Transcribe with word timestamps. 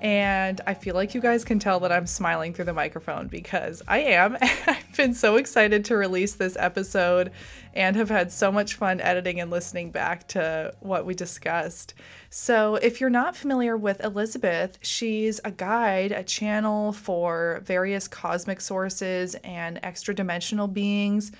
And 0.00 0.62
I 0.66 0.72
feel 0.72 0.94
like 0.94 1.14
you 1.14 1.20
guys 1.20 1.44
can 1.44 1.58
tell 1.58 1.78
that 1.80 1.92
I'm 1.92 2.06
smiling 2.06 2.54
through 2.54 2.64
the 2.64 2.72
microphone 2.72 3.28
because 3.28 3.82
I 3.86 3.98
am. 4.00 4.38
I've 4.40 4.96
been 4.96 5.12
so 5.12 5.36
excited 5.36 5.84
to 5.86 5.96
release 5.96 6.34
this 6.34 6.56
episode 6.58 7.32
and 7.74 7.96
have 7.96 8.08
had 8.08 8.32
so 8.32 8.50
much 8.50 8.74
fun 8.74 9.00
editing 9.00 9.40
and 9.40 9.50
listening 9.50 9.90
back 9.90 10.26
to 10.28 10.72
what 10.80 11.04
we 11.04 11.14
discussed. 11.14 11.92
So, 12.30 12.76
if 12.76 13.00
you're 13.00 13.10
not 13.10 13.36
familiar 13.36 13.76
with 13.76 14.02
Elizabeth, 14.02 14.78
she's 14.80 15.38
a 15.44 15.50
guide, 15.50 16.12
a 16.12 16.24
channel 16.24 16.92
for 16.92 17.60
various 17.64 18.08
cosmic 18.08 18.62
sources 18.62 19.34
and 19.44 19.78
extra 19.82 20.14
dimensional 20.14 20.66
beings. 20.66 21.30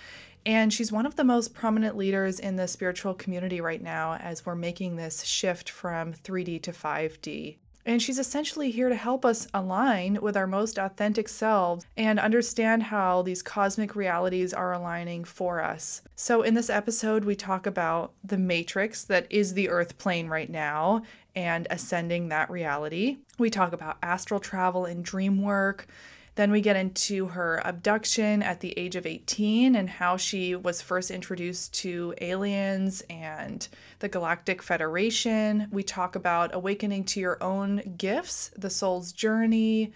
And 0.45 0.73
she's 0.73 0.93
one 0.93 1.07
of 1.07 1.17
the 1.17 1.25
most 1.25 1.55
prominent 1.55 1.97
leaders 1.97 2.41
in 2.41 2.57
the 2.57 2.69
spiritual 2.69 3.15
community 3.15 3.61
right 3.61 3.83
now 3.83 4.15
as 4.15 4.45
we're 4.45 4.55
making 4.55 4.97
this 4.97 5.25
shift 5.25 5.71
from 5.71 6.13
3D 6.13 6.63
to 6.63 6.73
5D. 6.73 7.57
And 7.87 8.03
she's 8.03 8.19
essentially 8.19 8.71
here 8.71 8.89
to 8.89 8.95
help 8.95 9.25
us 9.25 9.49
align 9.55 10.19
with 10.21 10.37
our 10.37 10.47
most 10.47 10.79
authentic 10.79 11.29
selves 11.29 11.87
and 11.97 12.19
understand 12.19 12.85
how 12.85 13.23
these 13.23 13.43
cosmic 13.43 13.97
realities 13.97 14.53
are 14.53 14.73
aligning 14.73 15.25
for 15.25 15.63
us. 15.63 16.03
So, 16.15 16.43
in 16.43 16.55
this 16.55 16.71
episode, 16.71 17.25
we 17.25 17.35
talk 17.35 17.67
about 17.67 18.13
the 18.23 18.39
matrix 18.39 19.05
that 19.05 19.27
is 19.31 19.55
the 19.55 19.71
earth 19.71 19.99
plane 19.99 20.29
right 20.29 20.51
now 20.51 21.03
and 21.35 21.67
ascending 21.71 22.29
that 22.29 22.51
reality. 22.51 23.19
We 23.39 23.51
talk 23.51 23.73
about 23.73 23.99
astral 24.03 24.41
travel 24.41 24.85
and 24.85 25.05
dream 25.05 25.43
work 25.43 25.87
then 26.41 26.51
we 26.51 26.63
get 26.63 26.75
into 26.75 27.27
her 27.27 27.61
abduction 27.67 28.43
at 28.43 28.61
the 28.61 28.73
age 28.79 28.97
of 28.97 29.05
18 29.05 29.77
and 29.77 29.91
how 29.91 30.17
she 30.17 30.57
was 30.57 30.81
first 30.81 31.11
introduced 31.11 31.75
to 31.75 32.15
aliens 32.23 33.03
and 33.11 33.69
the 33.99 34.09
Galactic 34.09 34.63
Federation. 34.63 35.69
We 35.71 35.83
talk 35.83 36.17
about 36.17 36.55
awakening 36.55 37.05
to 37.05 37.21
your 37.21 37.43
own 37.43 37.95
gifts, 37.99 38.53
the 38.57 38.71
soul's 38.71 39.13
journey, 39.13 39.93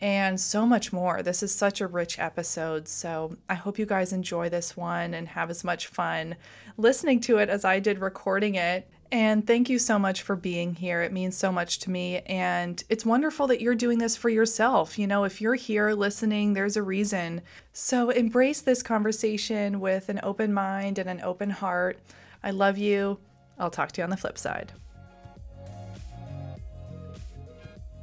and 0.00 0.40
so 0.40 0.66
much 0.66 0.92
more. 0.92 1.22
This 1.22 1.44
is 1.44 1.54
such 1.54 1.80
a 1.80 1.86
rich 1.86 2.18
episode. 2.18 2.88
So 2.88 3.36
I 3.48 3.54
hope 3.54 3.78
you 3.78 3.86
guys 3.86 4.12
enjoy 4.12 4.48
this 4.48 4.76
one 4.76 5.14
and 5.14 5.28
have 5.28 5.48
as 5.48 5.62
much 5.62 5.86
fun 5.86 6.34
listening 6.76 7.20
to 7.20 7.38
it 7.38 7.48
as 7.48 7.64
I 7.64 7.78
did 7.78 8.00
recording 8.00 8.56
it. 8.56 8.90
And 9.14 9.46
thank 9.46 9.70
you 9.70 9.78
so 9.78 9.96
much 9.96 10.22
for 10.22 10.34
being 10.34 10.74
here. 10.74 11.00
It 11.00 11.12
means 11.12 11.36
so 11.36 11.52
much 11.52 11.78
to 11.78 11.90
me. 11.92 12.18
And 12.26 12.82
it's 12.88 13.06
wonderful 13.06 13.46
that 13.46 13.60
you're 13.60 13.76
doing 13.76 13.98
this 13.98 14.16
for 14.16 14.28
yourself. 14.28 14.98
You 14.98 15.06
know, 15.06 15.22
if 15.22 15.40
you're 15.40 15.54
here 15.54 15.92
listening, 15.92 16.52
there's 16.52 16.76
a 16.76 16.82
reason. 16.82 17.40
So 17.72 18.10
embrace 18.10 18.60
this 18.62 18.82
conversation 18.82 19.78
with 19.78 20.08
an 20.08 20.18
open 20.24 20.52
mind 20.52 20.98
and 20.98 21.08
an 21.08 21.20
open 21.20 21.48
heart. 21.48 22.00
I 22.42 22.50
love 22.50 22.76
you. 22.76 23.20
I'll 23.56 23.70
talk 23.70 23.92
to 23.92 24.00
you 24.00 24.02
on 24.02 24.10
the 24.10 24.16
flip 24.16 24.36
side. 24.36 24.72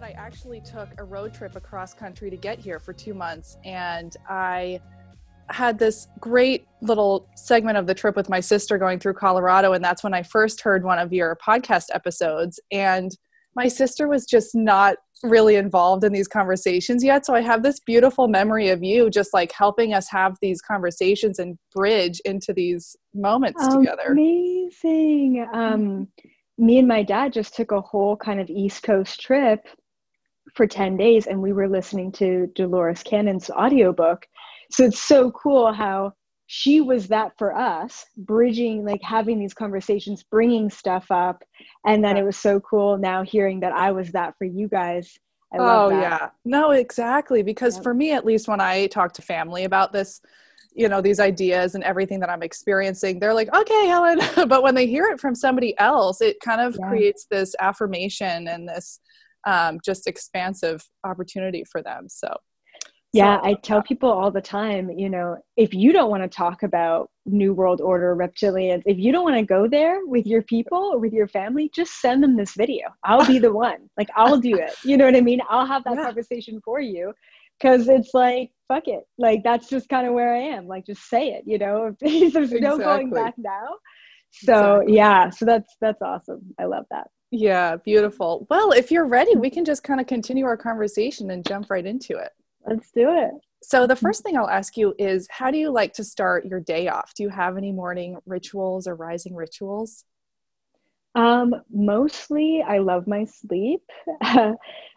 I 0.01 0.11
actually 0.11 0.61
took 0.61 0.87
a 0.97 1.03
road 1.03 1.33
trip 1.33 1.57
across 1.57 1.93
country 1.93 2.29
to 2.29 2.37
get 2.37 2.57
here 2.57 2.79
for 2.79 2.93
two 2.93 3.13
months. 3.13 3.57
And 3.65 4.15
I 4.29 4.79
had 5.49 5.79
this 5.79 6.07
great 6.19 6.65
little 6.81 7.27
segment 7.35 7.77
of 7.77 7.87
the 7.87 7.93
trip 7.93 8.15
with 8.15 8.29
my 8.29 8.39
sister 8.39 8.77
going 8.77 8.99
through 8.99 9.13
Colorado. 9.13 9.73
And 9.73 9.83
that's 9.83 10.03
when 10.03 10.13
I 10.13 10.23
first 10.23 10.61
heard 10.61 10.83
one 10.83 10.99
of 10.99 11.13
your 11.13 11.37
podcast 11.45 11.85
episodes. 11.93 12.59
And 12.71 13.15
my 13.55 13.67
sister 13.67 14.07
was 14.07 14.25
just 14.25 14.55
not 14.55 14.95
really 15.23 15.55
involved 15.55 16.03
in 16.03 16.11
these 16.13 16.27
conversations 16.27 17.03
yet. 17.03 17.25
So 17.25 17.35
I 17.35 17.41
have 17.41 17.63
this 17.63 17.79
beautiful 17.79 18.27
memory 18.27 18.69
of 18.69 18.83
you 18.83 19.09
just 19.09 19.33
like 19.33 19.51
helping 19.51 19.93
us 19.93 20.09
have 20.09 20.35
these 20.41 20.61
conversations 20.61 21.37
and 21.37 21.57
bridge 21.73 22.19
into 22.25 22.53
these 22.53 22.95
moments 23.13 23.67
together. 23.67 24.11
Amazing. 24.11 25.45
Um, 25.53 26.07
me 26.57 26.79
and 26.79 26.87
my 26.87 27.03
dad 27.03 27.33
just 27.33 27.55
took 27.55 27.71
a 27.71 27.81
whole 27.81 28.15
kind 28.15 28.39
of 28.39 28.49
East 28.49 28.83
Coast 28.83 29.19
trip 29.19 29.67
for 30.55 30.67
10 30.67 30.97
days 30.97 31.27
and 31.27 31.41
we 31.41 31.53
were 31.53 31.69
listening 31.69 32.11
to 32.11 32.47
Dolores 32.55 33.03
Cannon's 33.03 33.49
audiobook 33.49 34.27
so 34.71 34.85
it's 34.85 35.01
so 35.01 35.31
cool 35.31 35.71
how 35.73 36.13
she 36.47 36.81
was 36.81 37.07
that 37.07 37.31
for 37.37 37.55
us 37.55 38.05
bridging 38.17 38.83
like 38.83 39.01
having 39.01 39.39
these 39.39 39.53
conversations 39.53 40.23
bringing 40.23 40.69
stuff 40.69 41.05
up. 41.09 41.43
And 41.85 42.03
then 42.03 42.17
it 42.17 42.23
was 42.23 42.35
so 42.35 42.59
cool 42.59 42.97
now 42.97 43.23
hearing 43.23 43.61
that 43.61 43.71
i 43.71 43.91
was 43.91 44.11
that 44.11 44.37
for 44.37 44.43
you 44.45 44.67
guys. 44.67 45.17
I 45.53 45.57
oh 45.59 45.89
yeah. 45.89 46.29
No 46.43 46.71
exactly. 46.71 47.41
Because 47.41 47.75
yep. 47.75 47.83
for 47.83 47.93
me 47.93 48.11
at 48.11 48.25
least 48.25 48.49
when 48.49 48.59
i 48.59 48.87
talk 48.87 49.13
to 49.13 49.21
family 49.21 49.63
about 49.63 49.93
this 49.93 50.19
you 50.73 50.89
know 50.89 51.01
these 51.01 51.19
ideas 51.19 51.75
and 51.75 51.83
everything 51.83 52.19
that 52.21 52.29
i'm 52.29 52.43
experiencing 52.43 53.19
they're 53.19 53.33
like 53.33 53.53
okay 53.55 53.87
helen. 53.87 54.19
But 54.47 54.61
when 54.61 54.75
they 54.75 54.87
hear 54.87 55.05
it 55.05 55.21
from 55.21 55.35
somebody 55.35 55.77
else 55.79 56.21
it 56.21 56.37
kind 56.41 56.59
of 56.59 56.77
yeah. 56.77 56.87
creates 56.89 57.27
this 57.31 57.55
affirmation 57.61 58.49
and 58.49 58.67
this 58.67 58.99
um, 59.45 59.79
just 59.83 60.07
expansive 60.07 60.83
opportunity 61.03 61.63
for 61.63 61.81
them. 61.81 62.07
So 62.09 62.35
yeah, 63.13 63.39
I 63.43 63.55
tell 63.55 63.81
people 63.81 64.09
all 64.09 64.31
the 64.31 64.41
time, 64.41 64.89
you 64.89 65.09
know, 65.09 65.37
if 65.57 65.73
you 65.73 65.91
don't 65.91 66.09
want 66.09 66.23
to 66.23 66.29
talk 66.29 66.63
about 66.63 67.09
New 67.25 67.53
World 67.53 67.81
Order, 67.81 68.15
reptilians, 68.15 68.83
if 68.85 68.97
you 68.97 69.11
don't 69.11 69.25
want 69.25 69.35
to 69.35 69.45
go 69.45 69.67
there 69.67 70.05
with 70.05 70.25
your 70.25 70.41
people 70.43 70.77
or 70.77 70.97
with 70.97 71.11
your 71.11 71.27
family, 71.27 71.69
just 71.75 71.99
send 71.99 72.23
them 72.23 72.37
this 72.37 72.53
video. 72.55 72.87
I'll 73.03 73.25
be 73.25 73.37
the 73.37 73.51
one. 73.53 73.89
Like, 73.97 74.07
I'll 74.15 74.37
do 74.37 74.55
it. 74.55 74.73
You 74.85 74.95
know 74.95 75.05
what 75.05 75.15
I 75.15 75.21
mean? 75.21 75.41
I'll 75.49 75.65
have 75.65 75.83
that 75.83 75.95
yeah. 75.95 76.05
conversation 76.05 76.61
for 76.63 76.79
you 76.79 77.13
because 77.59 77.89
it's 77.89 78.13
like, 78.13 78.51
fuck 78.69 78.87
it. 78.87 79.03
Like, 79.17 79.43
that's 79.43 79.67
just 79.67 79.89
kind 79.89 80.07
of 80.07 80.13
where 80.13 80.33
I 80.33 80.39
am. 80.39 80.67
Like, 80.67 80.85
just 80.85 81.09
say 81.09 81.31
it, 81.33 81.43
you 81.45 81.57
know? 81.57 81.93
There's 82.01 82.33
exactly. 82.33 82.61
no 82.61 82.77
going 82.77 83.09
back 83.09 83.33
now. 83.37 83.67
So, 84.31 84.75
exactly. 84.75 84.95
yeah, 84.95 85.29
so 85.31 85.45
that's 85.45 85.75
that's 85.81 86.01
awesome. 86.01 86.53
I 86.57 86.63
love 86.63 86.85
that. 86.91 87.07
Yeah, 87.31 87.75
beautiful. 87.75 88.47
Well, 88.49 88.71
if 88.71 88.89
you're 88.89 89.05
ready, 89.05 89.35
we 89.35 89.49
can 89.49 89.65
just 89.65 89.83
kind 89.83 89.99
of 89.99 90.07
continue 90.07 90.45
our 90.45 90.55
conversation 90.55 91.31
and 91.31 91.45
jump 91.45 91.69
right 91.69 91.85
into 91.85 92.17
it. 92.17 92.31
Let's 92.65 92.91
do 92.91 93.09
it. 93.11 93.31
So, 93.63 93.85
the 93.85 93.95
first 93.95 94.23
thing 94.23 94.37
I'll 94.37 94.49
ask 94.49 94.75
you 94.75 94.95
is 94.97 95.27
how 95.29 95.51
do 95.51 95.57
you 95.57 95.69
like 95.69 95.93
to 95.93 96.03
start 96.03 96.45
your 96.45 96.59
day 96.59 96.87
off? 96.87 97.13
Do 97.13 97.23
you 97.23 97.29
have 97.29 97.57
any 97.57 97.71
morning 97.71 98.17
rituals 98.25 98.87
or 98.87 98.95
rising 98.95 99.35
rituals? 99.35 100.03
Um, 101.13 101.55
mostly 101.71 102.63
I 102.65 102.79
love 102.79 103.05
my 103.05 103.25
sleep, 103.25 103.83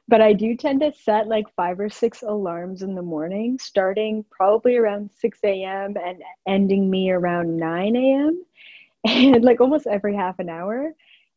but 0.08 0.20
I 0.20 0.32
do 0.32 0.56
tend 0.56 0.80
to 0.80 0.92
set 0.92 1.26
like 1.26 1.47
five 1.56 1.80
or 1.80 1.88
six 1.88 2.22
alarms 2.22 2.82
in 2.82 2.94
the 2.94 3.03
morning, 3.03 3.58
starting 3.58 4.24
probably 4.30 4.76
around 4.76 5.10
6 5.19 5.38
a.m. 5.44 5.97
and 6.03 6.22
ending 6.47 6.88
me 6.88 7.10
around 7.10 7.56
9 7.56 7.97
a.m. 7.97 8.44
and 9.04 9.44
like 9.44 9.60
almost 9.60 9.86
every 9.86 10.14
half 10.14 10.38
an 10.38 10.48
hour. 10.48 10.94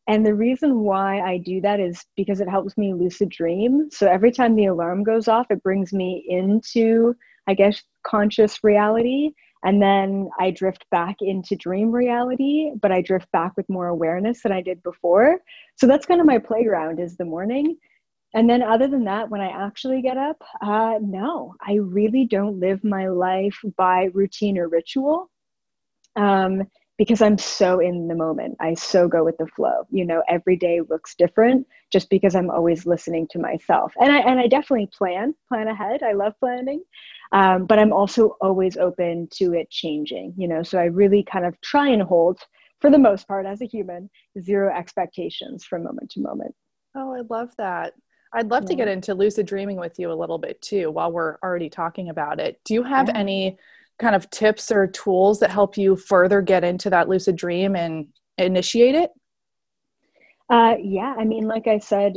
And 0.08 0.24
the 0.24 0.34
reason 0.34 0.80
why 0.80 1.20
I 1.20 1.36
do 1.36 1.60
that 1.60 1.80
is 1.80 2.02
because 2.16 2.40
it 2.40 2.48
helps 2.48 2.78
me 2.78 2.94
lucid 2.94 3.28
dream. 3.28 3.90
So 3.92 4.08
every 4.08 4.32
time 4.32 4.56
the 4.56 4.64
alarm 4.66 5.04
goes 5.04 5.28
off, 5.28 5.46
it 5.50 5.62
brings 5.62 5.92
me 5.92 6.24
into, 6.28 7.14
I 7.46 7.52
guess, 7.52 7.82
conscious 8.06 8.64
reality. 8.64 9.32
And 9.64 9.82
then 9.82 10.30
I 10.40 10.50
drift 10.50 10.86
back 10.90 11.16
into 11.20 11.56
dream 11.56 11.92
reality, 11.92 12.70
but 12.80 12.90
I 12.90 13.02
drift 13.02 13.30
back 13.32 13.52
with 13.56 13.68
more 13.68 13.88
awareness 13.88 14.42
than 14.42 14.52
I 14.52 14.62
did 14.62 14.82
before. 14.82 15.40
So 15.76 15.86
that's 15.86 16.06
kind 16.06 16.20
of 16.20 16.26
my 16.26 16.38
playground 16.38 17.00
is 17.00 17.16
the 17.16 17.24
morning. 17.26 17.76
And 18.34 18.48
then, 18.48 18.62
other 18.62 18.88
than 18.88 19.04
that, 19.04 19.30
when 19.30 19.40
I 19.40 19.48
actually 19.48 20.02
get 20.02 20.18
up, 20.18 20.36
uh, 20.60 20.98
no, 21.00 21.54
I 21.66 21.74
really 21.76 22.26
don't 22.26 22.60
live 22.60 22.84
my 22.84 23.08
life 23.08 23.58
by 23.76 24.10
routine 24.12 24.58
or 24.58 24.68
ritual. 24.68 25.30
Um, 26.14 26.64
because 26.98 27.22
I'm 27.22 27.38
so 27.38 27.78
in 27.78 28.08
the 28.08 28.14
moment. 28.16 28.56
I 28.60 28.74
so 28.74 29.08
go 29.08 29.24
with 29.24 29.38
the 29.38 29.46
flow. 29.46 29.86
You 29.90 30.04
know, 30.04 30.22
every 30.28 30.56
day 30.56 30.80
looks 30.80 31.14
different 31.14 31.66
just 31.90 32.10
because 32.10 32.34
I'm 32.34 32.50
always 32.50 32.84
listening 32.84 33.28
to 33.30 33.38
myself. 33.38 33.92
And 34.00 34.12
I 34.12 34.18
and 34.18 34.40
I 34.40 34.48
definitely 34.48 34.90
plan, 34.92 35.34
plan 35.48 35.68
ahead. 35.68 36.02
I 36.02 36.12
love 36.12 36.34
planning. 36.40 36.82
Um, 37.32 37.66
but 37.66 37.78
I'm 37.78 37.92
also 37.92 38.36
always 38.40 38.76
open 38.76 39.28
to 39.34 39.54
it 39.54 39.70
changing, 39.70 40.34
you 40.36 40.48
know. 40.48 40.62
So 40.62 40.78
I 40.78 40.84
really 40.84 41.22
kind 41.22 41.46
of 41.46 41.58
try 41.60 41.88
and 41.88 42.02
hold, 42.02 42.40
for 42.80 42.90
the 42.90 42.98
most 42.98 43.28
part, 43.28 43.46
as 43.46 43.62
a 43.62 43.66
human, 43.66 44.10
zero 44.40 44.76
expectations 44.76 45.64
from 45.64 45.84
moment 45.84 46.10
to 46.12 46.20
moment. 46.20 46.54
Oh, 46.94 47.14
I 47.14 47.20
love 47.30 47.50
that. 47.58 47.94
I'd 48.32 48.50
love 48.50 48.64
yeah. 48.64 48.68
to 48.68 48.74
get 48.74 48.88
into 48.88 49.14
lucid 49.14 49.46
dreaming 49.46 49.78
with 49.78 49.98
you 49.98 50.12
a 50.12 50.14
little 50.14 50.38
bit 50.38 50.60
too 50.60 50.90
while 50.90 51.12
we're 51.12 51.38
already 51.42 51.70
talking 51.70 52.10
about 52.10 52.40
it. 52.40 52.60
Do 52.64 52.74
you 52.74 52.82
have 52.82 53.08
yeah. 53.08 53.16
any 53.16 53.58
kind 53.98 54.14
of 54.14 54.30
tips 54.30 54.70
or 54.70 54.86
tools 54.86 55.40
that 55.40 55.50
help 55.50 55.76
you 55.76 55.96
further 55.96 56.40
get 56.40 56.64
into 56.64 56.90
that 56.90 57.08
lucid 57.08 57.36
dream 57.36 57.76
and 57.76 58.06
initiate 58.36 58.94
it? 58.94 59.10
Uh, 60.50 60.76
yeah, 60.80 61.14
I 61.18 61.24
mean, 61.24 61.46
like 61.46 61.66
I 61.66 61.78
said, 61.78 62.16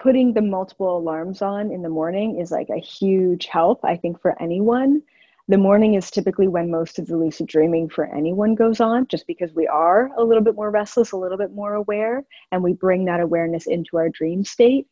putting 0.00 0.32
the 0.32 0.42
multiple 0.42 0.96
alarms 0.96 1.40
on 1.40 1.70
in 1.70 1.82
the 1.82 1.88
morning 1.88 2.40
is 2.40 2.50
like 2.50 2.68
a 2.68 2.80
huge 2.80 3.46
help, 3.46 3.84
I 3.84 3.96
think, 3.96 4.20
for 4.20 4.40
anyone. 4.42 5.02
The 5.46 5.58
morning 5.58 5.94
is 5.94 6.10
typically 6.10 6.48
when 6.48 6.70
most 6.70 6.98
of 6.98 7.06
the 7.06 7.18
lucid 7.18 7.46
dreaming 7.46 7.90
for 7.90 8.06
anyone 8.06 8.54
goes 8.54 8.80
on, 8.80 9.06
just 9.08 9.26
because 9.26 9.52
we 9.54 9.66
are 9.68 10.10
a 10.16 10.24
little 10.24 10.42
bit 10.42 10.54
more 10.54 10.70
restless, 10.70 11.12
a 11.12 11.16
little 11.16 11.36
bit 11.36 11.52
more 11.52 11.74
aware, 11.74 12.24
and 12.50 12.62
we 12.62 12.72
bring 12.72 13.04
that 13.04 13.20
awareness 13.20 13.66
into 13.66 13.98
our 13.98 14.08
dream 14.08 14.42
state. 14.42 14.86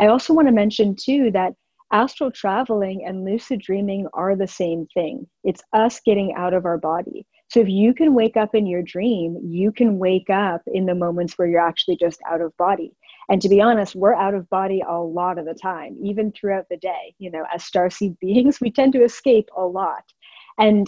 I 0.00 0.06
also 0.06 0.32
want 0.32 0.48
to 0.48 0.52
mention, 0.52 0.96
too, 0.96 1.30
that 1.32 1.54
astral 1.92 2.30
traveling 2.30 3.04
and 3.06 3.24
lucid 3.24 3.60
dreaming 3.60 4.06
are 4.14 4.36
the 4.36 4.46
same 4.46 4.86
thing. 4.94 5.26
It's 5.44 5.62
us 5.72 6.00
getting 6.04 6.34
out 6.34 6.54
of 6.54 6.64
our 6.64 6.78
body. 6.78 7.26
So 7.50 7.60
if 7.60 7.68
you 7.68 7.94
can 7.94 8.14
wake 8.14 8.36
up 8.36 8.54
in 8.54 8.66
your 8.66 8.82
dream, 8.82 9.38
you 9.42 9.72
can 9.72 9.98
wake 9.98 10.28
up 10.28 10.60
in 10.66 10.84
the 10.84 10.94
moments 10.94 11.34
where 11.36 11.48
you're 11.48 11.66
actually 11.66 11.96
just 11.96 12.20
out 12.30 12.42
of 12.42 12.54
body. 12.58 12.92
And 13.30 13.40
to 13.40 13.48
be 13.48 13.62
honest, 13.62 13.94
we're 13.94 14.14
out 14.14 14.34
of 14.34 14.48
body 14.50 14.82
a 14.86 14.98
lot 14.98 15.38
of 15.38 15.46
the 15.46 15.54
time, 15.54 15.96
even 16.02 16.30
throughout 16.32 16.66
the 16.70 16.76
day. 16.76 17.14
You 17.18 17.30
know, 17.30 17.44
as 17.52 17.62
starseed 17.62 18.18
beings, 18.20 18.60
we 18.60 18.70
tend 18.70 18.92
to 18.94 19.02
escape 19.02 19.48
a 19.56 19.64
lot. 19.64 20.04
And, 20.58 20.86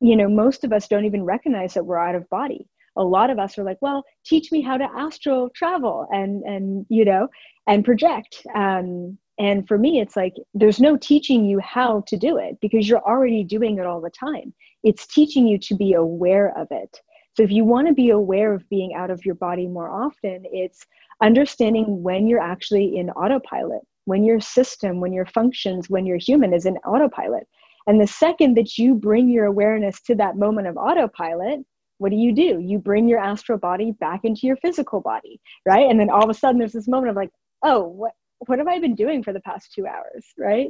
you 0.00 0.16
know, 0.16 0.28
most 0.28 0.64
of 0.64 0.72
us 0.72 0.86
don't 0.86 1.06
even 1.06 1.24
recognize 1.24 1.74
that 1.74 1.86
we're 1.86 1.98
out 1.98 2.14
of 2.14 2.28
body. 2.28 2.68
A 2.96 3.02
lot 3.02 3.30
of 3.30 3.38
us 3.38 3.56
are 3.56 3.64
like, 3.64 3.78
well, 3.80 4.04
teach 4.26 4.52
me 4.52 4.60
how 4.60 4.76
to 4.76 4.84
astral 4.84 5.48
travel 5.54 6.06
and, 6.10 6.42
and 6.42 6.84
you 6.90 7.06
know, 7.06 7.28
and 7.66 7.86
project. 7.86 8.46
Um, 8.54 9.16
and 9.42 9.66
for 9.66 9.76
me, 9.76 10.00
it's 10.00 10.14
like 10.14 10.34
there's 10.54 10.78
no 10.78 10.96
teaching 10.96 11.44
you 11.44 11.58
how 11.58 12.04
to 12.06 12.16
do 12.16 12.36
it 12.36 12.58
because 12.60 12.88
you're 12.88 13.02
already 13.02 13.42
doing 13.42 13.78
it 13.78 13.86
all 13.86 14.00
the 14.00 14.08
time. 14.08 14.54
It's 14.84 15.04
teaching 15.04 15.48
you 15.48 15.58
to 15.58 15.74
be 15.74 15.94
aware 15.94 16.56
of 16.56 16.68
it. 16.70 17.00
So 17.36 17.42
if 17.42 17.50
you 17.50 17.64
want 17.64 17.88
to 17.88 17.92
be 17.92 18.10
aware 18.10 18.54
of 18.54 18.68
being 18.68 18.94
out 18.94 19.10
of 19.10 19.24
your 19.24 19.34
body 19.34 19.66
more 19.66 19.90
often, 19.90 20.44
it's 20.52 20.86
understanding 21.20 22.04
when 22.04 22.28
you're 22.28 22.38
actually 22.38 22.96
in 22.96 23.10
autopilot, 23.10 23.80
when 24.04 24.22
your 24.22 24.38
system, 24.38 25.00
when 25.00 25.12
your 25.12 25.26
functions, 25.26 25.90
when 25.90 26.06
your 26.06 26.18
human 26.18 26.54
is 26.54 26.64
in 26.64 26.76
autopilot. 26.78 27.48
And 27.88 28.00
the 28.00 28.06
second 28.06 28.56
that 28.58 28.78
you 28.78 28.94
bring 28.94 29.28
your 29.28 29.46
awareness 29.46 30.00
to 30.02 30.14
that 30.16 30.36
moment 30.36 30.68
of 30.68 30.76
autopilot, 30.76 31.66
what 31.98 32.12
do 32.12 32.16
you 32.16 32.32
do? 32.32 32.60
You 32.60 32.78
bring 32.78 33.08
your 33.08 33.18
astral 33.18 33.58
body 33.58 33.90
back 33.98 34.20
into 34.22 34.46
your 34.46 34.56
physical 34.58 35.00
body, 35.00 35.40
right? 35.66 35.90
And 35.90 35.98
then 35.98 36.10
all 36.10 36.22
of 36.22 36.30
a 36.30 36.34
sudden 36.34 36.60
there's 36.60 36.74
this 36.74 36.86
moment 36.86 37.10
of 37.10 37.16
like, 37.16 37.30
oh, 37.64 37.82
what 37.82 38.12
what 38.46 38.58
have 38.58 38.68
I 38.68 38.78
been 38.78 38.94
doing 38.94 39.22
for 39.22 39.32
the 39.32 39.40
past 39.40 39.72
two 39.72 39.86
hours, 39.86 40.26
right? 40.38 40.68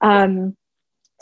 Um, 0.00 0.56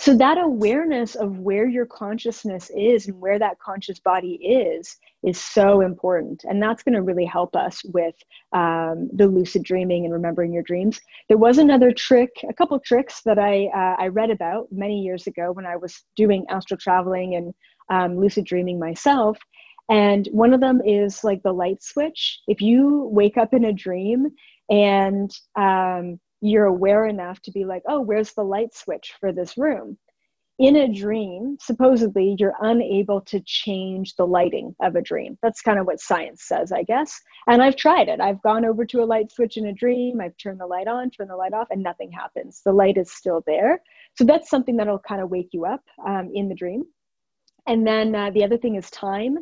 so 0.00 0.16
that 0.16 0.38
awareness 0.38 1.14
of 1.14 1.40
where 1.40 1.68
your 1.68 1.84
consciousness 1.84 2.70
is 2.74 3.06
and 3.06 3.20
where 3.20 3.38
that 3.38 3.58
conscious 3.58 3.98
body 3.98 4.36
is 4.36 4.96
is 5.22 5.38
so 5.38 5.82
important. 5.82 6.42
And 6.48 6.62
that's 6.62 6.82
going 6.82 6.94
to 6.94 7.02
really 7.02 7.26
help 7.26 7.54
us 7.54 7.82
with 7.84 8.14
um, 8.54 9.10
the 9.12 9.26
lucid 9.26 9.62
dreaming 9.62 10.06
and 10.06 10.14
remembering 10.14 10.54
your 10.54 10.62
dreams. 10.62 10.98
There 11.28 11.36
was 11.36 11.58
another 11.58 11.92
trick 11.92 12.30
a 12.48 12.54
couple 12.54 12.80
tricks 12.80 13.20
that 13.26 13.38
i 13.38 13.66
uh, 13.66 14.02
i 14.02 14.06
read 14.06 14.30
about 14.30 14.68
many 14.72 15.00
years 15.00 15.26
ago 15.26 15.52
when 15.52 15.66
i 15.66 15.76
was 15.76 16.02
doing 16.16 16.46
astral 16.48 16.78
traveling 16.78 17.34
and 17.34 17.54
um, 17.90 18.18
lucid 18.18 18.46
dreaming 18.46 18.78
myself. 18.78 19.36
And 19.90 20.28
one 20.32 20.54
of 20.54 20.60
them 20.60 20.80
is 20.82 21.24
like 21.24 21.42
the 21.42 21.52
light 21.52 21.82
switch. 21.82 22.40
If 22.46 22.62
you 22.62 23.10
wake 23.12 23.36
up 23.36 23.52
in 23.52 23.64
a 23.64 23.72
dream 23.72 24.28
and 24.70 25.30
um, 25.56 26.18
you're 26.40 26.66
aware 26.66 27.06
enough 27.06 27.40
to 27.42 27.50
be 27.50 27.64
like, 27.64 27.82
oh, 27.88 28.00
where's 28.00 28.32
the 28.32 28.44
light 28.44 28.74
switch 28.74 29.12
for 29.20 29.32
this 29.32 29.58
room? 29.58 29.98
In 30.58 30.76
a 30.76 30.92
dream, 30.92 31.56
supposedly, 31.58 32.36
you're 32.38 32.54
unable 32.60 33.22
to 33.22 33.40
change 33.40 34.14
the 34.16 34.26
lighting 34.26 34.76
of 34.82 34.94
a 34.94 35.00
dream. 35.00 35.38
That's 35.42 35.62
kind 35.62 35.78
of 35.78 35.86
what 35.86 36.00
science 36.00 36.44
says, 36.44 36.70
I 36.70 36.82
guess. 36.82 37.18
And 37.46 37.62
I've 37.62 37.76
tried 37.76 38.08
it. 38.08 38.20
I've 38.20 38.42
gone 38.42 38.66
over 38.66 38.84
to 38.84 39.02
a 39.02 39.06
light 39.06 39.32
switch 39.32 39.56
in 39.56 39.66
a 39.66 39.72
dream, 39.72 40.20
I've 40.20 40.36
turned 40.36 40.60
the 40.60 40.66
light 40.66 40.86
on, 40.86 41.10
turned 41.10 41.30
the 41.30 41.36
light 41.36 41.54
off, 41.54 41.68
and 41.70 41.82
nothing 41.82 42.12
happens. 42.12 42.60
The 42.62 42.72
light 42.72 42.98
is 42.98 43.10
still 43.10 43.42
there. 43.46 43.80
So 44.18 44.24
that's 44.24 44.50
something 44.50 44.76
that'll 44.76 44.98
kind 44.98 45.22
of 45.22 45.30
wake 45.30 45.48
you 45.52 45.64
up 45.64 45.82
um, 46.06 46.30
in 46.34 46.48
the 46.48 46.54
dream. 46.54 46.84
And 47.66 47.86
then 47.86 48.14
uh, 48.14 48.30
the 48.30 48.44
other 48.44 48.58
thing 48.58 48.76
is 48.76 48.90
time 48.90 49.38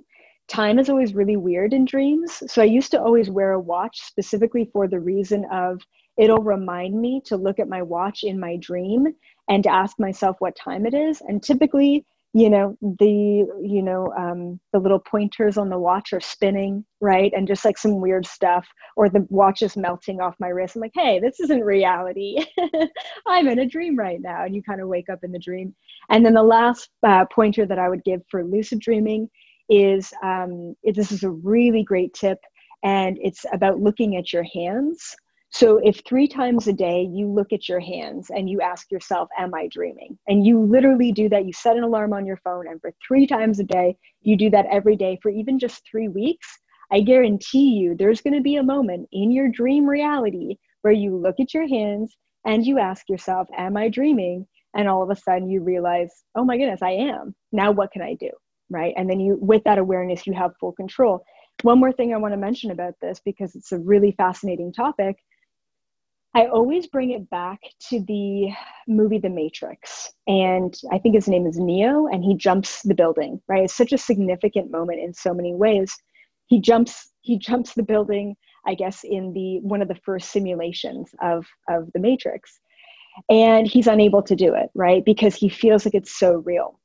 time 0.48 0.78
is 0.78 0.88
always 0.88 1.14
really 1.14 1.36
weird 1.36 1.72
in 1.72 1.84
dreams. 1.84 2.42
So 2.46 2.62
I 2.62 2.66
used 2.66 2.90
to 2.92 3.00
always 3.00 3.30
wear 3.30 3.52
a 3.52 3.60
watch 3.60 4.00
specifically 4.00 4.68
for 4.72 4.88
the 4.88 5.00
reason 5.00 5.44
of 5.52 5.80
it'll 6.18 6.42
remind 6.42 7.00
me 7.00 7.22
to 7.26 7.36
look 7.36 7.58
at 7.58 7.68
my 7.68 7.82
watch 7.82 8.24
in 8.24 8.40
my 8.40 8.56
dream 8.56 9.06
and 9.48 9.62
to 9.62 9.72
ask 9.72 9.98
myself 9.98 10.36
what 10.40 10.56
time 10.56 10.84
it 10.84 10.94
is. 10.94 11.22
And 11.22 11.42
typically, 11.42 12.04
you 12.34 12.50
know, 12.50 12.76
the 12.82 13.46
you 13.62 13.82
know 13.82 14.12
um, 14.16 14.60
the 14.72 14.78
little 14.78 14.98
pointers 14.98 15.56
on 15.56 15.70
the 15.70 15.78
watch 15.78 16.12
are 16.12 16.20
spinning, 16.20 16.84
right, 17.00 17.32
and 17.34 17.48
just 17.48 17.64
like 17.64 17.78
some 17.78 18.00
weird 18.00 18.26
stuff, 18.26 18.66
or 18.96 19.08
the 19.08 19.26
watch 19.30 19.62
is 19.62 19.78
melting 19.78 20.20
off 20.20 20.34
my 20.38 20.48
wrist. 20.48 20.76
I'm 20.76 20.82
like, 20.82 20.92
hey, 20.94 21.20
this 21.20 21.40
isn't 21.40 21.62
reality. 21.64 22.44
I'm 23.26 23.48
in 23.48 23.60
a 23.60 23.66
dream 23.66 23.98
right 23.98 24.20
now, 24.20 24.44
and 24.44 24.54
you 24.54 24.62
kind 24.62 24.82
of 24.82 24.88
wake 24.88 25.08
up 25.08 25.20
in 25.22 25.32
the 25.32 25.38
dream. 25.38 25.74
And 26.10 26.24
then 26.24 26.34
the 26.34 26.42
last 26.42 26.90
uh, 27.02 27.24
pointer 27.32 27.64
that 27.64 27.78
I 27.78 27.88
would 27.88 28.04
give 28.04 28.20
for 28.30 28.44
lucid 28.44 28.80
dreaming 28.80 29.30
is 29.68 30.12
um, 30.22 30.74
it, 30.82 30.94
this 30.96 31.12
is 31.12 31.22
a 31.22 31.30
really 31.30 31.82
great 31.82 32.14
tip, 32.14 32.38
and 32.82 33.18
it's 33.20 33.44
about 33.52 33.80
looking 33.80 34.16
at 34.16 34.32
your 34.32 34.44
hands. 34.44 35.14
So, 35.50 35.78
if 35.78 36.02
three 36.06 36.28
times 36.28 36.68
a 36.68 36.72
day 36.72 37.08
you 37.10 37.26
look 37.26 37.52
at 37.52 37.68
your 37.68 37.80
hands 37.80 38.30
and 38.30 38.50
you 38.50 38.60
ask 38.60 38.90
yourself, 38.90 39.28
Am 39.38 39.54
I 39.54 39.68
dreaming? 39.68 40.18
And 40.28 40.46
you 40.46 40.60
literally 40.60 41.12
do 41.12 41.28
that, 41.30 41.46
you 41.46 41.52
set 41.52 41.76
an 41.76 41.84
alarm 41.84 42.12
on 42.12 42.26
your 42.26 42.36
phone, 42.38 42.68
and 42.68 42.80
for 42.80 42.92
three 43.06 43.26
times 43.26 43.58
a 43.58 43.64
day, 43.64 43.96
you 44.22 44.36
do 44.36 44.50
that 44.50 44.66
every 44.70 44.96
day 44.96 45.18
for 45.22 45.30
even 45.30 45.58
just 45.58 45.82
three 45.90 46.08
weeks, 46.08 46.46
I 46.90 47.00
guarantee 47.00 47.70
you 47.70 47.94
there's 47.94 48.20
going 48.20 48.34
to 48.34 48.40
be 48.40 48.56
a 48.56 48.62
moment 48.62 49.08
in 49.12 49.30
your 49.30 49.48
dream 49.48 49.86
reality 49.86 50.56
where 50.82 50.92
you 50.92 51.16
look 51.16 51.38
at 51.40 51.52
your 51.52 51.68
hands 51.68 52.16
and 52.44 52.64
you 52.64 52.78
ask 52.78 53.08
yourself, 53.08 53.48
Am 53.56 53.76
I 53.76 53.88
dreaming? 53.88 54.46
And 54.74 54.88
all 54.88 55.02
of 55.02 55.10
a 55.10 55.16
sudden 55.16 55.50
you 55.50 55.62
realize, 55.62 56.24
Oh 56.34 56.44
my 56.44 56.56
goodness, 56.56 56.82
I 56.82 56.92
am. 56.92 57.34
Now, 57.52 57.72
what 57.72 57.92
can 57.92 58.02
I 58.02 58.14
do? 58.14 58.30
Right? 58.70 58.94
And 58.96 59.08
then 59.08 59.20
you, 59.20 59.38
with 59.40 59.64
that 59.64 59.78
awareness, 59.78 60.26
you 60.26 60.32
have 60.34 60.56
full 60.58 60.72
control. 60.72 61.24
One 61.62 61.80
more 61.80 61.92
thing 61.92 62.14
I 62.14 62.18
want 62.18 62.34
to 62.34 62.38
mention 62.38 62.70
about 62.70 62.94
this 63.00 63.20
because 63.24 63.54
it's 63.54 63.72
a 63.72 63.78
really 63.78 64.12
fascinating 64.12 64.72
topic. 64.72 65.16
I 66.34 66.46
always 66.46 66.86
bring 66.86 67.10
it 67.10 67.28
back 67.30 67.58
to 67.88 68.00
the 68.00 68.50
movie 68.86 69.18
The 69.18 69.30
Matrix. 69.30 70.12
And 70.26 70.74
I 70.92 70.98
think 70.98 71.14
his 71.14 71.26
name 71.26 71.46
is 71.46 71.58
Neo, 71.58 72.06
and 72.06 72.22
he 72.22 72.36
jumps 72.36 72.82
the 72.82 72.94
building, 72.94 73.40
right? 73.48 73.64
It's 73.64 73.74
such 73.74 73.92
a 73.92 73.98
significant 73.98 74.70
moment 74.70 75.00
in 75.00 75.12
so 75.14 75.32
many 75.32 75.54
ways. 75.54 75.96
He 76.46 76.60
jumps, 76.60 77.10
he 77.22 77.38
jumps 77.38 77.74
the 77.74 77.82
building, 77.82 78.36
I 78.66 78.74
guess, 78.74 79.04
in 79.04 79.32
the 79.32 79.60
one 79.60 79.82
of 79.82 79.88
the 79.88 79.98
first 80.04 80.30
simulations 80.30 81.14
of, 81.22 81.46
of 81.68 81.90
the 81.92 82.00
Matrix. 82.00 82.60
And 83.28 83.66
he's 83.66 83.88
unable 83.88 84.22
to 84.22 84.36
do 84.36 84.54
it, 84.54 84.70
right? 84.74 85.04
Because 85.04 85.34
he 85.34 85.48
feels 85.48 85.84
like 85.84 85.94
it's 85.94 86.16
so 86.16 86.34
real 86.44 86.78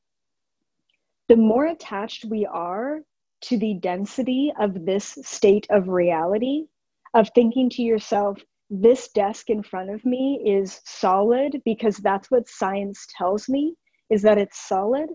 the 1.30 1.36
more 1.36 1.66
attached 1.68 2.26
we 2.26 2.46
are 2.46 3.02
to 3.42 3.58
the 3.58 3.76
density 3.76 4.52
of 4.60 4.86
this 4.86 5.18
state 5.24 5.68
of 5.70 5.88
reality, 5.88 6.66
of 7.14 7.30
thinking 7.36 7.70
to 7.70 7.82
yourself, 7.82 8.40
this 8.70 9.10
desk 9.10 9.50
in 9.50 9.62
front 9.62 9.90
of 9.90 10.04
me 10.06 10.42
is 10.46 10.82
solid 10.86 11.62
because 11.64 11.98
that's 11.98 12.32
what 12.32 12.48
science 12.48 13.06
tells 13.18 13.48
me 13.48 13.76
is 14.10 14.22
that 14.22 14.38
it's 14.38 14.68
solid, 14.68 15.10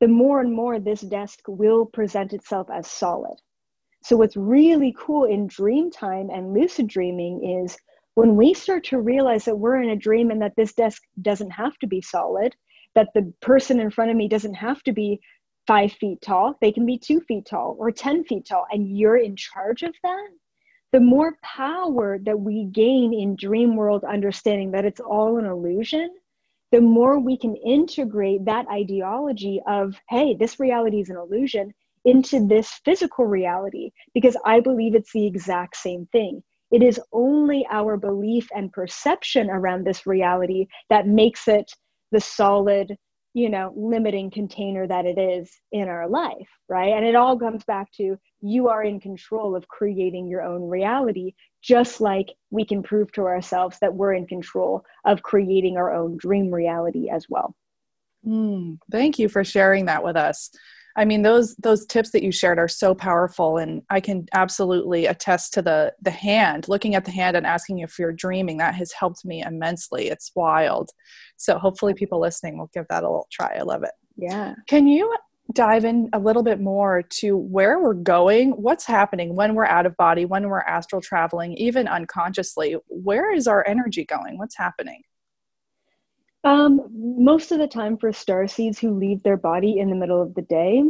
the 0.00 0.08
more 0.08 0.40
and 0.40 0.52
more 0.52 0.78
this 0.78 1.02
desk 1.02 1.40
will 1.46 1.84
present 1.84 2.32
itself 2.32 2.68
as 2.72 2.86
solid. 2.86 3.36
So, 4.02 4.16
what's 4.16 4.36
really 4.36 4.94
cool 4.98 5.24
in 5.24 5.46
dream 5.46 5.90
time 5.90 6.30
and 6.30 6.54
lucid 6.54 6.86
dreaming 6.86 7.62
is 7.64 7.76
when 8.14 8.36
we 8.36 8.54
start 8.54 8.84
to 8.84 9.00
realize 9.00 9.44
that 9.44 9.58
we're 9.58 9.82
in 9.82 9.90
a 9.90 9.96
dream 9.96 10.30
and 10.30 10.40
that 10.40 10.56
this 10.56 10.72
desk 10.72 11.02
doesn't 11.20 11.50
have 11.50 11.76
to 11.78 11.86
be 11.86 12.00
solid, 12.00 12.54
that 12.94 13.08
the 13.14 13.32
person 13.40 13.80
in 13.80 13.90
front 13.90 14.10
of 14.10 14.16
me 14.16 14.28
doesn't 14.28 14.54
have 14.54 14.82
to 14.84 14.92
be 14.92 15.20
five 15.66 15.92
feet 15.92 16.20
tall, 16.20 16.54
they 16.60 16.72
can 16.72 16.86
be 16.86 16.98
two 16.98 17.20
feet 17.20 17.46
tall 17.46 17.76
or 17.78 17.90
10 17.90 18.24
feet 18.24 18.46
tall, 18.46 18.66
and 18.70 18.96
you're 18.96 19.16
in 19.16 19.36
charge 19.36 19.82
of 19.82 19.94
that. 20.02 20.28
The 20.92 21.00
more 21.00 21.36
power 21.44 22.18
that 22.22 22.40
we 22.40 22.64
gain 22.64 23.14
in 23.14 23.36
dream 23.36 23.76
world 23.76 24.02
understanding 24.02 24.72
that 24.72 24.84
it's 24.84 25.00
all 25.00 25.38
an 25.38 25.44
illusion, 25.44 26.10
the 26.72 26.80
more 26.80 27.20
we 27.20 27.36
can 27.36 27.54
integrate 27.56 28.44
that 28.44 28.66
ideology 28.68 29.60
of, 29.68 29.94
hey, 30.08 30.34
this 30.34 30.58
reality 30.58 31.00
is 31.00 31.10
an 31.10 31.16
illusion 31.16 31.72
into 32.04 32.46
this 32.46 32.80
physical 32.84 33.26
reality, 33.26 33.90
because 34.14 34.36
I 34.44 34.60
believe 34.60 34.94
it's 34.94 35.12
the 35.12 35.26
exact 35.26 35.76
same 35.76 36.06
thing. 36.10 36.42
It 36.70 36.82
is 36.82 37.00
only 37.12 37.66
our 37.70 37.96
belief 37.96 38.48
and 38.54 38.72
perception 38.72 39.50
around 39.50 39.84
this 39.84 40.06
reality 40.06 40.66
that 40.88 41.06
makes 41.06 41.46
it 41.48 41.72
the 42.10 42.20
solid, 42.20 42.96
you 43.34 43.48
know, 43.48 43.72
limiting 43.76 44.30
container 44.30 44.86
that 44.86 45.06
it 45.06 45.18
is 45.18 45.50
in 45.72 45.88
our 45.88 46.08
life, 46.08 46.48
right? 46.68 46.92
And 46.92 47.04
it 47.04 47.14
all 47.14 47.38
comes 47.38 47.64
back 47.64 47.92
to 47.92 48.16
you 48.40 48.68
are 48.68 48.82
in 48.82 49.00
control 49.00 49.54
of 49.54 49.68
creating 49.68 50.28
your 50.28 50.42
own 50.42 50.68
reality, 50.68 51.34
just 51.62 52.00
like 52.00 52.28
we 52.50 52.64
can 52.64 52.82
prove 52.82 53.12
to 53.12 53.22
ourselves 53.22 53.78
that 53.80 53.94
we're 53.94 54.14
in 54.14 54.26
control 54.26 54.84
of 55.04 55.22
creating 55.22 55.76
our 55.76 55.94
own 55.94 56.16
dream 56.16 56.52
reality 56.52 57.10
as 57.10 57.26
well. 57.28 57.54
Mm, 58.26 58.78
thank 58.90 59.18
you 59.18 59.28
for 59.28 59.44
sharing 59.44 59.86
that 59.86 60.04
with 60.04 60.16
us. 60.16 60.50
I 60.96 61.04
mean, 61.04 61.22
those 61.22 61.54
those 61.56 61.86
tips 61.86 62.10
that 62.10 62.22
you 62.22 62.32
shared 62.32 62.58
are 62.58 62.68
so 62.68 62.94
powerful, 62.94 63.58
and 63.58 63.82
I 63.90 64.00
can 64.00 64.26
absolutely 64.32 65.06
attest 65.06 65.54
to 65.54 65.62
the 65.62 65.92
the 66.02 66.10
hand. 66.10 66.68
Looking 66.68 66.94
at 66.94 67.04
the 67.04 67.10
hand 67.10 67.36
and 67.36 67.46
asking 67.46 67.78
if 67.80 67.98
you're 67.98 68.12
dreaming 68.12 68.58
that 68.58 68.74
has 68.74 68.92
helped 68.92 69.24
me 69.24 69.42
immensely. 69.42 70.08
It's 70.08 70.32
wild. 70.34 70.90
So 71.36 71.58
hopefully, 71.58 71.94
people 71.94 72.20
listening 72.20 72.58
will 72.58 72.70
give 72.74 72.86
that 72.88 73.02
a 73.02 73.06
little 73.06 73.28
try. 73.30 73.56
I 73.58 73.62
love 73.62 73.82
it. 73.82 73.92
Yeah. 74.16 74.54
Can 74.66 74.86
you 74.86 75.14
dive 75.54 75.84
in 75.84 76.08
a 76.12 76.18
little 76.18 76.42
bit 76.42 76.60
more 76.60 77.02
to 77.02 77.36
where 77.36 77.80
we're 77.80 77.94
going, 77.94 78.50
what's 78.50 78.84
happening 78.84 79.34
when 79.34 79.54
we're 79.54 79.66
out 79.66 79.86
of 79.86 79.96
body, 79.96 80.24
when 80.24 80.48
we're 80.48 80.60
astral 80.60 81.00
traveling, 81.00 81.54
even 81.54 81.88
unconsciously? 81.88 82.76
Where 82.88 83.32
is 83.32 83.46
our 83.46 83.66
energy 83.66 84.04
going? 84.04 84.38
What's 84.38 84.56
happening? 84.56 85.02
Um, 86.42 86.80
most 86.92 87.52
of 87.52 87.58
the 87.58 87.68
time, 87.68 87.98
for 87.98 88.12
star 88.12 88.46
seeds 88.48 88.78
who 88.78 88.98
leave 88.98 89.22
their 89.22 89.36
body 89.36 89.78
in 89.78 89.90
the 89.90 89.96
middle 89.96 90.22
of 90.22 90.34
the 90.34 90.42
day, 90.42 90.82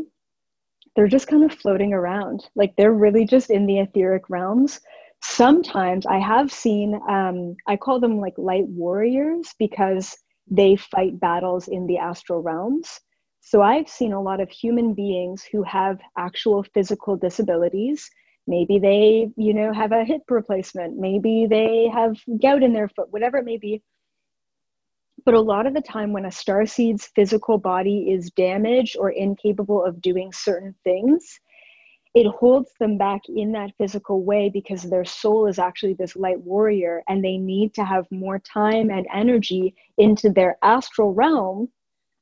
they're 0.95 1.09
just 1.09 1.27
kind 1.27 1.45
of 1.45 1.57
floating 1.57 1.93
around. 1.93 2.45
Like 2.55 2.75
they're 2.77 2.93
really 2.93 3.25
just 3.27 3.51
in 3.51 3.67
the 3.67 3.79
etheric 3.79 4.29
realms. 4.29 4.81
Sometimes 5.23 6.07
I 6.07 6.19
have 6.19 6.53
seen, 6.53 7.01
um, 7.09 7.57
I 7.67 7.77
call 7.77 8.01
them 8.01 8.19
like 8.19 8.35
light 8.39 8.67
warriors 8.69 9.55
because 9.59 10.17
they 10.51 10.77
fight 10.77 11.21
battles 11.21 11.69
in 11.69 11.87
the 11.87 11.99
astral 11.99 12.43
realms. 12.43 13.01
So 13.41 13.63
I've 13.63 13.89
seen 13.89 14.13
a 14.13 14.23
lot 14.23 14.41
of 14.41 14.51
human 14.51 14.95
beings 14.95 15.45
who 15.51 15.63
have 15.65 16.01
actual 16.19 16.63
physical 16.75 17.17
disabilities. 17.17 18.09
Maybe 18.47 18.79
they, 18.79 19.31
you 19.37 19.55
know, 19.55 19.73
have 19.73 19.93
a 19.93 20.05
hip 20.05 20.23
replacement. 20.29 20.99
Maybe 20.99 21.47
they 21.49 21.89
have 21.93 22.17
gout 22.41 22.63
in 22.63 22.73
their 22.73 22.89
foot, 22.89 23.13
whatever 23.13 23.39
it 23.39 23.45
may 23.45 23.59
be. 23.59 23.83
But 25.25 25.35
a 25.35 25.41
lot 25.41 25.67
of 25.67 25.75
the 25.75 25.81
time, 25.81 26.13
when 26.13 26.25
a 26.25 26.31
star 26.31 26.67
seed's 26.67 27.07
physical 27.07 27.59
body 27.59 28.11
is 28.11 28.31
damaged 28.31 28.97
or 28.99 29.11
incapable 29.11 29.85
of 29.85 30.01
doing 30.01 30.33
certain 30.33 30.75
things, 30.85 31.41
it 32.15 32.27
holds 32.27 32.73
them 32.81 32.99
back 32.99 33.23
in 33.29 33.53
that 33.53 33.71
physical 33.79 34.25
way 34.25 34.51
because 34.51 34.83
their 34.83 35.05
soul 35.05 35.47
is 35.47 35.59
actually 35.59 35.95
this 35.95 36.17
light 36.17 36.41
warrior 36.41 37.03
and 37.09 37.25
they 37.25 37.37
need 37.37 37.75
to 37.75 37.85
have 37.85 38.07
more 38.11 38.41
time 38.41 38.91
and 38.91 39.07
energy 39.15 39.75
into 39.97 40.31
their 40.31 40.57
astral 40.63 41.15
realm 41.15 41.69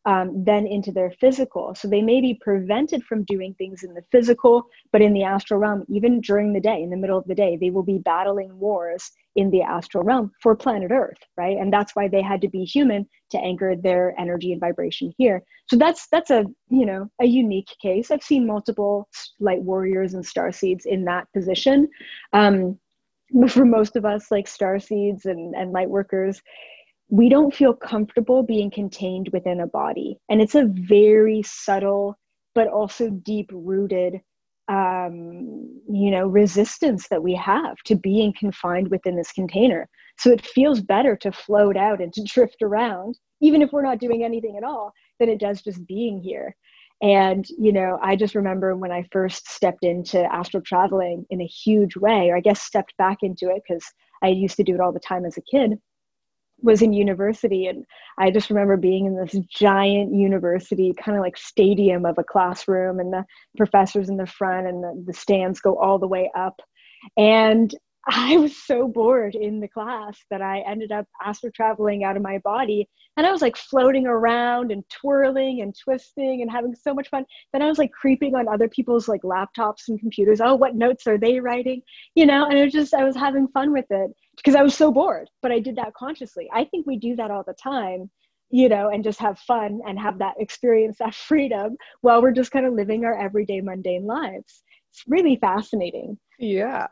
um, 0.05 0.43
then 0.45 0.67
into 0.67 0.91
their 0.91 1.11
physical. 1.11 1.75
So 1.75 1.87
they 1.87 2.01
may 2.01 2.21
be 2.23 2.39
prevented 2.41 3.05
from 3.05 3.25
doing 3.25 3.55
things 3.55 3.83
in 3.83 3.93
the 3.93 4.05
physical, 4.11 4.65
but 4.91 5.03
in 5.03 5.13
the 5.13 5.25
astral 5.25 5.61
realm, 5.61 5.85
even 5.89 6.21
during 6.21 6.55
the 6.55 6.61
day, 6.61 6.83
in 6.83 6.89
the 6.89 6.97
middle 6.97 7.19
of 7.19 7.27
the 7.27 7.35
day, 7.35 7.59
they 7.61 7.69
will 7.69 7.83
be 7.83 7.99
battling 7.99 8.59
wars 8.59 9.11
in 9.39 9.51
the 9.51 9.63
astral 9.63 10.03
realm 10.03 10.33
for 10.43 10.57
planet 10.57 10.91
Earth, 10.91 11.17
right? 11.37 11.57
And 11.57 11.73
that's 11.73 11.95
why 11.95 12.09
they 12.09 12.21
had 12.21 12.41
to 12.41 12.49
be 12.49 12.65
human 12.65 13.09
to 13.31 13.39
anchor 13.39 13.77
their 13.77 14.13
energy 14.19 14.51
and 14.51 14.61
vibration 14.61 15.15
here. 15.17 15.45
So 15.69 15.77
that's 15.77 16.09
that's 16.11 16.31
a 16.31 16.45
you 16.71 16.85
know 16.85 17.09
a 17.21 17.25
unique 17.25 17.73
case. 17.81 18.11
I've 18.11 18.23
seen 18.23 18.49
multiple 18.49 19.09
light 19.39 19.63
warriors 19.63 20.15
and 20.15 20.27
star 20.27 20.51
seeds 20.51 20.87
in 20.87 21.05
that 21.05 21.29
position. 21.33 21.89
Um, 22.33 22.81
for 23.49 23.65
most 23.65 23.95
of 23.95 24.05
us, 24.05 24.31
like 24.33 24.49
star 24.49 24.81
seeds 24.81 25.27
and, 25.27 25.55
and 25.55 25.71
light 25.71 25.89
workers, 25.89 26.43
we 27.09 27.29
don't 27.29 27.55
feel 27.55 27.75
comfortable 27.75 28.43
being 28.43 28.73
contained 28.73 29.31
within 29.33 29.61
a 29.61 29.69
body. 29.69 30.19
And 30.29 30.41
it's 30.41 30.57
a 30.57 30.65
very 30.65 31.43
subtle, 31.45 32.19
but 32.57 32.67
also 32.67 33.11
deep 33.11 33.51
rooted, 33.53 34.21
um, 34.69 35.81
you 35.89 36.11
know, 36.11 36.27
resistance 36.27 37.09
that 37.09 37.23
we 37.23 37.35
have 37.35 37.77
to 37.87 37.95
being 37.95 38.35
confined 38.39 38.89
within 38.91 39.17
this 39.17 39.33
container. 39.33 39.89
So 40.19 40.31
it 40.31 40.45
feels 40.45 40.81
better 40.81 41.17
to 41.17 41.33
float 41.33 41.77
out 41.77 42.01
and 42.01 42.13
to 42.13 42.25
drift 42.25 42.63
around, 42.63 43.19
even 43.41 43.63
if 43.63 43.73
we're 43.73 43.83
not 43.83 44.01
doing 44.01 44.25
anything 44.25 44.57
at 44.57 44.65
all, 44.65 44.93
than 45.19 45.29
it 45.29 45.41
does 45.41 45.63
just 45.63 45.87
being 45.87 46.21
here. 46.21 46.55
And, 47.01 47.47
you 47.57 47.73
know, 47.73 47.99
I 48.03 48.17
just 48.17 48.35
remember 48.35 48.75
when 48.77 48.91
I 48.91 49.07
first 49.13 49.49
stepped 49.49 49.85
into 49.85 50.21
astral 50.33 50.63
traveling 50.63 51.25
in 51.31 51.41
a 51.41 51.47
huge 51.47 51.97
way, 51.97 52.29
or 52.29 52.37
I 52.37 52.41
guess 52.41 52.61
stepped 52.61 52.97
back 52.99 53.19
into 53.23 53.49
it 53.51 53.63
because 53.67 53.85
I 54.23 54.29
used 54.29 54.57
to 54.57 54.65
do 54.65 54.75
it 54.75 54.81
all 54.81 54.93
the 54.93 54.99
time 54.99 55.25
as 55.25 55.37
a 55.37 55.43
kid 55.43 55.79
was 56.63 56.83
in 56.83 56.93
university 56.93 57.67
and 57.67 57.85
i 58.19 58.31
just 58.31 58.51
remember 58.51 58.77
being 58.77 59.07
in 59.07 59.17
this 59.17 59.37
giant 59.49 60.15
university 60.15 60.93
kind 61.03 61.17
of 61.17 61.23
like 61.23 61.37
stadium 61.37 62.05
of 62.05 62.17
a 62.19 62.25
classroom 62.25 62.99
and 62.99 63.13
the 63.13 63.25
professors 63.57 64.09
in 64.09 64.17
the 64.17 64.27
front 64.27 64.67
and 64.67 64.83
the, 64.83 65.05
the 65.07 65.13
stands 65.13 65.61
go 65.61 65.79
all 65.79 65.99
the 65.99 66.09
way 66.09 66.31
up. 66.37 66.61
And 67.17 67.75
i 68.07 68.37
was 68.37 68.57
so 68.57 68.89
bored 68.89 69.35
in 69.35 69.61
the 69.61 69.69
class 69.69 70.19
that 70.31 70.43
i 70.43 70.61
ended 70.61 70.93
up 70.93 71.07
astral 71.25 71.53
traveling 71.53 72.05
out 72.05 72.17
of 72.17 72.23
my 72.23 72.39
body 72.39 72.89
and 73.17 73.27
i 73.27 73.31
was 73.31 73.43
like 73.43 73.57
floating 73.57 74.07
around 74.07 74.71
and 74.71 74.85
twirling 74.89 75.61
and 75.63 75.75
twisting 75.83 76.43
and 76.43 76.51
having 76.51 76.75
so 76.75 76.95
much 76.95 77.09
fun 77.09 77.25
then 77.53 77.63
i 77.63 77.67
was 77.67 77.79
like 77.79 77.91
creeping 77.93 78.35
on 78.35 78.49
other 78.49 78.69
people's 78.69 79.09
like 79.09 79.23
laptops 79.23 79.89
and 79.89 80.01
computers 80.01 80.41
oh 80.41 80.55
what 80.55 80.75
notes 80.75 81.07
are 81.07 81.19
they 81.19 81.41
writing 81.41 81.83
you 82.15 82.25
know 82.25 82.47
and 82.47 82.59
it 82.59 82.65
was 82.65 82.73
just 82.73 82.95
i 82.95 83.05
was 83.05 83.17
having 83.17 83.49
fun 83.49 83.73
with 83.73 83.87
it 83.91 84.11
because 84.39 84.55
I 84.55 84.63
was 84.63 84.75
so 84.75 84.91
bored, 84.91 85.29
but 85.43 85.53
I 85.53 85.59
did 85.59 85.77
that 85.77 85.95
consciously. 85.95 86.49
I 86.53 86.65
think 86.65 86.87
we 86.87 86.97
do 86.97 87.17
that 87.17 87.31
all 87.31 87.45
the 87.47 87.55
time, 87.55 88.11
you 88.51 88.69
know, 88.69 88.89
and 88.89 89.05
just 89.05 89.19
have 89.19 89.39
fun 89.41 89.81
and 89.87 89.99
have 89.99 90.19
that 90.21 90.35
experience, 90.39 90.99
that 91.01 91.15
freedom 91.29 91.77
while 92.01 92.23
we're 92.23 92.33
just 92.33 92.53
kind 92.53 92.65
of 92.65 92.73
living 92.73 93.05
our 93.05 93.19
everyday 93.19 93.61
mundane 93.61 94.07
lives. 94.07 94.63
It's 94.91 95.03
really 95.07 95.37
fascinating. 95.37 96.19
Yeah. 96.39 96.87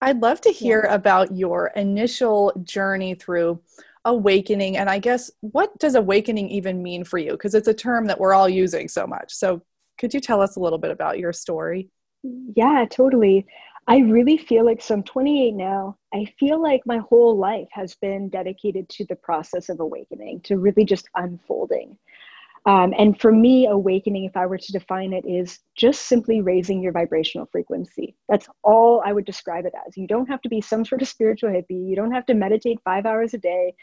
I'd 0.00 0.20
love 0.20 0.40
to 0.42 0.50
hear 0.50 0.84
yeah. 0.84 0.94
about 0.94 1.34
your 1.36 1.68
initial 1.76 2.52
journey 2.64 3.14
through 3.14 3.60
awakening. 4.04 4.76
And 4.76 4.88
I 4.88 4.98
guess, 4.98 5.30
what 5.40 5.76
does 5.78 5.94
awakening 5.94 6.48
even 6.50 6.82
mean 6.82 7.04
for 7.04 7.18
you? 7.18 7.32
Because 7.32 7.54
it's 7.54 7.68
a 7.68 7.74
term 7.74 8.06
that 8.06 8.20
we're 8.20 8.34
all 8.34 8.48
using 8.48 8.88
so 8.88 9.06
much. 9.06 9.32
So, 9.34 9.62
could 9.98 10.12
you 10.12 10.20
tell 10.20 10.42
us 10.42 10.56
a 10.56 10.60
little 10.60 10.78
bit 10.78 10.90
about 10.90 11.18
your 11.18 11.32
story? 11.32 11.88
Yeah, 12.22 12.84
totally. 12.90 13.46
I 13.88 13.98
really 13.98 14.36
feel 14.36 14.64
like, 14.64 14.82
so 14.82 14.94
I'm 14.94 15.02
28 15.04 15.52
now. 15.52 15.96
I 16.12 16.26
feel 16.38 16.60
like 16.60 16.82
my 16.86 16.98
whole 16.98 17.36
life 17.36 17.68
has 17.70 17.94
been 17.94 18.28
dedicated 18.28 18.88
to 18.90 19.06
the 19.06 19.14
process 19.14 19.68
of 19.68 19.78
awakening, 19.78 20.40
to 20.42 20.58
really 20.58 20.84
just 20.84 21.08
unfolding. 21.14 21.96
Um, 22.66 22.92
and 22.98 23.18
for 23.20 23.30
me, 23.30 23.66
awakening, 23.66 24.24
if 24.24 24.36
I 24.36 24.46
were 24.46 24.58
to 24.58 24.72
define 24.72 25.12
it, 25.12 25.24
is 25.24 25.60
just 25.76 26.02
simply 26.08 26.40
raising 26.40 26.82
your 26.82 26.92
vibrational 26.92 27.46
frequency. 27.52 28.16
That's 28.28 28.48
all 28.64 29.02
I 29.06 29.12
would 29.12 29.24
describe 29.24 29.66
it 29.66 29.72
as. 29.86 29.96
You 29.96 30.08
don't 30.08 30.28
have 30.28 30.42
to 30.42 30.48
be 30.48 30.60
some 30.60 30.84
sort 30.84 31.00
of 31.00 31.08
spiritual 31.08 31.50
hippie. 31.50 31.88
You 31.88 31.94
don't 31.94 32.10
have 32.10 32.26
to 32.26 32.34
meditate 32.34 32.80
five 32.84 33.06
hours 33.06 33.34
a 33.34 33.38
day 33.38 33.74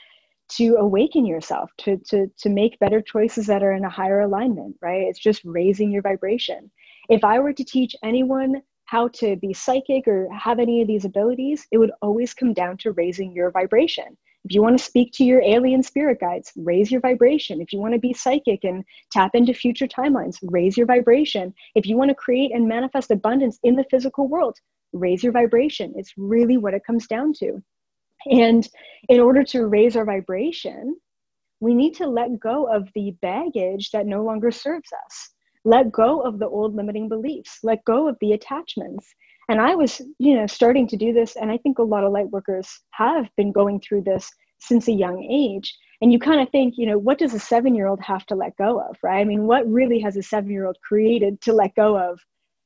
to 0.50 0.76
awaken 0.76 1.26
yourself, 1.26 1.72
to, 1.80 1.98
to, 2.10 2.28
to 2.38 2.50
make 2.50 2.78
better 2.80 3.02
choices 3.02 3.48
that 3.48 3.64
are 3.64 3.72
in 3.72 3.86
a 3.86 3.90
higher 3.90 4.20
alignment, 4.22 4.76
right? 4.82 5.04
It's 5.04 5.20
just 5.20 5.42
raising 5.46 5.92
your 5.92 6.02
vibration. 6.02 6.70
If 7.10 7.24
I 7.24 7.40
were 7.40 7.54
to 7.54 7.64
teach 7.64 7.96
anyone 8.04 8.62
how 8.86 9.08
to 9.08 9.38
be 9.38 9.54
psychic 9.54 10.08
or 10.08 10.30
have 10.32 10.60
any 10.60 10.82
of 10.82 10.88
these 10.88 11.06
abilities, 11.06 11.66
it 11.72 11.78
would 11.78 11.92
always 12.02 12.34
come 12.34 12.54
down 12.54 12.78
to 12.80 12.92
raising 12.92 13.34
your 13.34 13.50
vibration. 13.50 14.18
If 14.46 14.54
you 14.54 14.62
want 14.62 14.78
to 14.78 14.84
speak 14.84 15.12
to 15.14 15.24
your 15.24 15.42
alien 15.42 15.84
spirit 15.84 16.20
guides, 16.20 16.52
raise 16.58 16.92
your 16.92 17.00
vibration. 17.00 17.62
If 17.62 17.72
you 17.72 17.80
want 17.80 17.94
to 17.94 18.00
be 18.00 18.14
psychic 18.14 18.64
and 18.64 18.84
tap 19.12 19.32
into 19.36 19.54
future 19.54 19.88
timelines, 19.88 20.38
raise 20.44 20.76
your 20.76 20.86
vibration. 20.86 21.54
If 21.76 21.86
you 21.86 21.98
want 21.98 22.10
to 22.10 22.16
create 22.16 22.54
and 22.54 22.68
manifest 22.68 23.12
abundance 23.12 23.58
in 23.64 23.76
the 23.76 23.86
physical 23.90 24.28
world, 24.28 24.58
raise 24.92 25.24
your 25.24 25.32
vibration. 25.32 25.94
It's 25.96 26.14
really 26.18 26.58
what 26.58 26.74
it 26.74 26.86
comes 26.86 27.08
down 27.08 27.34
to. 27.40 27.64
And 28.26 28.68
in 29.10 29.20
order 29.20 29.44
to 29.46 29.68
raise 29.68 29.96
our 29.96 30.06
vibration, 30.06 30.98
we 31.60 31.74
need 31.74 31.96
to 31.96 32.08
let 32.08 32.40
go 32.40 32.66
of 32.66 32.90
the 32.96 33.16
baggage 33.22 33.92
that 33.92 34.06
no 34.06 34.24
longer 34.24 34.52
serves 34.52 34.90
us 35.06 35.34
let 35.66 35.92
go 35.92 36.20
of 36.22 36.40
the 36.40 36.48
old 36.48 36.76
limiting 36.76 37.08
beliefs 37.08 37.60
let 37.64 37.84
go 37.86 38.08
of 38.08 38.18
the 38.20 38.34
attachments 38.34 39.14
and 39.50 39.62
i 39.62 39.76
was 39.76 40.02
you 40.20 40.36
know 40.36 40.48
starting 40.48 40.88
to 40.88 40.98
do 40.98 41.14
this 41.14 41.36
and 41.36 41.52
i 41.52 41.58
think 41.58 41.80
a 41.80 41.84
lot 41.84 42.04
of 42.04 42.12
light 42.12 42.30
workers 42.30 42.82
have 42.92 43.30
been 43.38 43.52
going 43.52 43.80
through 43.80 44.02
this 44.02 44.32
since 44.64 44.88
a 44.88 44.94
young 44.94 45.24
age. 45.24 45.78
And 46.02 46.12
you 46.12 46.20
kind 46.20 46.42
of 46.42 46.50
think 46.50 46.76
you 46.78 46.86
know 46.86 46.98
what 46.98 47.18
does 47.18 47.34
a 47.34 47.40
seven 47.40 47.76
year 47.76 47.88
old 47.88 48.02
have 48.02 48.26
to 48.28 48.36
let 48.36 48.58
go 48.58 48.80
of 48.80 48.98
right? 49.04 49.20
I 49.20 49.24
mean 49.24 49.46
what 49.46 49.70
really 49.70 50.00
has 50.00 50.18
a 50.18 50.24
seven 50.24 50.50
year 50.50 50.66
old 50.66 50.78
created 50.84 51.42
to 51.42 51.54
let 51.54 51.76
go 51.76 51.98
of? 51.98 52.20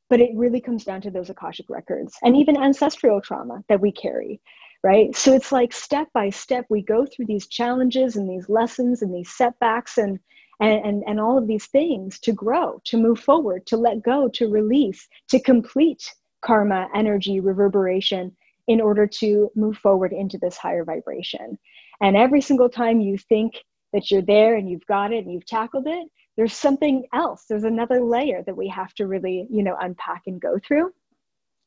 But 0.09 0.21
it 0.21 0.31
really 0.35 0.61
comes 0.61 0.85
down 0.85 1.01
to 1.01 1.11
those 1.11 1.29
akashic 1.29 1.69
records 1.69 2.15
and 2.23 2.35
even 2.35 2.57
ancestral 2.57 3.21
trauma 3.21 3.63
that 3.69 3.81
we 3.81 3.91
carry 3.91 4.39
right? 4.83 5.15
So 5.15 5.33
it's 5.33 5.51
like 5.51 5.73
step 5.73 6.07
by 6.13 6.29
step 6.29 6.65
we 6.69 6.83
go 6.83 7.05
through 7.05 7.25
these 7.25 7.47
challenges 7.47 8.15
and 8.15 8.29
these 8.29 8.47
lessons 8.47 9.01
and 9.01 9.13
these 9.13 9.31
setbacks 9.31 9.97
and 9.97 10.19
and, 10.59 10.83
and, 10.83 11.03
and 11.05 11.19
all 11.19 11.37
of 11.37 11.45
these 11.45 11.67
things 11.67 12.19
to 12.21 12.31
grow, 12.31 12.81
to 12.85 12.97
move 12.97 13.19
forward, 13.19 13.67
to 13.67 13.77
let 13.77 14.01
go, 14.01 14.27
to 14.29 14.49
release, 14.49 15.07
to 15.29 15.39
complete 15.39 16.11
karma, 16.41 16.87
energy, 16.95 17.39
reverberation 17.39 18.35
in 18.67 18.81
order 18.81 19.07
to 19.07 19.49
move 19.55 19.77
forward 19.77 20.11
into 20.13 20.37
this 20.37 20.57
higher 20.57 20.83
vibration. 20.83 21.57
And 22.01 22.15
every 22.15 22.41
single 22.41 22.69
time 22.69 22.99
you 22.99 23.17
think 23.17 23.63
that 23.93 24.11
you're 24.11 24.21
there 24.21 24.55
and 24.55 24.69
you've 24.69 24.85
got 24.85 25.13
it 25.13 25.23
and 25.23 25.31
you've 25.31 25.45
tackled 25.45 25.87
it, 25.87 26.07
there's 26.35 26.53
something 26.53 27.05
else. 27.13 27.45
There's 27.49 27.63
another 27.63 28.01
layer 28.03 28.43
that 28.45 28.55
we 28.55 28.67
have 28.67 28.93
to 28.95 29.07
really, 29.07 29.47
you 29.49 29.63
know, 29.63 29.75
unpack 29.79 30.23
and 30.27 30.39
go 30.39 30.59
through. 30.65 30.91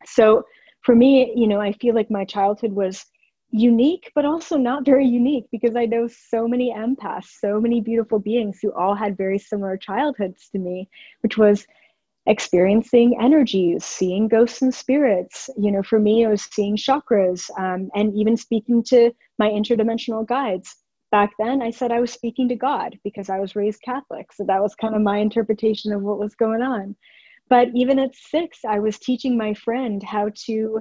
So 0.06 0.44
for 0.82 0.94
me, 0.94 1.32
you 1.34 1.46
know, 1.46 1.60
I 1.60 1.72
feel 1.72 1.94
like 1.94 2.10
my 2.10 2.24
childhood 2.24 2.72
was 2.72 3.04
unique, 3.50 4.12
but 4.14 4.24
also 4.24 4.56
not 4.56 4.84
very 4.84 5.06
unique 5.06 5.46
because 5.50 5.74
I 5.74 5.86
know 5.86 6.06
so 6.06 6.46
many 6.46 6.72
empaths, 6.72 7.38
so 7.40 7.60
many 7.60 7.80
beautiful 7.80 8.20
beings 8.20 8.60
who 8.62 8.72
all 8.72 8.94
had 8.94 9.16
very 9.16 9.38
similar 9.38 9.76
childhoods 9.76 10.48
to 10.50 10.58
me, 10.58 10.88
which 11.22 11.36
was 11.36 11.66
experiencing 12.30 13.18
energies, 13.20 13.84
seeing 13.84 14.28
ghosts 14.28 14.62
and 14.62 14.72
spirits. 14.72 15.50
You 15.58 15.72
know, 15.72 15.82
for 15.82 15.98
me, 15.98 16.22
it 16.22 16.28
was 16.28 16.44
seeing 16.44 16.76
chakras 16.76 17.50
um, 17.58 17.90
and 17.96 18.14
even 18.14 18.36
speaking 18.36 18.84
to 18.84 19.10
my 19.38 19.48
interdimensional 19.48 20.26
guides. 20.26 20.76
back 21.10 21.32
then 21.40 21.60
I 21.60 21.70
said 21.72 21.90
I 21.90 22.00
was 22.00 22.12
speaking 22.12 22.48
to 22.50 22.54
God 22.54 22.96
because 23.02 23.28
I 23.30 23.40
was 23.40 23.56
raised 23.56 23.82
Catholic. 23.82 24.32
So 24.32 24.44
that 24.46 24.62
was 24.62 24.76
kind 24.76 24.94
of 24.94 25.02
my 25.02 25.18
interpretation 25.18 25.92
of 25.92 26.02
what 26.02 26.20
was 26.20 26.36
going 26.36 26.62
on. 26.62 26.94
But 27.48 27.68
even 27.74 27.98
at 27.98 28.14
six, 28.14 28.60
I 28.64 28.78
was 28.78 29.00
teaching 29.00 29.36
my 29.36 29.54
friend 29.54 30.00
how 30.04 30.30
to 30.46 30.80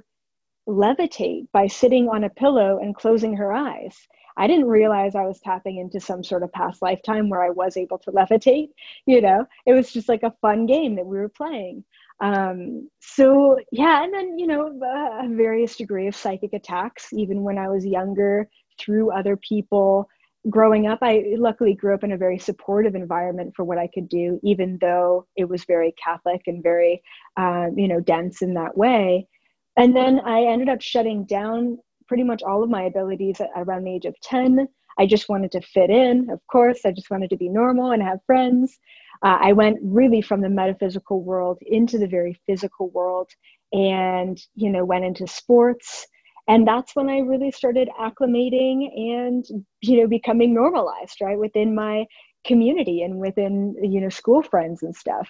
levitate 0.67 1.47
by 1.51 1.65
sitting 1.65 2.09
on 2.09 2.23
a 2.23 2.29
pillow 2.29 2.77
and 2.79 2.95
closing 2.95 3.35
her 3.37 3.51
eyes. 3.51 3.97
I 4.39 4.47
didn't 4.47 4.67
realize 4.67 5.13
I 5.15 5.25
was 5.25 5.39
tapping 5.39 5.77
into 5.77 5.99
some 5.99 6.23
sort 6.23 6.43
of 6.43 6.51
past 6.53 6.81
lifetime 6.81 7.29
where 7.29 7.43
I 7.43 7.49
was 7.49 7.77
able 7.77 7.99
to 7.99 8.11
levitate. 8.11 8.69
You 9.05 9.21
know, 9.21 9.45
it 9.65 9.73
was 9.73 9.91
just 9.91 10.09
like 10.09 10.23
a 10.23 10.33
fun 10.41 10.65
game 10.65 10.95
that 10.95 11.05
we 11.05 11.17
were 11.17 11.29
playing. 11.29 11.83
Um, 12.21 12.89
so 13.01 13.59
yeah, 13.71 14.03
and 14.03 14.13
then 14.13 14.39
you 14.39 14.47
know, 14.47 14.67
a 14.81 15.27
various 15.27 15.75
degree 15.75 16.07
of 16.07 16.15
psychic 16.15 16.53
attacks, 16.53 17.13
even 17.13 17.43
when 17.43 17.57
I 17.57 17.67
was 17.67 17.85
younger, 17.85 18.49
through 18.79 19.11
other 19.11 19.35
people 19.37 20.09
growing 20.49 20.87
up, 20.87 20.99
I 21.01 21.35
luckily 21.37 21.73
grew 21.73 21.93
up 21.93 22.03
in 22.03 22.13
a 22.13 22.17
very 22.17 22.39
supportive 22.39 22.95
environment 22.95 23.53
for 23.55 23.65
what 23.65 23.77
I 23.77 23.87
could 23.87 24.07
do, 24.07 24.39
even 24.41 24.77
though 24.79 25.27
it 25.35 25.49
was 25.49 25.65
very 25.65 25.93
Catholic 26.01 26.43
and 26.47 26.63
very, 26.63 27.03
uh, 27.35 27.67
you 27.75 27.87
know, 27.87 27.99
dense 27.99 28.41
in 28.41 28.53
that 28.53 28.77
way. 28.77 29.27
And 29.75 29.95
then 29.95 30.19
I 30.21 30.43
ended 30.43 30.69
up 30.69 30.81
shutting 30.81 31.25
down 31.25 31.77
pretty 32.09 32.23
much 32.23 32.43
all 32.43 32.61
of 32.61 32.69
my 32.69 32.83
abilities 32.83 33.39
at 33.39 33.49
around 33.55 33.85
the 33.85 33.93
age 33.93 34.05
of 34.05 34.19
10. 34.21 34.67
I 34.97 35.05
just 35.05 35.29
wanted 35.29 35.53
to 35.53 35.61
fit 35.61 35.89
in, 35.89 36.29
of 36.29 36.41
course. 36.51 36.81
I 36.85 36.91
just 36.91 37.09
wanted 37.09 37.29
to 37.29 37.37
be 37.37 37.47
normal 37.47 37.91
and 37.91 38.03
have 38.03 38.19
friends. 38.25 38.77
Uh, 39.23 39.37
I 39.39 39.53
went 39.53 39.77
really 39.81 40.21
from 40.21 40.41
the 40.41 40.49
metaphysical 40.49 41.21
world 41.21 41.59
into 41.61 41.97
the 41.97 42.07
very 42.07 42.37
physical 42.47 42.89
world 42.89 43.29
and, 43.71 44.37
you 44.55 44.69
know, 44.69 44.83
went 44.83 45.05
into 45.05 45.27
sports 45.27 46.07
and 46.49 46.67
that's 46.67 46.95
when 46.95 47.09
i 47.09 47.19
really 47.19 47.51
started 47.51 47.89
acclimating 48.01 48.89
and 48.95 49.45
you 49.81 50.01
know 50.01 50.07
becoming 50.07 50.53
normalized 50.53 51.17
right 51.21 51.37
within 51.37 51.75
my 51.75 52.05
community 52.45 53.03
and 53.03 53.19
within 53.19 53.75
you 53.81 54.01
know 54.01 54.09
school 54.09 54.41
friends 54.41 54.83
and 54.83 54.95
stuff 54.95 55.29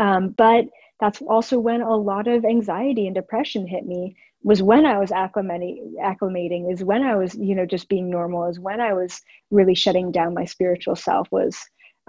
um, 0.00 0.34
but 0.36 0.64
that's 1.00 1.22
also 1.22 1.58
when 1.58 1.80
a 1.80 1.94
lot 1.94 2.26
of 2.26 2.44
anxiety 2.44 3.06
and 3.06 3.14
depression 3.14 3.66
hit 3.66 3.86
me 3.86 4.16
was 4.46 4.62
when 4.62 4.86
i 4.86 4.96
was 4.96 5.10
acclimating 5.10 5.92
acclimating 6.00 6.72
is 6.72 6.84
when 6.84 7.02
i 7.02 7.14
was 7.16 7.34
you 7.34 7.54
know 7.54 7.66
just 7.66 7.88
being 7.88 8.08
normal 8.08 8.46
is 8.46 8.60
when 8.60 8.80
i 8.80 8.92
was 8.92 9.20
really 9.50 9.74
shutting 9.74 10.12
down 10.12 10.32
my 10.32 10.44
spiritual 10.44 10.96
self 10.96 11.28
was 11.30 11.58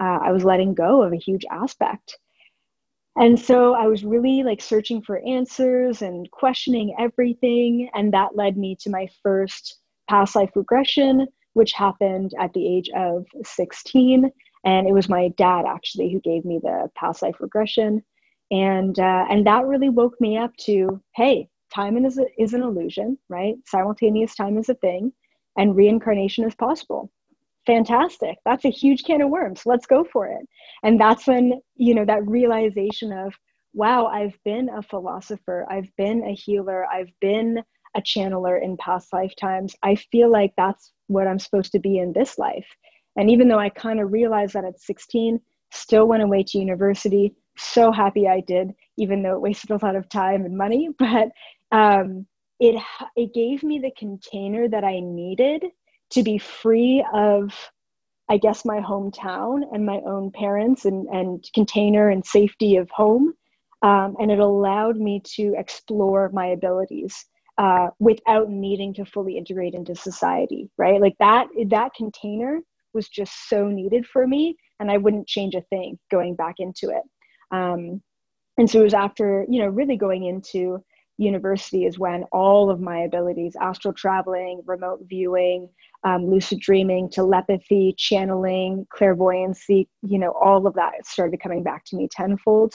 uh, 0.00 0.18
i 0.22 0.30
was 0.30 0.44
letting 0.44 0.72
go 0.72 1.02
of 1.02 1.12
a 1.12 1.16
huge 1.16 1.44
aspect 1.50 2.16
and 3.18 3.38
so 3.38 3.74
I 3.74 3.88
was 3.88 4.04
really 4.04 4.44
like 4.44 4.62
searching 4.62 5.02
for 5.02 5.20
answers 5.26 6.02
and 6.02 6.30
questioning 6.30 6.94
everything. 7.00 7.90
And 7.92 8.14
that 8.14 8.36
led 8.36 8.56
me 8.56 8.76
to 8.82 8.90
my 8.90 9.08
first 9.24 9.80
past 10.08 10.36
life 10.36 10.52
regression, 10.54 11.26
which 11.54 11.72
happened 11.72 12.32
at 12.38 12.52
the 12.52 12.64
age 12.64 12.88
of 12.96 13.26
16. 13.42 14.30
And 14.64 14.86
it 14.86 14.92
was 14.92 15.08
my 15.08 15.28
dad 15.36 15.64
actually 15.66 16.12
who 16.12 16.20
gave 16.20 16.44
me 16.44 16.60
the 16.62 16.90
past 16.94 17.22
life 17.22 17.34
regression. 17.40 18.04
And, 18.52 18.96
uh, 18.96 19.26
and 19.28 19.44
that 19.48 19.66
really 19.66 19.88
woke 19.88 20.20
me 20.20 20.38
up 20.38 20.56
to 20.58 21.02
hey, 21.16 21.48
time 21.74 22.04
is, 22.04 22.18
a, 22.18 22.26
is 22.38 22.54
an 22.54 22.62
illusion, 22.62 23.18
right? 23.28 23.54
Simultaneous 23.66 24.34
time 24.34 24.58
is 24.58 24.68
a 24.68 24.74
thing, 24.74 25.12
and 25.56 25.76
reincarnation 25.76 26.44
is 26.44 26.54
possible. 26.54 27.10
Fantastic. 27.66 28.38
That's 28.46 28.64
a 28.64 28.70
huge 28.70 29.04
can 29.04 29.20
of 29.20 29.28
worms. 29.28 29.62
Let's 29.66 29.86
go 29.86 30.04
for 30.04 30.26
it. 30.26 30.48
And 30.82 30.98
that's 30.98 31.26
when 31.26 31.60
you 31.76 31.94
know 31.94 32.04
that 32.06 32.26
realization 32.26 33.12
of 33.12 33.34
wow 33.74 34.06
i've 34.06 34.36
been 34.46 34.70
a 34.70 34.82
philosopher 34.82 35.66
i've 35.68 35.94
been 35.98 36.24
a 36.24 36.32
healer 36.32 36.86
i've 36.86 37.10
been 37.20 37.62
a 37.94 38.00
channeler 38.00 38.62
in 38.62 38.76
past 38.76 39.12
lifetimes. 39.12 39.74
I 39.82 39.94
feel 39.94 40.30
like 40.30 40.52
that's 40.56 40.92
what 41.08 41.26
i'm 41.26 41.38
supposed 41.38 41.72
to 41.72 41.78
be 41.78 41.98
in 41.98 42.12
this 42.12 42.38
life. 42.38 42.66
And 43.16 43.30
even 43.30 43.48
though 43.48 43.58
i 43.58 43.68
kind 43.68 44.00
of 44.00 44.12
realized 44.12 44.54
that 44.54 44.64
at 44.64 44.80
16 44.80 45.40
still 45.72 46.06
went 46.06 46.22
away 46.22 46.42
to 46.44 46.58
university 46.58 47.34
so 47.58 47.92
happy 47.92 48.26
i 48.26 48.40
did 48.40 48.72
even 48.96 49.22
though 49.22 49.34
it 49.34 49.40
wasted 49.40 49.70
a 49.70 49.84
lot 49.84 49.96
of 49.96 50.08
time 50.08 50.44
and 50.46 50.56
money 50.56 50.88
but 50.98 51.28
um, 51.72 52.26
it 52.60 52.82
it 53.16 53.34
gave 53.34 53.62
me 53.62 53.78
the 53.78 53.92
container 53.96 54.68
that 54.68 54.84
i 54.84 55.00
needed 55.00 55.64
to 56.10 56.22
be 56.22 56.38
free 56.38 57.04
of 57.12 57.52
I 58.28 58.36
guess 58.36 58.64
my 58.64 58.80
hometown 58.80 59.62
and 59.72 59.86
my 59.86 60.00
own 60.06 60.30
parents 60.30 60.84
and, 60.84 61.06
and 61.08 61.44
container 61.54 62.10
and 62.10 62.24
safety 62.24 62.76
of 62.76 62.90
home. 62.90 63.32
Um, 63.80 64.16
and 64.20 64.30
it 64.30 64.38
allowed 64.38 64.96
me 64.96 65.22
to 65.36 65.54
explore 65.56 66.30
my 66.32 66.46
abilities 66.46 67.24
uh, 67.56 67.88
without 67.98 68.50
needing 68.50 68.92
to 68.94 69.04
fully 69.04 69.38
integrate 69.38 69.74
into 69.74 69.94
society, 69.94 70.68
right? 70.76 71.00
Like 71.00 71.16
that, 71.20 71.46
that 71.68 71.94
container 71.94 72.60
was 72.92 73.08
just 73.08 73.48
so 73.48 73.68
needed 73.68 74.06
for 74.06 74.26
me, 74.26 74.56
and 74.80 74.90
I 74.90 74.96
wouldn't 74.96 75.28
change 75.28 75.54
a 75.54 75.62
thing 75.62 75.98
going 76.10 76.34
back 76.34 76.56
into 76.58 76.90
it. 76.90 77.02
Um, 77.50 78.02
and 78.58 78.68
so 78.68 78.80
it 78.80 78.84
was 78.84 78.94
after, 78.94 79.46
you 79.48 79.60
know, 79.60 79.68
really 79.68 79.96
going 79.96 80.24
into 80.24 80.82
university 81.18 81.84
is 81.84 81.98
when 81.98 82.22
all 82.32 82.70
of 82.70 82.80
my 82.80 83.00
abilities 83.00 83.56
astral 83.60 83.92
traveling 83.92 84.62
remote 84.66 85.00
viewing 85.08 85.68
um, 86.04 86.30
lucid 86.30 86.60
dreaming 86.60 87.10
telepathy 87.10 87.92
channeling 87.98 88.86
clairvoyancy 88.90 89.88
you 90.02 90.18
know 90.18 90.30
all 90.40 90.66
of 90.66 90.74
that 90.74 91.04
started 91.04 91.40
coming 91.40 91.62
back 91.62 91.84
to 91.84 91.96
me 91.96 92.08
tenfold. 92.10 92.74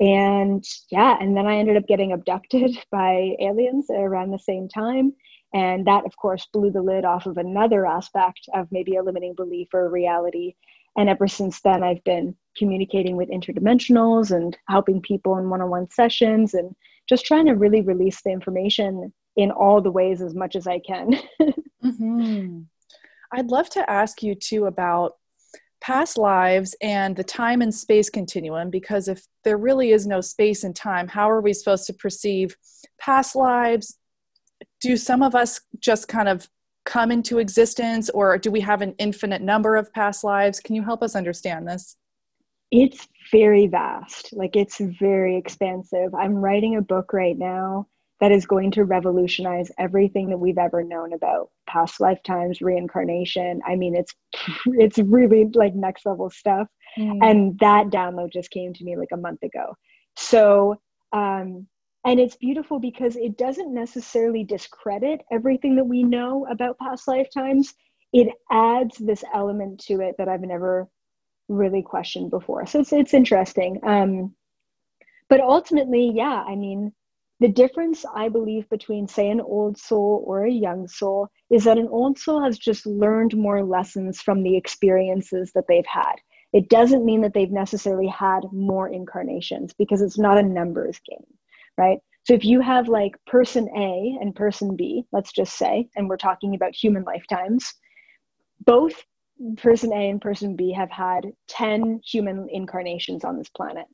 And 0.00 0.64
yeah 0.90 1.16
and 1.20 1.36
then 1.36 1.46
i 1.46 1.56
ended 1.56 1.76
up 1.76 1.86
getting 1.86 2.12
abducted 2.12 2.76
by 2.90 3.34
aliens 3.40 3.86
around 3.90 4.30
the 4.30 4.38
same 4.38 4.68
time. 4.68 5.12
And 5.54 5.86
that 5.86 6.04
of 6.06 6.16
course 6.16 6.46
blew 6.52 6.70
the 6.70 6.82
lid 6.82 7.04
off 7.04 7.26
of 7.26 7.36
another 7.36 7.86
aspect 7.86 8.40
of 8.54 8.68
maybe 8.70 8.96
a 8.96 9.02
limiting 9.02 9.34
belief 9.34 9.68
or 9.72 9.88
reality. 9.88 10.54
And 10.96 11.10
ever 11.10 11.28
since 11.28 11.60
then 11.60 11.82
i've 11.82 12.02
been 12.04 12.34
communicating 12.56 13.16
with 13.16 13.28
interdimensionals 13.28 14.30
and 14.34 14.56
helping 14.66 15.02
people 15.02 15.36
in 15.36 15.50
one-on-one 15.50 15.90
sessions 15.90 16.54
and 16.54 16.74
just 17.08 17.24
trying 17.24 17.46
to 17.46 17.52
really 17.52 17.82
release 17.82 18.20
the 18.22 18.30
information 18.30 19.12
in 19.36 19.50
all 19.50 19.80
the 19.80 19.90
ways 19.90 20.22
as 20.22 20.34
much 20.34 20.56
as 20.56 20.66
I 20.66 20.78
can. 20.80 21.12
mm-hmm. 21.84 22.60
I'd 23.32 23.50
love 23.50 23.68
to 23.70 23.90
ask 23.90 24.22
you 24.22 24.34
too 24.34 24.66
about 24.66 25.12
past 25.80 26.16
lives 26.16 26.74
and 26.80 27.14
the 27.14 27.24
time 27.24 27.60
and 27.62 27.74
space 27.74 28.08
continuum 28.08 28.70
because 28.70 29.08
if 29.08 29.24
there 29.44 29.58
really 29.58 29.92
is 29.92 30.06
no 30.06 30.20
space 30.20 30.64
and 30.64 30.74
time, 30.74 31.06
how 31.06 31.30
are 31.30 31.40
we 31.40 31.52
supposed 31.52 31.86
to 31.86 31.92
perceive 31.92 32.56
past 32.98 33.36
lives? 33.36 33.98
Do 34.80 34.96
some 34.96 35.22
of 35.22 35.34
us 35.34 35.60
just 35.78 36.08
kind 36.08 36.28
of 36.28 36.48
come 36.84 37.10
into 37.10 37.38
existence 37.38 38.08
or 38.10 38.38
do 38.38 38.50
we 38.50 38.60
have 38.60 38.80
an 38.80 38.94
infinite 38.98 39.42
number 39.42 39.76
of 39.76 39.92
past 39.92 40.24
lives? 40.24 40.60
Can 40.60 40.74
you 40.74 40.82
help 40.82 41.02
us 41.02 41.14
understand 41.14 41.68
this? 41.68 41.96
It's 42.70 43.06
very 43.30 43.66
vast. 43.66 44.32
Like 44.32 44.56
it's 44.56 44.78
very 44.78 45.36
expansive. 45.36 46.14
I'm 46.14 46.34
writing 46.34 46.76
a 46.76 46.82
book 46.82 47.12
right 47.12 47.36
now 47.36 47.86
that 48.20 48.32
is 48.32 48.46
going 48.46 48.70
to 48.72 48.84
revolutionize 48.84 49.70
everything 49.78 50.30
that 50.30 50.38
we've 50.38 50.58
ever 50.58 50.82
known 50.82 51.12
about 51.12 51.50
past 51.68 52.00
lifetimes, 52.00 52.60
reincarnation. 52.60 53.60
I 53.66 53.76
mean, 53.76 53.94
it's 53.94 54.14
it's 54.66 54.98
really 54.98 55.48
like 55.54 55.74
next 55.74 56.06
level 56.06 56.30
stuff. 56.30 56.68
Mm. 56.98 57.18
And 57.22 57.58
that 57.58 57.88
download 57.88 58.32
just 58.32 58.50
came 58.50 58.72
to 58.74 58.84
me 58.84 58.96
like 58.96 59.10
a 59.12 59.18
month 59.18 59.42
ago. 59.42 59.74
So 60.16 60.76
um 61.12 61.66
and 62.04 62.20
it's 62.20 62.36
beautiful 62.36 62.78
because 62.78 63.16
it 63.16 63.36
doesn't 63.36 63.74
necessarily 63.74 64.44
discredit 64.44 65.22
everything 65.32 65.74
that 65.76 65.84
we 65.84 66.04
know 66.04 66.46
about 66.48 66.78
past 66.78 67.08
lifetimes. 67.08 67.74
It 68.12 68.28
adds 68.50 68.96
this 68.98 69.24
element 69.34 69.80
to 69.88 70.00
it 70.00 70.14
that 70.16 70.28
I've 70.28 70.40
never 70.40 70.88
really 71.48 71.82
questioned 71.82 72.30
before. 72.30 72.66
So 72.66 72.80
it's 72.80 72.92
it's 72.92 73.14
interesting. 73.14 73.80
Um, 73.82 74.34
but 75.28 75.40
ultimately, 75.40 76.12
yeah, 76.14 76.44
I 76.46 76.54
mean, 76.54 76.92
the 77.40 77.48
difference 77.48 78.04
I 78.14 78.28
believe 78.28 78.68
between 78.70 79.08
say 79.08 79.28
an 79.28 79.40
old 79.40 79.78
soul 79.78 80.24
or 80.26 80.44
a 80.44 80.50
young 80.50 80.88
soul 80.88 81.28
is 81.50 81.64
that 81.64 81.78
an 81.78 81.88
old 81.88 82.18
soul 82.18 82.42
has 82.42 82.58
just 82.58 82.86
learned 82.86 83.36
more 83.36 83.64
lessons 83.64 84.20
from 84.20 84.42
the 84.42 84.56
experiences 84.56 85.52
that 85.54 85.64
they've 85.68 85.86
had. 85.86 86.14
It 86.52 86.68
doesn't 86.68 87.04
mean 87.04 87.20
that 87.22 87.34
they've 87.34 87.50
necessarily 87.50 88.06
had 88.06 88.40
more 88.52 88.88
incarnations 88.88 89.74
because 89.74 90.00
it's 90.00 90.18
not 90.18 90.38
a 90.38 90.42
numbers 90.42 90.98
game, 91.08 91.26
right? 91.76 91.98
So 92.24 92.34
if 92.34 92.44
you 92.44 92.60
have 92.60 92.88
like 92.88 93.14
person 93.26 93.68
A 93.76 94.16
and 94.20 94.34
person 94.34 94.74
B, 94.74 95.04
let's 95.12 95.32
just 95.32 95.56
say, 95.56 95.88
and 95.94 96.08
we're 96.08 96.16
talking 96.16 96.54
about 96.54 96.74
human 96.74 97.04
lifetimes, 97.04 97.74
both 98.64 99.04
person 99.56 99.92
A 99.92 100.10
and 100.10 100.20
person 100.20 100.56
B 100.56 100.72
have 100.72 100.90
had 100.90 101.32
10 101.48 102.00
human 102.04 102.48
incarnations 102.50 103.24
on 103.24 103.38
this 103.38 103.48
planet. 103.48 103.86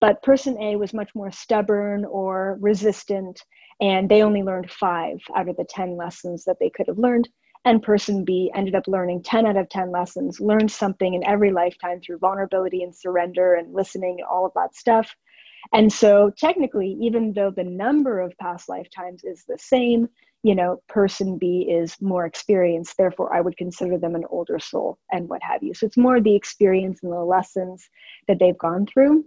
But 0.00 0.22
person 0.22 0.60
A 0.60 0.76
was 0.76 0.92
much 0.92 1.10
more 1.14 1.30
stubborn 1.30 2.04
or 2.04 2.58
resistant, 2.60 3.40
and 3.80 4.08
they 4.08 4.22
only 4.22 4.42
learned 4.42 4.70
five 4.70 5.18
out 5.34 5.48
of 5.48 5.56
the 5.56 5.66
10 5.68 5.96
lessons 5.96 6.44
that 6.44 6.56
they 6.60 6.70
could 6.70 6.86
have 6.86 6.98
learned. 6.98 7.28
And 7.64 7.82
person 7.82 8.24
B 8.24 8.52
ended 8.54 8.76
up 8.76 8.86
learning 8.86 9.24
10 9.24 9.46
out 9.46 9.56
of 9.56 9.68
10 9.68 9.90
lessons, 9.90 10.40
learned 10.40 10.70
something 10.70 11.14
in 11.14 11.26
every 11.26 11.50
lifetime 11.50 12.00
through 12.00 12.18
vulnerability 12.18 12.82
and 12.82 12.94
surrender 12.94 13.54
and 13.54 13.74
listening, 13.74 14.18
all 14.30 14.46
of 14.46 14.52
that 14.54 14.76
stuff. 14.76 15.16
And 15.72 15.92
so, 15.92 16.30
technically, 16.36 16.96
even 17.00 17.32
though 17.32 17.50
the 17.50 17.64
number 17.64 18.20
of 18.20 18.36
past 18.38 18.68
lifetimes 18.68 19.24
is 19.24 19.44
the 19.46 19.58
same, 19.58 20.08
you 20.42 20.54
know, 20.54 20.80
person 20.88 21.38
B 21.38 21.66
is 21.68 21.96
more 22.00 22.24
experienced, 22.24 22.96
therefore 22.96 23.34
I 23.34 23.40
would 23.40 23.56
consider 23.56 23.98
them 23.98 24.14
an 24.14 24.24
older 24.30 24.58
soul 24.58 24.98
and 25.10 25.28
what 25.28 25.42
have 25.42 25.62
you. 25.62 25.74
So 25.74 25.86
it's 25.86 25.96
more 25.96 26.20
the 26.20 26.36
experience 26.36 27.00
and 27.02 27.12
the 27.12 27.24
lessons 27.24 27.88
that 28.28 28.38
they've 28.38 28.56
gone 28.56 28.86
through. 28.86 29.24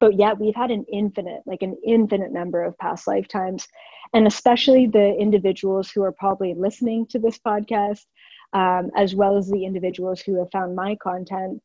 But 0.00 0.18
yet 0.18 0.38
we've 0.38 0.54
had 0.54 0.70
an 0.70 0.84
infinite, 0.92 1.42
like 1.46 1.62
an 1.62 1.76
infinite 1.86 2.32
number 2.32 2.62
of 2.62 2.76
past 2.78 3.06
lifetimes. 3.06 3.66
And 4.12 4.26
especially 4.26 4.86
the 4.86 5.14
individuals 5.14 5.90
who 5.90 6.02
are 6.02 6.12
probably 6.12 6.54
listening 6.54 7.06
to 7.10 7.18
this 7.18 7.38
podcast, 7.38 8.04
um, 8.52 8.90
as 8.96 9.14
well 9.14 9.36
as 9.36 9.48
the 9.48 9.64
individuals 9.64 10.20
who 10.20 10.38
have 10.38 10.50
found 10.50 10.74
my 10.74 10.96
content, 10.96 11.62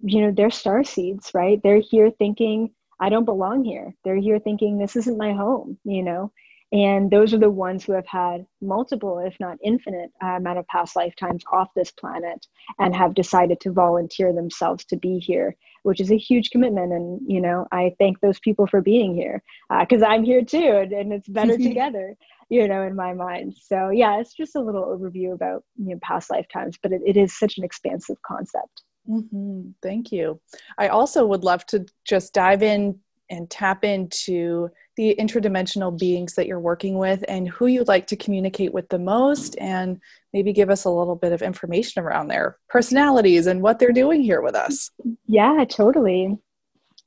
you 0.00 0.20
know, 0.20 0.30
they're 0.30 0.50
star 0.50 0.84
seeds, 0.84 1.32
right? 1.34 1.60
They're 1.62 1.80
here 1.80 2.10
thinking, 2.10 2.70
I 3.00 3.08
don't 3.08 3.24
belong 3.24 3.64
here. 3.64 3.94
They're 4.04 4.16
here 4.16 4.38
thinking, 4.38 4.78
this 4.78 4.96
isn't 4.96 5.18
my 5.18 5.32
home, 5.32 5.78
you 5.84 6.02
know? 6.02 6.32
And 6.72 7.10
those 7.10 7.32
are 7.32 7.38
the 7.38 7.50
ones 7.50 7.84
who 7.84 7.92
have 7.92 8.06
had 8.06 8.44
multiple, 8.60 9.20
if 9.20 9.36
not 9.38 9.58
infinite, 9.62 10.10
uh, 10.22 10.36
amount 10.36 10.58
of 10.58 10.66
past 10.66 10.96
lifetimes 10.96 11.44
off 11.52 11.68
this 11.76 11.92
planet 11.92 12.44
and 12.78 12.94
have 12.94 13.14
decided 13.14 13.60
to 13.60 13.72
volunteer 13.72 14.32
themselves 14.32 14.84
to 14.86 14.96
be 14.96 15.18
here, 15.18 15.56
which 15.84 16.00
is 16.00 16.10
a 16.10 16.18
huge 16.18 16.50
commitment. 16.50 16.92
And, 16.92 17.20
you 17.26 17.40
know, 17.40 17.66
I 17.70 17.94
thank 18.00 18.20
those 18.20 18.40
people 18.40 18.66
for 18.66 18.80
being 18.80 19.14
here 19.14 19.42
because 19.80 20.02
uh, 20.02 20.06
I'm 20.06 20.24
here 20.24 20.44
too, 20.44 20.78
and, 20.82 20.92
and 20.92 21.12
it's 21.12 21.28
better 21.28 21.56
together, 21.56 22.16
you 22.48 22.66
know, 22.66 22.82
in 22.82 22.96
my 22.96 23.12
mind. 23.12 23.54
So, 23.62 23.90
yeah, 23.90 24.18
it's 24.18 24.34
just 24.34 24.56
a 24.56 24.60
little 24.60 24.84
overview 24.84 25.34
about 25.34 25.62
you 25.76 25.90
know, 25.90 25.98
past 26.02 26.30
lifetimes, 26.30 26.78
but 26.82 26.90
it, 26.90 27.02
it 27.06 27.16
is 27.16 27.38
such 27.38 27.58
an 27.58 27.64
expansive 27.64 28.16
concept. 28.26 28.82
Mm-hmm. 29.08 29.70
Thank 29.82 30.12
you. 30.12 30.40
I 30.78 30.88
also 30.88 31.26
would 31.26 31.44
love 31.44 31.64
to 31.66 31.86
just 32.04 32.32
dive 32.32 32.62
in 32.62 32.98
and 33.30 33.50
tap 33.50 33.84
into 33.84 34.68
the 34.96 35.14
interdimensional 35.18 35.96
beings 35.98 36.34
that 36.34 36.46
you're 36.46 36.60
working 36.60 36.96
with 36.96 37.24
and 37.28 37.48
who 37.48 37.66
you'd 37.66 37.88
like 37.88 38.06
to 38.06 38.16
communicate 38.16 38.72
with 38.72 38.88
the 38.88 38.98
most 38.98 39.56
and 39.58 40.00
maybe 40.32 40.52
give 40.52 40.70
us 40.70 40.84
a 40.84 40.90
little 40.90 41.16
bit 41.16 41.32
of 41.32 41.42
information 41.42 42.02
around 42.02 42.28
their 42.28 42.56
personalities 42.68 43.46
and 43.46 43.62
what 43.62 43.78
they're 43.78 43.92
doing 43.92 44.22
here 44.22 44.40
with 44.40 44.54
us 44.54 44.90
yeah 45.26 45.64
totally 45.68 46.36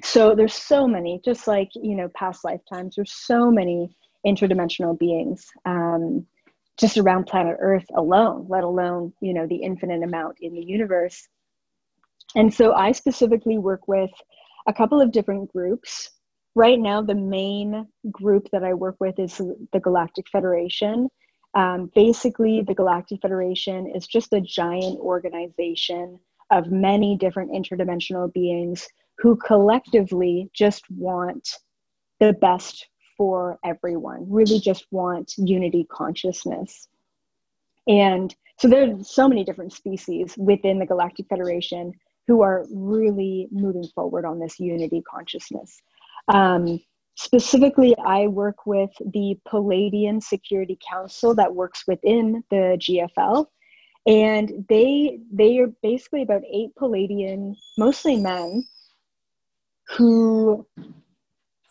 so 0.04 0.36
there's 0.36 0.54
so 0.54 0.88
many 0.88 1.20
just 1.26 1.48
like 1.48 1.70
you 1.76 1.96
know 1.96 2.10
past 2.16 2.44
lifetimes 2.44 2.96
there's 2.96 3.14
so 3.14 3.50
many 3.50 3.96
interdimensional 4.26 4.98
beings 4.98 5.48
um, 5.66 6.26
just 6.78 6.98
around 6.98 7.26
planet 7.26 7.58
earth 7.60 7.86
alone 7.96 8.46
let 8.50 8.64
alone 8.64 9.12
you 9.22 9.34
know 9.34 9.48
the 9.48 9.64
infinite 9.64 10.04
amount 10.04 10.38
in 10.42 10.54
the 10.54 10.64
universe 10.64 11.28
and 12.36 12.54
so 12.54 12.74
i 12.74 12.92
specifically 12.92 13.58
work 13.58 13.88
with 13.88 14.12
a 14.70 14.74
couple 14.74 15.02
of 15.02 15.12
different 15.12 15.52
groups. 15.52 16.12
Right 16.56 16.80
now, 16.80 17.02
the 17.02 17.15
main 17.15 17.88
group 18.12 18.48
that 18.52 18.63
I 18.63 18.74
work 18.74 18.98
with 19.00 19.20
is 19.20 19.38
the 19.38 19.80
Galactic 19.80 20.28
Federation. 20.30 21.10
Um, 21.56 21.92
basically, 21.96 22.62
the 22.62 22.76
Galactic 22.76 23.22
Federation 23.22 23.92
is 23.96 24.08
just 24.08 24.34
a 24.34 24.42
giant 24.42 25.00
organization 25.00 26.20
of 26.52 26.72
many 26.72 27.18
different 27.18 27.52
interdimensional 27.52 28.32
beings 28.32 28.88
who 29.18 29.36
collectively 29.36 30.50
just 30.54 30.84
want 30.89 31.50
the 32.20 32.34
best 32.34 32.88
for 33.18 33.60
everyone, 33.65 34.26
really 34.30 34.60
just 34.60 34.86
want 34.92 35.34
unity 35.38 35.86
consciousness. 35.92 36.88
And 37.88 38.34
so 38.58 38.68
there's 38.68 39.10
so 39.10 39.28
many 39.28 39.44
different 39.44 39.74
species 39.74 40.36
within 40.38 40.80
the 40.80 40.86
Galactic 40.86 41.28
Federation 41.28 41.94
who 42.30 42.44
are 42.44 42.68
really 42.72 43.48
moving 43.52 43.88
forward 43.96 44.24
on 44.24 44.38
this 44.38 44.60
unity 44.60 45.02
consciousness. 45.02 45.82
Um, 46.28 46.80
specifically, 47.15 47.96
I 48.06 48.28
work 48.28 48.68
with 48.68 48.92
the 49.00 49.36
Pleiadian 49.48 50.22
Security 50.22 50.78
Council 50.88 51.34
that 51.34 51.56
works 51.56 51.86
within 51.88 52.44
the 52.52 52.78
GFL. 52.78 53.48
And 54.06 54.63
they 54.70 55.22
they 55.34 55.58
are 55.58 55.74
basically 55.82 56.22
about 56.22 56.44
eight 56.54 56.70
Pleiadian, 56.80 57.56
mostly 57.80 58.15
men, 58.15 58.63
who 59.98 60.68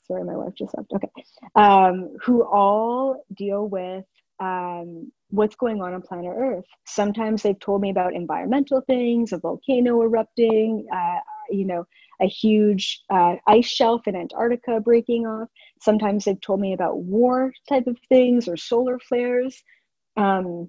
sorry, 0.09 0.25
my 0.25 0.37
wife 0.37 0.55
just 0.59 0.77
left. 0.77 0.93
Okay, 0.93 1.09
um, 1.55 2.17
who 2.21 2.43
all 2.43 3.25
deal 3.33 3.69
with 3.69 4.05
um, 4.41 5.13
what's 5.31 5.57
going 5.57 5.83
on 5.83 5.95
on 5.95 6.03
planet 6.03 6.35
Earth. 6.37 6.65
Sometimes 6.87 7.43
they've 7.43 7.59
told 7.59 7.83
me 7.83 7.91
about 7.91 8.15
environmental 8.15 8.81
things, 8.83 9.33
a 9.33 9.39
volcano 9.39 10.03
erupting, 10.03 10.87
uh, 10.93 11.19
you 11.51 11.65
know, 11.65 11.87
a 12.21 12.27
huge 12.27 13.03
uh, 13.11 13.37
ice 13.47 13.67
shelf 13.67 14.07
in 14.07 14.17
Antarctica 14.17 14.81
breaking 14.81 15.27
off. 15.27 15.49
Sometimes 15.81 16.25
they've 16.25 16.41
told 16.41 16.61
me 16.61 16.73
about 16.73 16.99
war 16.99 17.53
type 17.69 17.87
of 17.87 17.97
things 18.09 18.49
or 18.49 18.57
solar 18.57 18.99
flares. 18.99 19.63
Um, 20.17 20.69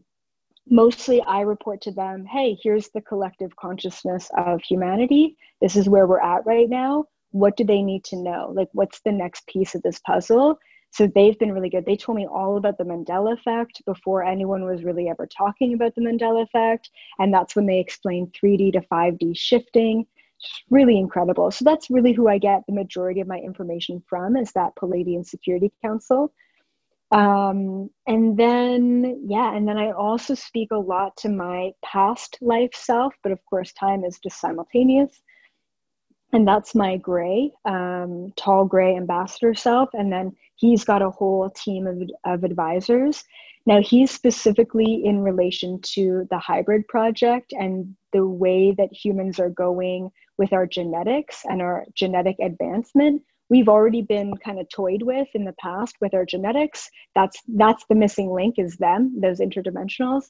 mostly 0.69 1.21
I 1.21 1.41
report 1.41 1.81
to 1.81 1.91
them, 1.91 2.25
hey, 2.25 2.57
here's 2.61 2.89
the 2.89 3.01
collective 3.01 3.55
consciousness 3.55 4.29
of 4.37 4.61
humanity. 4.61 5.37
This 5.61 5.75
is 5.75 5.89
where 5.89 6.05
we're 6.05 6.21
at 6.21 6.45
right 6.45 6.69
now. 6.69 7.05
What 7.31 7.57
do 7.57 7.63
they 7.63 7.81
need 7.81 8.03
to 8.05 8.17
know? 8.17 8.51
Like, 8.53 8.69
what's 8.73 9.01
the 9.01 9.11
next 9.11 9.47
piece 9.47 9.75
of 9.75 9.81
this 9.81 9.99
puzzle? 9.99 10.59
So 10.91 11.07
they've 11.07 11.37
been 11.37 11.51
really 11.51 11.69
good. 11.69 11.85
They 11.85 11.95
told 11.95 12.15
me 12.17 12.27
all 12.27 12.57
about 12.57 12.77
the 12.77 12.83
Mandela 12.83 13.33
effect 13.33 13.81
before 13.85 14.23
anyone 14.23 14.65
was 14.65 14.83
really 14.83 15.07
ever 15.07 15.27
talking 15.27 15.73
about 15.73 15.95
the 15.95 16.01
Mandela 16.01 16.43
effect. 16.43 16.89
And 17.19 17.33
that's 17.33 17.55
when 17.55 17.67
they 17.67 17.79
explained 17.79 18.33
3D 18.33 18.73
to 18.73 18.81
5D 18.81 19.37
shifting. 19.37 20.07
Just 20.41 20.63
really 20.69 20.97
incredible. 20.97 21.51
So 21.51 21.63
that's 21.63 21.89
really 21.89 22.13
who 22.13 22.27
I 22.27 22.37
get 22.37 22.63
the 22.67 22.73
majority 22.73 23.21
of 23.21 23.27
my 23.27 23.37
information 23.37 24.01
from 24.07 24.35
is 24.35 24.51
that 24.53 24.75
Pleiadian 24.75 25.25
Security 25.25 25.71
Council. 25.83 26.33
Um, 27.11 27.89
and 28.07 28.37
then, 28.37 29.25
yeah, 29.27 29.55
and 29.55 29.67
then 29.67 29.77
I 29.77 29.91
also 29.91 30.35
speak 30.35 30.69
a 30.71 30.77
lot 30.77 31.17
to 31.17 31.29
my 31.29 31.71
past 31.83 32.37
life 32.39 32.73
self, 32.73 33.13
but 33.23 33.31
of 33.31 33.39
course, 33.49 33.73
time 33.73 34.03
is 34.03 34.19
just 34.19 34.39
simultaneous 34.39 35.21
and 36.31 36.47
that's 36.47 36.75
my 36.75 36.97
gray 36.97 37.51
um, 37.65 38.31
tall 38.35 38.65
gray 38.65 38.95
ambassador 38.95 39.53
self. 39.53 39.89
And 39.93 40.11
then 40.11 40.35
he's 40.55 40.83
got 40.83 41.01
a 41.01 41.09
whole 41.09 41.49
team 41.49 41.87
of, 41.87 42.01
of 42.25 42.43
advisors. 42.43 43.23
Now 43.65 43.81
he's 43.81 44.11
specifically 44.11 45.03
in 45.05 45.21
relation 45.21 45.79
to 45.93 46.27
the 46.29 46.39
hybrid 46.39 46.87
project 46.87 47.53
and 47.53 47.95
the 48.13 48.25
way 48.25 48.73
that 48.77 48.93
humans 48.93 49.39
are 49.39 49.49
going 49.49 50.11
with 50.37 50.53
our 50.53 50.65
genetics 50.65 51.43
and 51.45 51.61
our 51.61 51.85
genetic 51.95 52.37
advancement. 52.41 53.21
We've 53.49 53.67
already 53.67 54.03
been 54.03 54.37
kind 54.37 54.59
of 54.59 54.69
toyed 54.69 55.01
with 55.01 55.27
in 55.33 55.43
the 55.43 55.55
past 55.59 55.95
with 55.99 56.13
our 56.13 56.25
genetics. 56.25 56.89
That's 57.15 57.41
that's 57.55 57.83
the 57.89 57.95
missing 57.95 58.31
link 58.31 58.55
is 58.57 58.77
them 58.77 59.19
those 59.19 59.39
interdimensionals. 59.39 60.25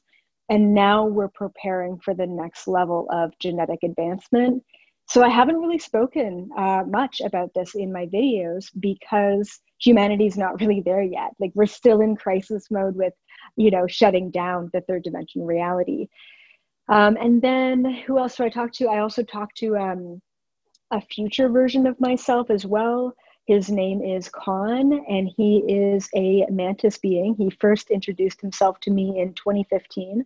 And 0.48 0.74
now 0.74 1.06
we're 1.06 1.28
preparing 1.28 1.98
for 2.00 2.12
the 2.12 2.26
next 2.26 2.66
level 2.66 3.06
of 3.10 3.32
genetic 3.38 3.80
advancement 3.84 4.64
so 5.10 5.24
I 5.24 5.28
haven't 5.28 5.60
really 5.60 5.80
spoken 5.80 6.50
uh, 6.56 6.84
much 6.86 7.20
about 7.20 7.52
this 7.52 7.74
in 7.74 7.92
my 7.92 8.06
videos 8.06 8.66
because 8.78 9.58
humanity 9.80 10.24
is 10.24 10.38
not 10.38 10.60
really 10.60 10.82
there 10.82 11.02
yet. 11.02 11.32
Like 11.40 11.50
we're 11.56 11.66
still 11.66 12.00
in 12.00 12.14
crisis 12.14 12.70
mode 12.70 12.94
with, 12.94 13.12
you 13.56 13.72
know, 13.72 13.88
shutting 13.88 14.30
down 14.30 14.70
the 14.72 14.82
third 14.82 15.02
dimension 15.02 15.44
reality. 15.44 16.06
Um, 16.88 17.16
and 17.20 17.42
then 17.42 17.84
who 18.06 18.20
else 18.20 18.36
do 18.36 18.44
I 18.44 18.50
talk 18.50 18.72
to? 18.74 18.86
I 18.86 19.00
also 19.00 19.24
talk 19.24 19.52
to 19.56 19.76
um, 19.76 20.22
a 20.92 21.00
future 21.00 21.48
version 21.48 21.88
of 21.88 22.00
myself 22.00 22.48
as 22.48 22.64
well. 22.64 23.12
His 23.46 23.68
name 23.68 24.02
is 24.02 24.28
Khan, 24.28 24.92
and 25.08 25.28
he 25.36 25.64
is 25.66 26.08
a 26.14 26.46
mantis 26.50 26.98
being. 26.98 27.34
He 27.34 27.50
first 27.58 27.90
introduced 27.90 28.40
himself 28.40 28.78
to 28.82 28.92
me 28.92 29.18
in 29.18 29.34
2015 29.34 30.24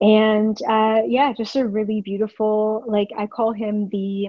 and 0.00 0.58
uh, 0.68 1.02
yeah 1.06 1.32
just 1.32 1.56
a 1.56 1.66
really 1.66 2.00
beautiful 2.00 2.84
like 2.86 3.08
i 3.18 3.26
call 3.26 3.52
him 3.52 3.88
the 3.90 4.28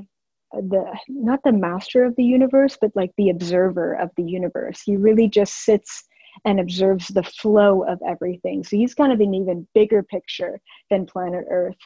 the 0.54 0.84
not 1.08 1.42
the 1.44 1.52
master 1.52 2.04
of 2.04 2.16
the 2.16 2.24
universe 2.24 2.78
but 2.80 2.92
like 2.96 3.12
the 3.18 3.30
observer 3.30 3.94
of 3.94 4.10
the 4.18 4.24
universe. 4.24 4.82
He 4.82 4.98
really 4.98 5.28
just 5.28 5.64
sits 5.64 6.04
and 6.46 6.60
observes 6.60 7.08
the 7.10 7.24
flow 7.24 7.84
of 7.84 8.00
everything. 8.08 8.64
So 8.64 8.78
he's 8.78 8.94
kind 8.94 9.12
of 9.12 9.20
an 9.20 9.34
even 9.34 9.68
bigger 9.74 10.04
picture 10.04 10.60
than 10.90 11.06
planet 11.06 11.46
earth. 11.50 11.78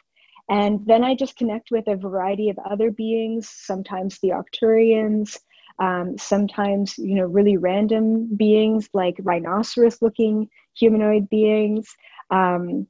And 0.49 0.85
then 0.85 1.03
i 1.03 1.15
just 1.15 1.37
connect 1.37 1.71
with 1.71 1.87
a 1.87 1.95
variety 1.95 2.49
of 2.49 2.59
other 2.69 2.91
beings 2.91 3.49
sometimes 3.49 4.19
the 4.19 4.31
arcturians 4.31 5.39
um, 5.79 6.17
sometimes 6.17 6.97
you 6.97 7.15
know 7.15 7.25
really 7.25 7.55
random 7.57 8.29
beings 8.35 8.89
like 8.93 9.15
rhinoceros 9.19 10.01
looking 10.01 10.49
humanoid 10.75 11.29
beings 11.29 11.95
um, 12.29 12.85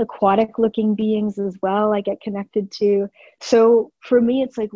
aquatic 0.00 0.58
looking 0.58 0.94
beings 0.94 1.38
as 1.38 1.56
well 1.62 1.92
i 1.92 2.00
get 2.00 2.20
connected 2.20 2.70
to. 2.72 3.08
So 3.40 3.92
for 4.00 4.20
me 4.20 4.42
it's 4.42 4.58
like 4.58 4.70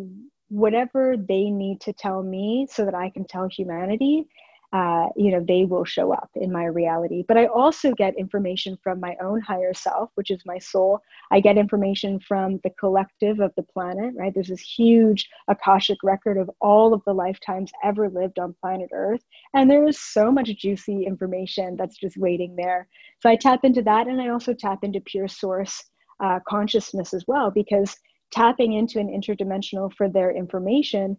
whatever 0.49 1.17
they 1.17 1.51
need 1.51 1.81
to 1.81 1.93
tell 1.93 2.23
me 2.23 2.67
so 2.71 2.85
that 2.85 2.95
i 2.95 3.09
can 3.09 3.25
tell 3.25 3.49
humanity 3.49 4.27
uh, 4.73 5.09
you 5.17 5.31
know, 5.31 5.45
they 5.47 5.65
will 5.67 5.85
show 5.85 6.13
up 6.13 6.31
in 6.35 6.51
my 6.51 6.65
reality. 6.65 7.25
But 7.29 7.37
I 7.37 7.47
also 7.47 7.93
get 7.93 8.19
information 8.19 8.79
from 8.83 9.01
my 9.01 9.17
own 9.23 9.41
higher 9.41 9.75
self, 9.75 10.11
which 10.15 10.31
is 10.31 10.43
my 10.47 10.59
soul. 10.59 11.01
I 11.31 11.41
get 11.41 11.59
information 11.59 12.19
from 12.21 12.59
the 12.65 12.71
collective 12.71 13.41
of 13.41 13.53
the 13.55 13.65
planet, 13.65 14.15
right? 14.17 14.33
There's 14.33 14.49
this 14.49 14.61
huge 14.61 15.29
Akashic 15.49 15.99
record 16.03 16.39
of 16.39 16.51
all 16.61 16.95
of 16.95 17.03
the 17.05 17.13
lifetimes 17.13 17.71
ever 17.85 18.09
lived 18.09 18.39
on 18.39 18.57
planet 18.63 18.89
Earth. 18.95 19.23
And 19.53 19.71
there 19.71 19.87
is 19.87 20.01
so 20.01 20.33
much 20.33 20.49
juicy 20.57 21.05
information 21.05 21.77
that's 21.77 21.99
just 21.99 22.17
waiting 22.17 22.57
there. 22.57 22.89
So 23.21 23.29
I 23.29 23.37
tap 23.37 23.65
into 23.65 23.83
that. 23.83 24.07
And 24.07 24.23
I 24.23 24.29
also 24.29 24.55
tap 24.55 24.85
into 24.85 25.01
pure 25.01 25.29
source 25.29 25.85
uh, 26.25 26.41
consciousness 26.49 27.13
as 27.13 27.25
well, 27.27 27.51
because 27.51 27.95
tapping 28.33 28.73
into 28.73 28.99
an 28.99 29.09
interdimensional 29.09 29.93
for 29.93 30.09
their 30.09 30.31
information 30.31 31.19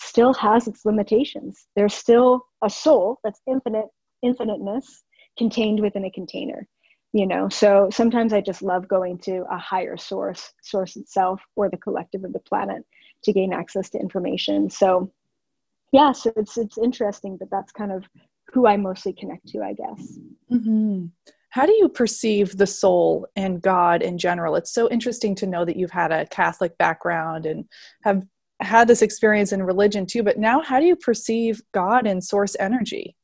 still 0.00 0.34
has 0.34 0.68
its 0.68 0.84
limitations. 0.84 1.66
There's 1.76 1.94
still 1.94 2.46
a 2.62 2.70
soul 2.70 3.18
that's 3.24 3.40
infinite, 3.46 3.86
infiniteness 4.22 5.02
contained 5.38 5.80
within 5.80 6.04
a 6.04 6.10
container. 6.10 6.68
You 7.14 7.26
know, 7.26 7.50
so 7.50 7.88
sometimes 7.92 8.32
I 8.32 8.40
just 8.40 8.62
love 8.62 8.88
going 8.88 9.18
to 9.24 9.44
a 9.50 9.58
higher 9.58 9.98
source, 9.98 10.54
source 10.62 10.96
itself, 10.96 11.42
or 11.56 11.68
the 11.68 11.76
collective 11.76 12.24
of 12.24 12.32
the 12.32 12.38
planet 12.38 12.84
to 13.24 13.34
gain 13.34 13.52
access 13.52 13.90
to 13.90 13.98
information. 13.98 14.70
So, 14.70 15.12
yeah, 15.92 16.12
so 16.12 16.32
it's 16.36 16.56
it's 16.56 16.78
interesting, 16.78 17.36
but 17.36 17.50
that's 17.50 17.70
kind 17.70 17.92
of 17.92 18.04
who 18.50 18.66
I 18.66 18.78
mostly 18.78 19.12
connect 19.12 19.46
to, 19.48 19.60
I 19.60 19.74
guess. 19.74 20.18
Mm-hmm. 20.50 21.06
How 21.50 21.66
do 21.66 21.72
you 21.72 21.90
perceive 21.90 22.56
the 22.56 22.66
soul 22.66 23.26
and 23.36 23.60
God 23.60 24.00
in 24.00 24.16
general? 24.16 24.56
It's 24.56 24.72
so 24.72 24.88
interesting 24.88 25.34
to 25.34 25.46
know 25.46 25.66
that 25.66 25.76
you've 25.76 25.90
had 25.90 26.10
a 26.10 26.26
Catholic 26.26 26.78
background 26.78 27.44
and 27.44 27.66
have 28.04 28.24
had 28.64 28.88
this 28.88 29.02
experience 29.02 29.52
in 29.52 29.62
religion 29.62 30.06
too, 30.06 30.22
but 30.22 30.38
now 30.38 30.60
how 30.60 30.80
do 30.80 30.86
you 30.86 30.96
perceive 30.96 31.62
God 31.72 32.06
and 32.06 32.22
source 32.22 32.56
energy? 32.58 33.16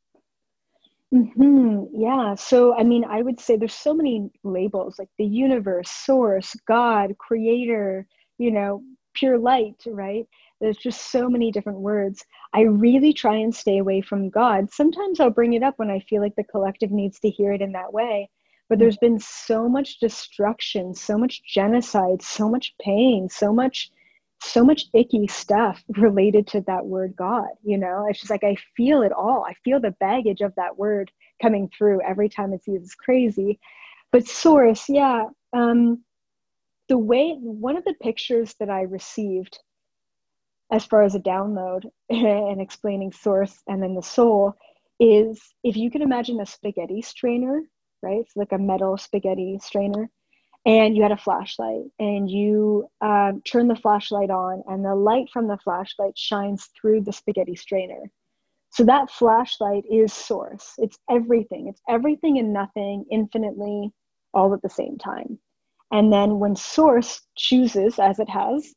Mm-hmm. 1.14 1.84
Yeah. 1.94 2.34
So, 2.34 2.76
I 2.78 2.82
mean, 2.82 3.04
I 3.04 3.22
would 3.22 3.40
say 3.40 3.56
there's 3.56 3.74
so 3.74 3.94
many 3.94 4.30
labels 4.44 4.98
like 4.98 5.08
the 5.16 5.24
universe, 5.24 5.90
source, 5.90 6.54
God, 6.66 7.16
creator, 7.18 8.06
you 8.36 8.50
know, 8.50 8.82
pure 9.14 9.38
light, 9.38 9.82
right? 9.86 10.26
There's 10.60 10.76
just 10.76 11.10
so 11.10 11.28
many 11.30 11.50
different 11.50 11.78
words. 11.78 12.24
I 12.52 12.62
really 12.62 13.12
try 13.12 13.36
and 13.36 13.54
stay 13.54 13.78
away 13.78 14.00
from 14.00 14.28
God. 14.28 14.70
Sometimes 14.72 15.18
I'll 15.18 15.30
bring 15.30 15.54
it 15.54 15.62
up 15.62 15.78
when 15.78 15.90
I 15.90 16.00
feel 16.00 16.20
like 16.20 16.36
the 16.36 16.44
collective 16.44 16.90
needs 16.90 17.18
to 17.20 17.30
hear 17.30 17.52
it 17.52 17.62
in 17.62 17.72
that 17.72 17.92
way. 17.92 18.28
But 18.68 18.78
there's 18.78 18.98
been 18.98 19.18
so 19.18 19.66
much 19.66 19.98
destruction, 19.98 20.94
so 20.94 21.16
much 21.16 21.42
genocide, 21.42 22.20
so 22.20 22.50
much 22.50 22.74
pain, 22.82 23.28
so 23.30 23.50
much 23.50 23.90
so 24.40 24.64
much 24.64 24.84
icky 24.94 25.26
stuff 25.26 25.82
related 25.96 26.46
to 26.48 26.60
that 26.62 26.86
word 26.86 27.14
God. 27.16 27.48
You 27.62 27.78
know, 27.78 28.06
it's 28.08 28.20
just 28.20 28.30
like 28.30 28.44
I 28.44 28.56
feel 28.76 29.02
it 29.02 29.12
all. 29.12 29.44
I 29.46 29.54
feel 29.64 29.80
the 29.80 29.94
baggage 30.00 30.40
of 30.40 30.54
that 30.56 30.78
word 30.78 31.10
coming 31.42 31.70
through 31.76 32.02
every 32.02 32.28
time 32.28 32.52
it's 32.52 32.66
used. 32.66 32.84
It's 32.84 32.94
crazy. 32.94 33.58
But 34.12 34.26
source, 34.26 34.88
yeah. 34.88 35.24
Um, 35.52 36.04
the 36.88 36.98
way 36.98 37.34
one 37.40 37.76
of 37.76 37.84
the 37.84 37.94
pictures 38.00 38.54
that 38.60 38.70
I 38.70 38.82
received 38.82 39.58
as 40.72 40.84
far 40.84 41.02
as 41.02 41.14
a 41.14 41.20
download 41.20 41.84
and 42.10 42.60
explaining 42.60 43.12
source 43.12 43.62
and 43.66 43.82
then 43.82 43.94
the 43.94 44.02
soul 44.02 44.54
is 45.00 45.40
if 45.62 45.76
you 45.76 45.90
can 45.90 46.02
imagine 46.02 46.40
a 46.40 46.46
spaghetti 46.46 47.02
strainer, 47.02 47.62
right? 48.02 48.20
It's 48.20 48.36
like 48.36 48.52
a 48.52 48.58
metal 48.58 48.96
spaghetti 48.96 49.58
strainer 49.62 50.10
and 50.68 50.94
you 50.94 51.02
had 51.02 51.12
a 51.12 51.16
flashlight 51.16 51.84
and 51.98 52.30
you 52.30 52.86
um, 53.00 53.40
turn 53.40 53.68
the 53.68 53.74
flashlight 53.74 54.28
on 54.28 54.62
and 54.68 54.84
the 54.84 54.94
light 54.94 55.30
from 55.32 55.48
the 55.48 55.56
flashlight 55.56 56.16
shines 56.16 56.68
through 56.78 57.00
the 57.00 57.12
spaghetti 57.12 57.56
strainer. 57.56 58.10
So 58.68 58.84
that 58.84 59.10
flashlight 59.10 59.84
is 59.90 60.12
source. 60.12 60.74
It's 60.76 60.98
everything. 61.08 61.68
It's 61.68 61.80
everything 61.88 62.38
and 62.38 62.52
nothing 62.52 63.06
infinitely 63.10 63.92
all 64.34 64.52
at 64.52 64.60
the 64.60 64.68
same 64.68 64.98
time. 64.98 65.38
And 65.90 66.12
then 66.12 66.38
when 66.38 66.54
source 66.54 67.22
chooses 67.34 67.98
as 67.98 68.18
it 68.18 68.28
has 68.28 68.74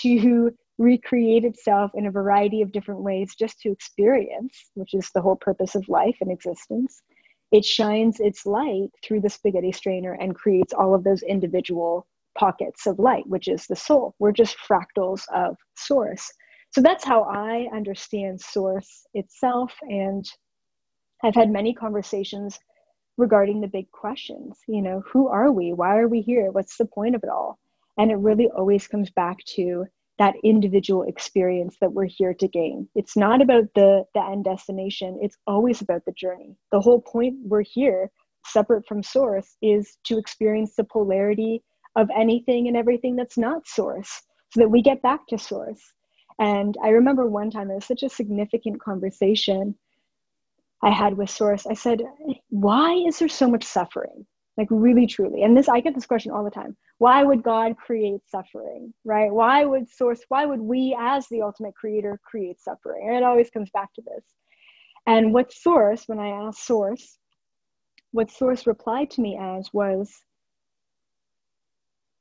to 0.00 0.50
recreate 0.78 1.44
itself 1.44 1.90
in 1.94 2.06
a 2.06 2.10
variety 2.10 2.62
of 2.62 2.72
different 2.72 3.02
ways 3.02 3.34
just 3.38 3.60
to 3.60 3.70
experience 3.70 4.70
which 4.74 4.92
is 4.92 5.08
the 5.14 5.20
whole 5.20 5.36
purpose 5.36 5.76
of 5.76 5.88
life 5.88 6.16
and 6.20 6.32
existence 6.32 7.00
it 7.54 7.64
shines 7.64 8.18
its 8.18 8.46
light 8.46 8.88
through 9.04 9.20
the 9.20 9.30
spaghetti 9.30 9.70
strainer 9.70 10.14
and 10.14 10.34
creates 10.34 10.72
all 10.72 10.92
of 10.92 11.04
those 11.04 11.22
individual 11.22 12.04
pockets 12.36 12.84
of 12.84 12.98
light, 12.98 13.24
which 13.28 13.46
is 13.46 13.68
the 13.68 13.76
soul. 13.76 14.12
We're 14.18 14.32
just 14.32 14.56
fractals 14.68 15.22
of 15.32 15.56
source. 15.76 16.32
So 16.72 16.80
that's 16.80 17.04
how 17.04 17.22
I 17.22 17.68
understand 17.72 18.40
source 18.40 19.06
itself. 19.14 19.72
And 19.82 20.28
I've 21.22 21.36
had 21.36 21.48
many 21.48 21.72
conversations 21.72 22.58
regarding 23.18 23.60
the 23.60 23.68
big 23.68 23.88
questions. 23.92 24.58
You 24.66 24.82
know, 24.82 25.04
who 25.12 25.28
are 25.28 25.52
we? 25.52 25.72
Why 25.72 25.98
are 25.98 26.08
we 26.08 26.22
here? 26.22 26.50
What's 26.50 26.76
the 26.76 26.86
point 26.86 27.14
of 27.14 27.22
it 27.22 27.30
all? 27.30 27.60
And 27.96 28.10
it 28.10 28.16
really 28.16 28.48
always 28.48 28.88
comes 28.88 29.10
back 29.10 29.38
to 29.54 29.86
that 30.18 30.34
individual 30.44 31.02
experience 31.04 31.76
that 31.80 31.92
we're 31.92 32.06
here 32.06 32.34
to 32.34 32.48
gain. 32.48 32.88
It's 32.94 33.16
not 33.16 33.42
about 33.42 33.64
the, 33.74 34.04
the 34.14 34.22
end 34.22 34.44
destination, 34.44 35.18
it's 35.20 35.36
always 35.46 35.80
about 35.80 36.04
the 36.04 36.12
journey. 36.12 36.56
The 36.72 36.80
whole 36.80 37.00
point 37.00 37.36
we're 37.42 37.64
here, 37.64 38.10
separate 38.46 38.86
from 38.86 39.02
source, 39.02 39.56
is 39.62 39.96
to 40.04 40.18
experience 40.18 40.74
the 40.76 40.84
polarity 40.84 41.62
of 41.96 42.08
anything 42.16 42.68
and 42.68 42.76
everything 42.76 43.16
that's 43.16 43.38
not 43.38 43.66
source 43.66 44.22
so 44.50 44.60
that 44.60 44.70
we 44.70 44.82
get 44.82 45.02
back 45.02 45.26
to 45.28 45.38
source. 45.38 45.80
And 46.38 46.76
I 46.82 46.88
remember 46.88 47.26
one 47.26 47.50
time 47.50 47.70
it 47.70 47.74
was 47.74 47.84
such 47.84 48.02
a 48.02 48.08
significant 48.08 48.80
conversation 48.80 49.76
I 50.82 50.90
had 50.90 51.16
with 51.16 51.30
source. 51.30 51.66
I 51.66 51.74
said, 51.74 52.02
Why 52.50 52.94
is 52.94 53.18
there 53.18 53.28
so 53.28 53.48
much 53.48 53.64
suffering? 53.64 54.26
Like 54.56 54.68
really 54.70 55.06
truly. 55.06 55.42
And 55.42 55.56
this 55.56 55.68
i 55.68 55.80
get 55.80 55.94
this 55.94 56.06
question 56.06 56.32
all 56.32 56.44
the 56.44 56.50
time. 56.50 56.76
Why 56.98 57.22
would 57.22 57.42
god 57.42 57.76
create 57.76 58.20
suffering 58.28 58.92
right? 59.04 59.32
Why 59.32 59.64
would 59.64 59.88
source 59.88 60.22
why 60.28 60.46
would 60.46 60.60
we 60.60 60.96
as 60.98 61.26
the 61.28 61.42
ultimate 61.42 61.74
creator 61.74 62.20
create 62.24 62.60
suffering? 62.60 63.06
And 63.08 63.16
it 63.16 63.22
always 63.22 63.50
comes 63.50 63.70
back 63.70 63.92
to 63.94 64.02
this. 64.02 64.24
And 65.06 65.34
what 65.34 65.52
source 65.52 66.04
when 66.06 66.18
i 66.18 66.28
asked 66.28 66.66
source 66.66 67.18
what 68.12 68.30
source 68.30 68.66
replied 68.66 69.10
to 69.10 69.20
me 69.20 69.36
as 69.40 69.68
was 69.72 70.12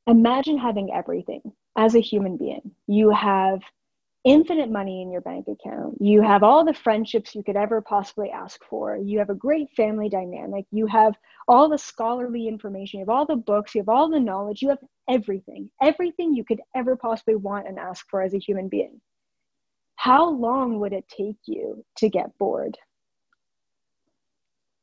imagine 0.08 0.58
having 0.58 0.92
everything 0.92 1.42
as 1.78 1.96
a 1.96 2.00
human 2.00 2.38
being. 2.38 2.72
You 2.88 3.10
have 3.12 3.62
infinite 4.24 4.72
money 4.72 5.02
in 5.02 5.12
your 5.12 5.22
bank 5.22 5.48
account. 5.48 5.98
You 6.00 6.22
have 6.22 6.44
all 6.44 6.64
the 6.64 6.74
friendships 6.74 7.36
you 7.36 7.44
could 7.44 7.58
ever 7.58 7.82
possibly 7.82 8.30
ask 8.30 8.60
for. 8.70 8.98
You 8.98 9.20
have 9.20 9.30
a 9.30 9.36
great 9.36 9.70
family 9.76 10.08
dynamic. 10.08 10.66
You 10.72 10.88
have 10.88 11.16
all 11.48 11.68
the 11.68 11.78
scholarly 11.78 12.48
information. 12.48 13.00
You 13.00 13.06
have 13.06 13.16
all 13.16 13.26
the 13.26 13.36
books. 13.36 13.76
You 13.76 13.82
have 13.82 13.90
all 13.90 14.10
the 14.10 14.20
knowledge. 14.20 14.62
You 14.62 14.70
have 14.70 14.80
everything, 15.10 15.70
everything 15.82 16.34
you 16.34 16.46
could 16.46 16.62
ever 16.76 16.96
possibly 16.96 17.36
want 17.36 17.68
and 17.68 17.78
ask 17.78 18.06
for 18.10 18.22
as 18.22 18.34
a 18.34 18.40
human 18.40 18.70
being. 18.70 19.02
How 19.96 20.30
long 20.30 20.80
would 20.80 20.94
it 20.94 21.08
take 21.08 21.38
you 21.46 21.86
to 21.98 22.10
get 22.10 22.38
bored? 22.38 22.78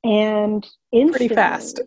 And 0.05 0.67
instantly, 0.93 1.29
pretty 1.29 1.35
fast. 1.35 1.81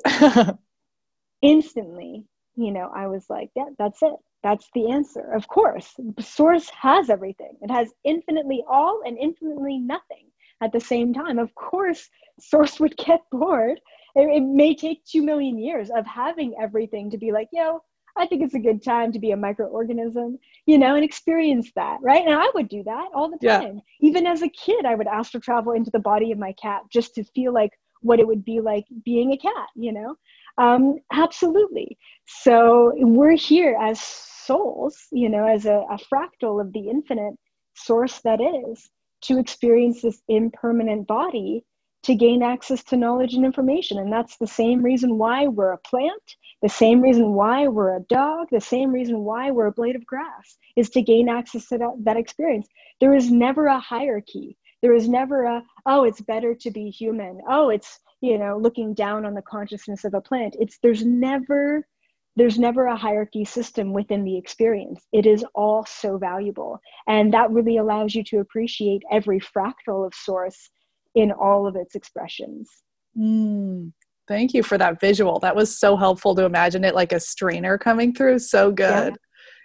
instantly, 1.41 2.25
you 2.55 2.71
know, 2.71 2.91
I 2.93 3.07
was 3.07 3.25
like, 3.29 3.49
yeah, 3.55 3.69
that's 3.77 4.01
it. 4.01 4.13
That's 4.43 4.69
the 4.75 4.91
answer. 4.91 5.31
Of 5.33 5.47
course, 5.47 5.95
source 6.19 6.69
has 6.69 7.09
everything. 7.09 7.55
It 7.61 7.71
has 7.71 7.93
infinitely 8.03 8.63
all 8.69 9.01
and 9.05 9.17
infinitely 9.17 9.79
nothing 9.79 10.27
at 10.61 10.73
the 10.73 10.79
same 10.79 11.13
time. 11.13 11.39
Of 11.39 11.55
course, 11.55 12.09
source 12.39 12.79
would 12.79 12.95
get 12.97 13.21
bored. 13.31 13.79
It, 14.15 14.27
it 14.27 14.41
may 14.41 14.75
take 14.75 15.05
2 15.05 15.23
million 15.23 15.57
years 15.57 15.89
of 15.95 16.05
having 16.05 16.55
everything 16.61 17.09
to 17.11 17.17
be 17.17 17.31
like, 17.31 17.47
yo, 17.53 17.81
I 18.15 18.27
think 18.27 18.43
it's 18.43 18.53
a 18.53 18.59
good 18.59 18.83
time 18.83 19.11
to 19.13 19.19
be 19.19 19.31
a 19.31 19.37
microorganism, 19.37 20.37
you 20.67 20.77
know, 20.77 20.95
and 20.95 21.03
experience 21.03 21.71
that, 21.75 21.97
right? 22.01 22.23
And 22.23 22.35
I 22.35 22.47
would 22.53 22.69
do 22.69 22.83
that 22.83 23.09
all 23.15 23.29
the 23.29 23.37
time. 23.37 23.75
Yeah. 23.75 24.07
Even 24.07 24.27
as 24.27 24.43
a 24.43 24.49
kid, 24.49 24.85
I 24.85 24.93
would 24.93 25.07
astral 25.07 25.41
travel 25.41 25.73
into 25.73 25.89
the 25.89 25.99
body 25.99 26.31
of 26.31 26.37
my 26.37 26.53
cat 26.61 26.81
just 26.91 27.15
to 27.15 27.23
feel 27.23 27.53
like 27.53 27.71
what 28.01 28.19
it 28.19 28.27
would 28.27 28.45
be 28.45 28.59
like 28.59 28.85
being 29.03 29.31
a 29.31 29.37
cat, 29.37 29.67
you 29.75 29.93
know? 29.93 30.15
Um, 30.59 30.99
absolutely. 31.11 31.97
So 32.25 32.91
we're 32.97 33.31
here 33.31 33.75
as 33.81 33.99
souls, 34.45 34.97
you 35.11 35.29
know, 35.29 35.47
as 35.47 35.65
a, 35.65 35.85
a 35.89 35.97
fractal 36.11 36.61
of 36.61 36.73
the 36.73 36.89
infinite 36.89 37.35
source 37.75 38.21
that 38.21 38.39
is, 38.41 38.89
to 39.21 39.39
experience 39.39 40.01
this 40.01 40.21
impermanent 40.27 41.07
body 41.07 41.63
to 42.03 42.15
gain 42.15 42.43
access 42.43 42.83
to 42.83 42.97
knowledge 42.97 43.33
and 43.33 43.45
information. 43.45 43.97
And 43.97 44.11
that's 44.11 44.35
the 44.37 44.47
same 44.47 44.83
reason 44.83 45.17
why 45.17 45.47
we're 45.47 45.71
a 45.71 45.77
plant, 45.77 46.21
the 46.61 46.67
same 46.67 46.99
reason 46.99 47.33
why 47.33 47.67
we're 47.69 47.95
a 47.95 48.01
dog, 48.01 48.47
the 48.51 48.59
same 48.59 48.91
reason 48.91 49.19
why 49.19 49.51
we're 49.51 49.67
a 49.67 49.71
blade 49.71 49.95
of 49.95 50.05
grass, 50.05 50.57
is 50.75 50.89
to 50.91 51.01
gain 51.01 51.29
access 51.29 51.67
to 51.69 51.77
that, 51.77 51.91
that 52.03 52.17
experience. 52.17 52.67
There 52.99 53.13
is 53.13 53.31
never 53.31 53.67
a 53.67 53.79
hierarchy. 53.79 54.57
There 54.81 54.93
is 54.93 55.07
never 55.07 55.45
a, 55.45 55.63
oh, 55.85 56.03
it's 56.03 56.19
better 56.19 56.53
to 56.55 56.71
be 56.71 56.89
human. 56.89 57.39
Oh, 57.49 57.69
it's, 57.69 57.99
you 58.19 58.37
know, 58.37 58.57
looking 58.57 58.93
down 58.93 59.25
on 59.25 59.33
the 59.33 59.41
consciousness 59.41 60.03
of 60.03 60.13
a 60.13 60.19
plant. 60.19 60.57
It's, 60.59 60.79
there's 60.83 61.05
never 61.05 61.87
there's 62.35 62.57
never 62.57 62.85
a 62.85 62.95
hierarchy 62.95 63.45
system 63.45 63.93
within 63.93 64.23
the 64.23 64.37
experience. 64.37 65.05
It 65.11 65.25
is 65.25 65.45
all 65.53 65.85
so 65.85 66.17
valuable. 66.17 66.79
And 67.07 67.33
that 67.33 67.51
really 67.51 67.77
allows 67.77 68.15
you 68.15 68.23
to 68.25 68.39
appreciate 68.39 69.03
every 69.11 69.39
fractal 69.39 70.05
of 70.05 70.13
source 70.15 70.69
in 71.15 71.31
all 71.31 71.67
of 71.67 71.75
its 71.75 71.93
expressions. 71.93 72.69
Mm, 73.17 73.91
thank 74.27 74.53
you 74.53 74.63
for 74.63 74.79
that 74.79 74.99
visual. 74.99 75.39
That 75.39 75.55
was 75.55 75.77
so 75.77 75.95
helpful 75.95 76.33
to 76.35 76.45
imagine 76.45 76.83
it 76.83 76.95
like 76.95 77.11
a 77.11 77.19
strainer 77.19 77.77
coming 77.77 78.13
through. 78.13 78.39
So 78.39 78.71
good. 78.71 79.15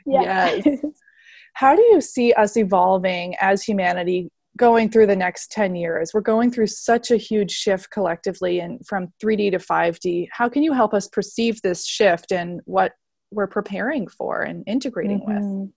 Yeah. 0.05 0.23
yeah. 0.23 0.61
Yes. 0.65 0.81
How 1.55 1.75
do 1.75 1.83
you 1.83 2.01
see 2.01 2.33
us 2.35 2.57
evolving 2.57 3.35
as 3.41 3.65
humanity 3.65 4.31
going 4.59 4.91
through 4.91 5.07
the 5.07 5.17
next 5.17 5.51
10 5.53 5.75
years? 5.75 6.11
We're 6.13 6.21
going 6.21 6.51
through 6.51 6.67
such 6.67 7.11
a 7.11 7.17
huge 7.17 7.51
shift 7.51 7.91
collectively 7.91 8.61
and 8.61 8.87
from 8.87 9.09
3D 9.23 9.53
to 9.53 9.59
5D. 9.59 10.29
How 10.31 10.49
can 10.51 10.63
you 10.63 10.75
help 10.75 10.93
us 10.93 11.09
perceive 11.09 11.63
this 11.63 11.87
shift 11.87 12.33
and 12.33 12.61
what 12.67 12.93
we're 13.31 13.47
preparing 13.47 14.07
for 14.09 14.43
and 14.43 14.65
integrating 14.67 15.21
mm-hmm. 15.21 15.61
with? 15.61 15.71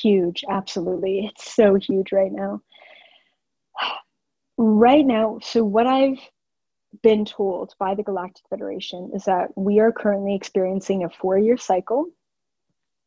Huge, 0.00 0.44
absolutely. 0.48 1.30
It's 1.32 1.52
so 1.52 1.74
huge 1.74 2.12
right 2.12 2.32
now. 2.32 2.60
Right 4.62 5.06
now, 5.06 5.38
so 5.40 5.64
what 5.64 5.86
I've 5.86 6.18
been 7.02 7.24
told 7.24 7.72
by 7.78 7.94
the 7.94 8.02
Galactic 8.02 8.44
Federation 8.50 9.10
is 9.14 9.24
that 9.24 9.48
we 9.56 9.80
are 9.80 9.90
currently 9.90 10.34
experiencing 10.34 11.02
a 11.02 11.08
four 11.08 11.38
year 11.38 11.56
cycle. 11.56 12.04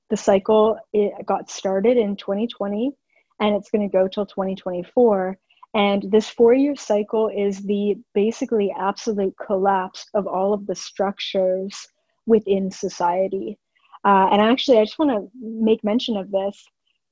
The 0.09 0.17
cycle 0.17 0.79
it 0.93 1.13
got 1.27 1.51
started 1.51 1.97
in 1.97 2.15
2020 2.15 2.93
and 3.39 3.55
it's 3.55 3.69
going 3.69 3.87
to 3.87 3.91
go 3.91 4.07
till 4.07 4.25
2024. 4.25 5.37
And 5.75 6.03
this 6.11 6.29
four 6.29 6.53
year 6.53 6.75
cycle 6.75 7.29
is 7.35 7.63
the 7.63 7.95
basically 8.13 8.73
absolute 8.77 9.33
collapse 9.43 10.05
of 10.13 10.27
all 10.27 10.53
of 10.53 10.67
the 10.67 10.75
structures 10.75 11.87
within 12.25 12.69
society. 12.69 13.57
Uh, 14.05 14.29
and 14.31 14.41
actually, 14.41 14.79
I 14.79 14.85
just 14.85 14.99
want 14.99 15.11
to 15.11 15.29
make 15.41 15.83
mention 15.83 16.17
of 16.17 16.31
this. 16.31 16.63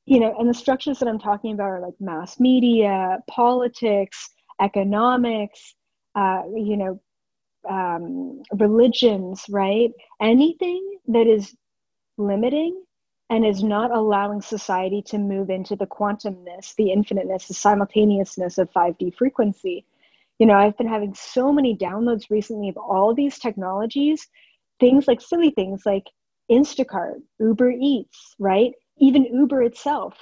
You 0.06 0.20
know, 0.20 0.36
and 0.40 0.50
the 0.50 0.54
structures 0.54 1.00
that 1.00 1.08
I'm 1.08 1.20
talking 1.20 1.54
about 1.54 1.70
are 1.70 1.80
like 1.80 1.94
mass 2.00 2.40
media, 2.40 3.20
politics, 3.30 4.30
economics, 4.60 5.76
uh, 6.16 6.42
you 6.54 6.76
know, 6.78 7.02
um, 7.70 8.42
religions, 8.58 9.46
right? 9.50 9.92
Anything 10.22 11.00
that 11.08 11.28
is 11.28 11.56
limiting 12.18 12.84
and 13.32 13.46
is 13.46 13.64
not 13.64 13.92
allowing 13.92 14.42
society 14.42 15.02
to 15.02 15.18
move 15.18 15.50
into 15.50 15.74
the 15.78 15.88
quantumness, 15.88 16.76
the 16.76 16.92
infiniteness, 16.92 17.48
the 17.48 17.54
simultaneousness 17.54 18.58
of 18.58 18.70
5D 18.72 19.16
frequency. 19.16 19.86
You 20.38 20.48
know, 20.48 20.56
I've 20.56 20.78
been 20.78 20.90
having 20.90 21.16
so 21.16 21.54
many 21.54 21.78
downloads 21.78 22.30
recently 22.30 22.68
of 22.68 22.76
all 22.76 23.16
these 23.16 23.40
technologies, 23.40 24.28
things 24.82 25.08
like 25.08 25.22
silly 25.22 25.52
things 25.52 25.84
like 25.86 26.04
Instacart, 26.52 27.22
Uber 27.40 27.72
Eats, 27.72 28.36
right? 28.38 28.74
Even 28.98 29.24
Uber 29.24 29.64
itself. 29.64 30.14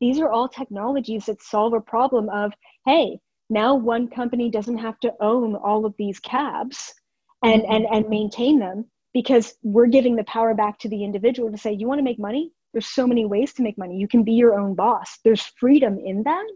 These 0.00 0.18
are 0.18 0.30
all 0.30 0.48
technologies 0.48 1.26
that 1.26 1.42
solve 1.42 1.74
a 1.74 1.80
problem 1.82 2.30
of, 2.30 2.54
hey, 2.86 3.18
now 3.50 3.74
one 3.74 4.08
company 4.08 4.50
doesn't 4.50 4.78
have 4.78 4.98
to 5.00 5.12
own 5.20 5.54
all 5.54 5.84
of 5.84 5.94
these 5.98 6.18
cabs 6.18 6.94
and, 7.42 7.62
and, 7.66 7.86
and 7.92 8.08
maintain 8.08 8.58
them 8.58 8.86
because 9.12 9.54
we're 9.62 9.86
giving 9.86 10.16
the 10.16 10.24
power 10.24 10.54
back 10.54 10.78
to 10.80 10.88
the 10.88 11.04
individual 11.04 11.50
to 11.50 11.58
say, 11.58 11.72
you 11.72 11.86
want 11.86 11.98
to 11.98 12.04
make 12.04 12.18
money? 12.18 12.52
There's 12.72 12.86
so 12.86 13.06
many 13.06 13.26
ways 13.26 13.52
to 13.54 13.62
make 13.62 13.76
money. 13.76 13.96
You 13.96 14.08
can 14.08 14.22
be 14.22 14.32
your 14.32 14.58
own 14.58 14.74
boss. 14.74 15.18
There's 15.24 15.52
freedom 15.60 15.98
in 15.98 16.22
that. 16.22 16.46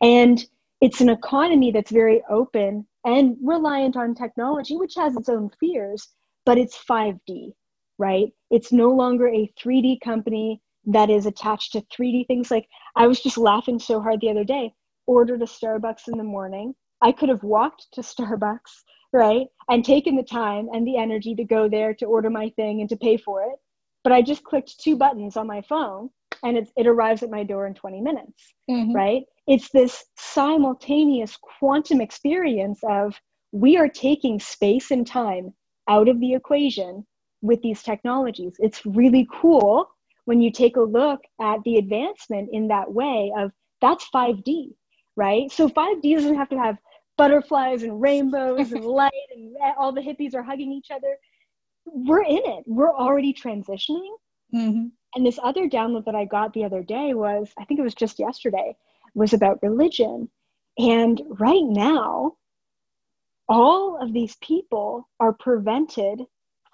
And 0.00 0.42
it's 0.80 1.00
an 1.00 1.10
economy 1.10 1.70
that's 1.70 1.90
very 1.90 2.22
open 2.30 2.86
and 3.04 3.36
reliant 3.42 3.96
on 3.96 4.14
technology, 4.14 4.76
which 4.76 4.94
has 4.96 5.16
its 5.16 5.28
own 5.28 5.50
fears, 5.60 6.08
but 6.46 6.56
it's 6.56 6.78
5D 6.78 7.52
right? 8.00 8.32
It's 8.50 8.72
no 8.72 8.90
longer 8.90 9.28
a 9.28 9.52
3D 9.62 10.00
company 10.00 10.62
that 10.86 11.10
is 11.10 11.26
attached 11.26 11.72
to 11.72 11.82
3D 11.82 12.26
things. 12.26 12.50
Like 12.50 12.66
I 12.96 13.06
was 13.06 13.20
just 13.20 13.36
laughing 13.36 13.78
so 13.78 14.00
hard 14.00 14.20
the 14.20 14.30
other 14.30 14.42
day, 14.42 14.72
ordered 15.06 15.42
a 15.42 15.44
Starbucks 15.44 16.08
in 16.08 16.16
the 16.16 16.24
morning. 16.24 16.74
I 17.02 17.12
could 17.12 17.28
have 17.28 17.42
walked 17.42 17.88
to 17.92 18.00
Starbucks, 18.00 18.72
right? 19.12 19.46
And 19.68 19.84
taken 19.84 20.16
the 20.16 20.22
time 20.22 20.68
and 20.72 20.86
the 20.86 20.96
energy 20.96 21.34
to 21.34 21.44
go 21.44 21.68
there 21.68 21.94
to 21.94 22.06
order 22.06 22.30
my 22.30 22.50
thing 22.50 22.80
and 22.80 22.88
to 22.88 22.96
pay 22.96 23.16
for 23.16 23.42
it. 23.42 23.58
But 24.02 24.12
I 24.12 24.22
just 24.22 24.44
clicked 24.44 24.80
two 24.80 24.96
buttons 24.96 25.36
on 25.36 25.46
my 25.46 25.62
phone 25.62 26.10
and 26.42 26.56
it, 26.56 26.70
it 26.76 26.86
arrives 26.86 27.22
at 27.22 27.30
my 27.30 27.42
door 27.42 27.66
in 27.66 27.74
20 27.74 28.00
minutes, 28.00 28.54
mm-hmm. 28.70 28.94
right? 28.94 29.22
It's 29.46 29.70
this 29.70 30.04
simultaneous 30.16 31.36
quantum 31.36 32.00
experience 32.00 32.80
of 32.88 33.14
we 33.52 33.76
are 33.76 33.88
taking 33.88 34.38
space 34.38 34.90
and 34.90 35.06
time 35.06 35.52
out 35.88 36.08
of 36.08 36.20
the 36.20 36.34
equation 36.34 37.06
with 37.42 37.60
these 37.62 37.82
technologies. 37.82 38.54
It's 38.58 38.84
really 38.86 39.28
cool 39.40 39.88
when 40.24 40.40
you 40.40 40.52
take 40.52 40.76
a 40.76 40.82
look 40.82 41.20
at 41.40 41.62
the 41.64 41.76
advancement 41.76 42.50
in 42.52 42.68
that 42.68 42.92
way 42.92 43.32
of 43.36 43.50
that's 43.80 44.06
5D, 44.14 44.68
right? 45.16 45.50
So 45.50 45.68
5D 45.68 46.14
doesn't 46.14 46.36
have 46.36 46.50
to 46.50 46.58
have 46.58 46.76
butterflies 47.20 47.82
and 47.82 48.00
rainbows 48.00 48.72
and 48.72 48.84
light 49.02 49.12
and 49.34 49.54
all 49.78 49.92
the 49.92 50.00
hippies 50.00 50.34
are 50.34 50.42
hugging 50.42 50.72
each 50.72 50.90
other. 50.90 51.18
We're 51.84 52.22
in 52.22 52.40
it. 52.44 52.64
We're 52.66 52.94
already 52.94 53.34
transitioning. 53.34 54.08
Mm-hmm. 54.54 54.86
And 55.14 55.26
this 55.26 55.38
other 55.42 55.68
download 55.68 56.06
that 56.06 56.14
I 56.14 56.24
got 56.24 56.54
the 56.54 56.64
other 56.64 56.82
day 56.82 57.12
was, 57.12 57.52
I 57.58 57.64
think 57.64 57.78
it 57.78 57.82
was 57.82 57.94
just 57.94 58.18
yesterday, 58.18 58.74
was 59.14 59.34
about 59.34 59.62
religion. 59.62 60.30
And 60.78 61.20
right 61.38 61.64
now, 61.64 62.36
all 63.48 64.00
of 64.00 64.14
these 64.14 64.36
people 64.36 65.06
are 65.18 65.34
prevented 65.34 66.22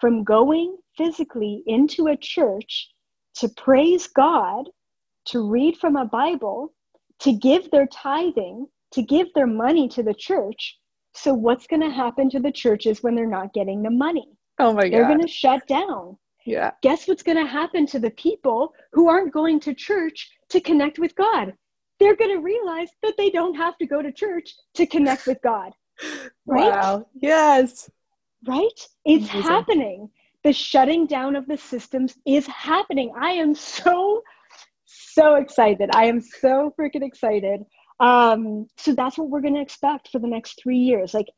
from 0.00 0.22
going 0.22 0.76
physically 0.96 1.64
into 1.66 2.06
a 2.06 2.16
church 2.16 2.90
to 3.36 3.48
praise 3.48 4.06
God, 4.06 4.68
to 5.26 5.50
read 5.50 5.76
from 5.78 5.96
a 5.96 6.04
Bible, 6.04 6.72
to 7.20 7.32
give 7.32 7.70
their 7.70 7.86
tithing, 7.86 8.66
to 8.92 9.02
give 9.02 9.28
their 9.34 9.46
money 9.46 9.88
to 9.88 10.02
the 10.02 10.14
church. 10.14 10.78
So, 11.14 11.32
what's 11.32 11.66
going 11.66 11.82
to 11.82 11.90
happen 11.90 12.28
to 12.30 12.40
the 12.40 12.52
churches 12.52 13.02
when 13.02 13.14
they're 13.14 13.26
not 13.26 13.54
getting 13.54 13.82
the 13.82 13.90
money? 13.90 14.28
Oh 14.58 14.72
my 14.72 14.88
God. 14.88 14.92
They're 14.92 15.06
going 15.06 15.22
to 15.22 15.28
shut 15.28 15.66
down. 15.66 16.16
Yeah. 16.44 16.72
Guess 16.82 17.08
what's 17.08 17.22
going 17.22 17.38
to 17.38 17.50
happen 17.50 17.86
to 17.86 17.98
the 17.98 18.10
people 18.10 18.72
who 18.92 19.08
aren't 19.08 19.32
going 19.32 19.60
to 19.60 19.74
church 19.74 20.30
to 20.50 20.60
connect 20.60 20.98
with 20.98 21.14
God? 21.16 21.54
They're 21.98 22.16
going 22.16 22.36
to 22.36 22.42
realize 22.42 22.90
that 23.02 23.14
they 23.16 23.30
don't 23.30 23.54
have 23.54 23.76
to 23.78 23.86
go 23.86 24.02
to 24.02 24.12
church 24.12 24.54
to 24.74 24.86
connect 24.86 25.26
with 25.26 25.38
God. 25.42 25.72
Right? 26.48 26.70
Wow. 26.70 27.06
Yes 27.20 27.90
right? 28.46 28.88
It's 29.04 29.30
Amazing. 29.30 29.42
happening. 29.42 30.10
The 30.44 30.52
shutting 30.52 31.06
down 31.06 31.36
of 31.36 31.46
the 31.46 31.56
systems 31.56 32.16
is 32.26 32.46
happening. 32.46 33.12
I 33.18 33.30
am 33.30 33.54
so, 33.54 34.22
so 34.84 35.36
excited. 35.36 35.90
I 35.92 36.04
am 36.04 36.20
so 36.20 36.72
freaking 36.78 37.02
excited. 37.02 37.62
Um, 38.00 38.66
so 38.76 38.94
that's 38.94 39.16
what 39.18 39.30
we're 39.30 39.40
going 39.40 39.54
to 39.54 39.60
expect 39.60 40.08
for 40.08 40.18
the 40.18 40.26
next 40.26 40.60
three 40.62 40.78
years. 40.78 41.14
Like, 41.14 41.28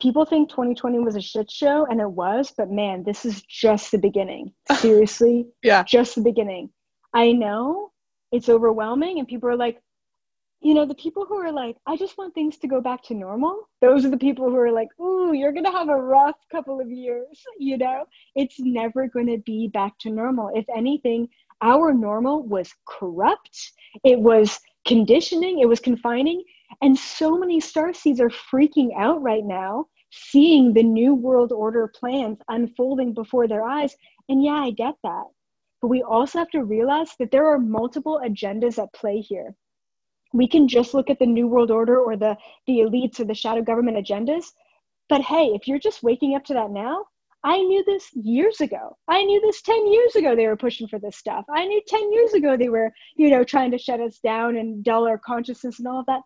people 0.00 0.24
think 0.24 0.50
2020 0.50 0.98
was 1.00 1.16
a 1.16 1.20
shit 1.20 1.50
show, 1.50 1.86
and 1.86 2.00
it 2.00 2.10
was, 2.10 2.52
but 2.56 2.70
man, 2.70 3.02
this 3.04 3.24
is 3.24 3.42
just 3.42 3.90
the 3.90 3.98
beginning. 3.98 4.52
Seriously, 4.76 5.46
yeah, 5.62 5.82
just 5.82 6.14
the 6.14 6.20
beginning. 6.20 6.70
I 7.12 7.32
know 7.32 7.92
it's 8.32 8.48
overwhelming, 8.48 9.18
and 9.18 9.28
people 9.28 9.48
are 9.48 9.56
like, 9.56 9.80
you 10.60 10.74
know, 10.74 10.86
the 10.86 10.94
people 10.94 11.26
who 11.26 11.36
are 11.36 11.52
like, 11.52 11.76
I 11.86 11.96
just 11.96 12.16
want 12.18 12.34
things 12.34 12.58
to 12.58 12.66
go 12.66 12.80
back 12.80 13.02
to 13.04 13.14
normal, 13.14 13.68
those 13.80 14.04
are 14.04 14.10
the 14.10 14.16
people 14.16 14.50
who 14.50 14.56
are 14.56 14.72
like, 14.72 14.88
ooh, 15.00 15.32
you're 15.32 15.52
going 15.52 15.64
to 15.64 15.70
have 15.70 15.88
a 15.88 15.96
rough 15.96 16.36
couple 16.50 16.80
of 16.80 16.90
years, 16.90 17.44
you 17.58 17.78
know? 17.78 18.04
It's 18.34 18.56
never 18.58 19.06
going 19.06 19.26
to 19.28 19.38
be 19.38 19.68
back 19.68 19.98
to 20.00 20.10
normal. 20.10 20.50
If 20.54 20.64
anything, 20.74 21.28
our 21.62 21.92
normal 21.92 22.42
was 22.42 22.74
corrupt, 22.86 23.72
it 24.04 24.18
was 24.18 24.58
conditioning, 24.86 25.60
it 25.60 25.68
was 25.68 25.80
confining. 25.80 26.42
And 26.82 26.98
so 26.98 27.36
many 27.38 27.60
star 27.60 27.92
seeds 27.92 28.20
are 28.20 28.30
freaking 28.30 28.90
out 28.96 29.22
right 29.22 29.44
now, 29.44 29.86
seeing 30.10 30.72
the 30.72 30.82
new 30.82 31.14
world 31.14 31.52
order 31.52 31.88
plans 31.88 32.38
unfolding 32.48 33.14
before 33.14 33.48
their 33.48 33.62
eyes. 33.62 33.96
And 34.28 34.42
yeah, 34.44 34.62
I 34.62 34.70
get 34.70 34.94
that. 35.02 35.24
But 35.82 35.88
we 35.88 36.02
also 36.02 36.38
have 36.38 36.50
to 36.50 36.64
realize 36.64 37.10
that 37.18 37.30
there 37.30 37.46
are 37.46 37.58
multiple 37.58 38.20
agendas 38.24 38.82
at 38.82 38.92
play 38.92 39.20
here 39.20 39.54
we 40.32 40.46
can 40.46 40.68
just 40.68 40.94
look 40.94 41.08
at 41.08 41.18
the 41.18 41.26
new 41.26 41.46
world 41.46 41.70
order 41.70 41.98
or 41.98 42.16
the 42.16 42.36
the 42.66 42.78
elites 42.80 43.20
or 43.20 43.24
the 43.24 43.34
shadow 43.34 43.62
government 43.62 43.96
agendas 43.96 44.46
but 45.08 45.20
hey 45.20 45.46
if 45.54 45.66
you're 45.66 45.78
just 45.78 46.02
waking 46.02 46.34
up 46.34 46.44
to 46.44 46.54
that 46.54 46.70
now 46.70 47.04
i 47.46 47.62
knew 47.62 47.82
this 47.84 48.10
years 48.12 48.60
ago. 48.60 48.96
I 49.06 49.22
knew 49.22 49.40
this 49.40 49.62
10 49.62 49.92
years 49.92 50.16
ago 50.16 50.34
they 50.34 50.48
were 50.48 50.56
pushing 50.56 50.88
for 50.88 50.98
this 50.98 51.16
stuff. 51.16 51.44
I 51.48 51.64
knew 51.64 51.80
10 51.86 52.12
years 52.12 52.34
ago 52.34 52.56
they 52.56 52.68
were 52.68 52.92
you 53.16 53.30
know 53.30 53.44
trying 53.44 53.70
to 53.70 53.78
shut 53.78 54.00
us 54.00 54.18
down 54.18 54.56
and 54.56 54.84
dull 54.84 55.06
our 55.06 55.18
consciousness 55.18 55.78
and 55.78 55.88
all 55.88 56.00
of 56.00 56.06
that. 56.06 56.22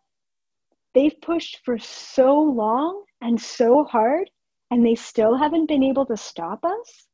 They've 0.94 1.20
pushed 1.20 1.60
for 1.64 1.78
so 1.78 2.40
long 2.40 3.04
and 3.20 3.40
so 3.40 3.84
hard 3.84 4.30
and 4.70 4.84
they 4.84 4.94
still 4.94 5.36
haven't 5.36 5.66
been 5.66 5.84
able 5.84 6.06
to 6.06 6.16
stop 6.16 6.64
us. 6.64 7.06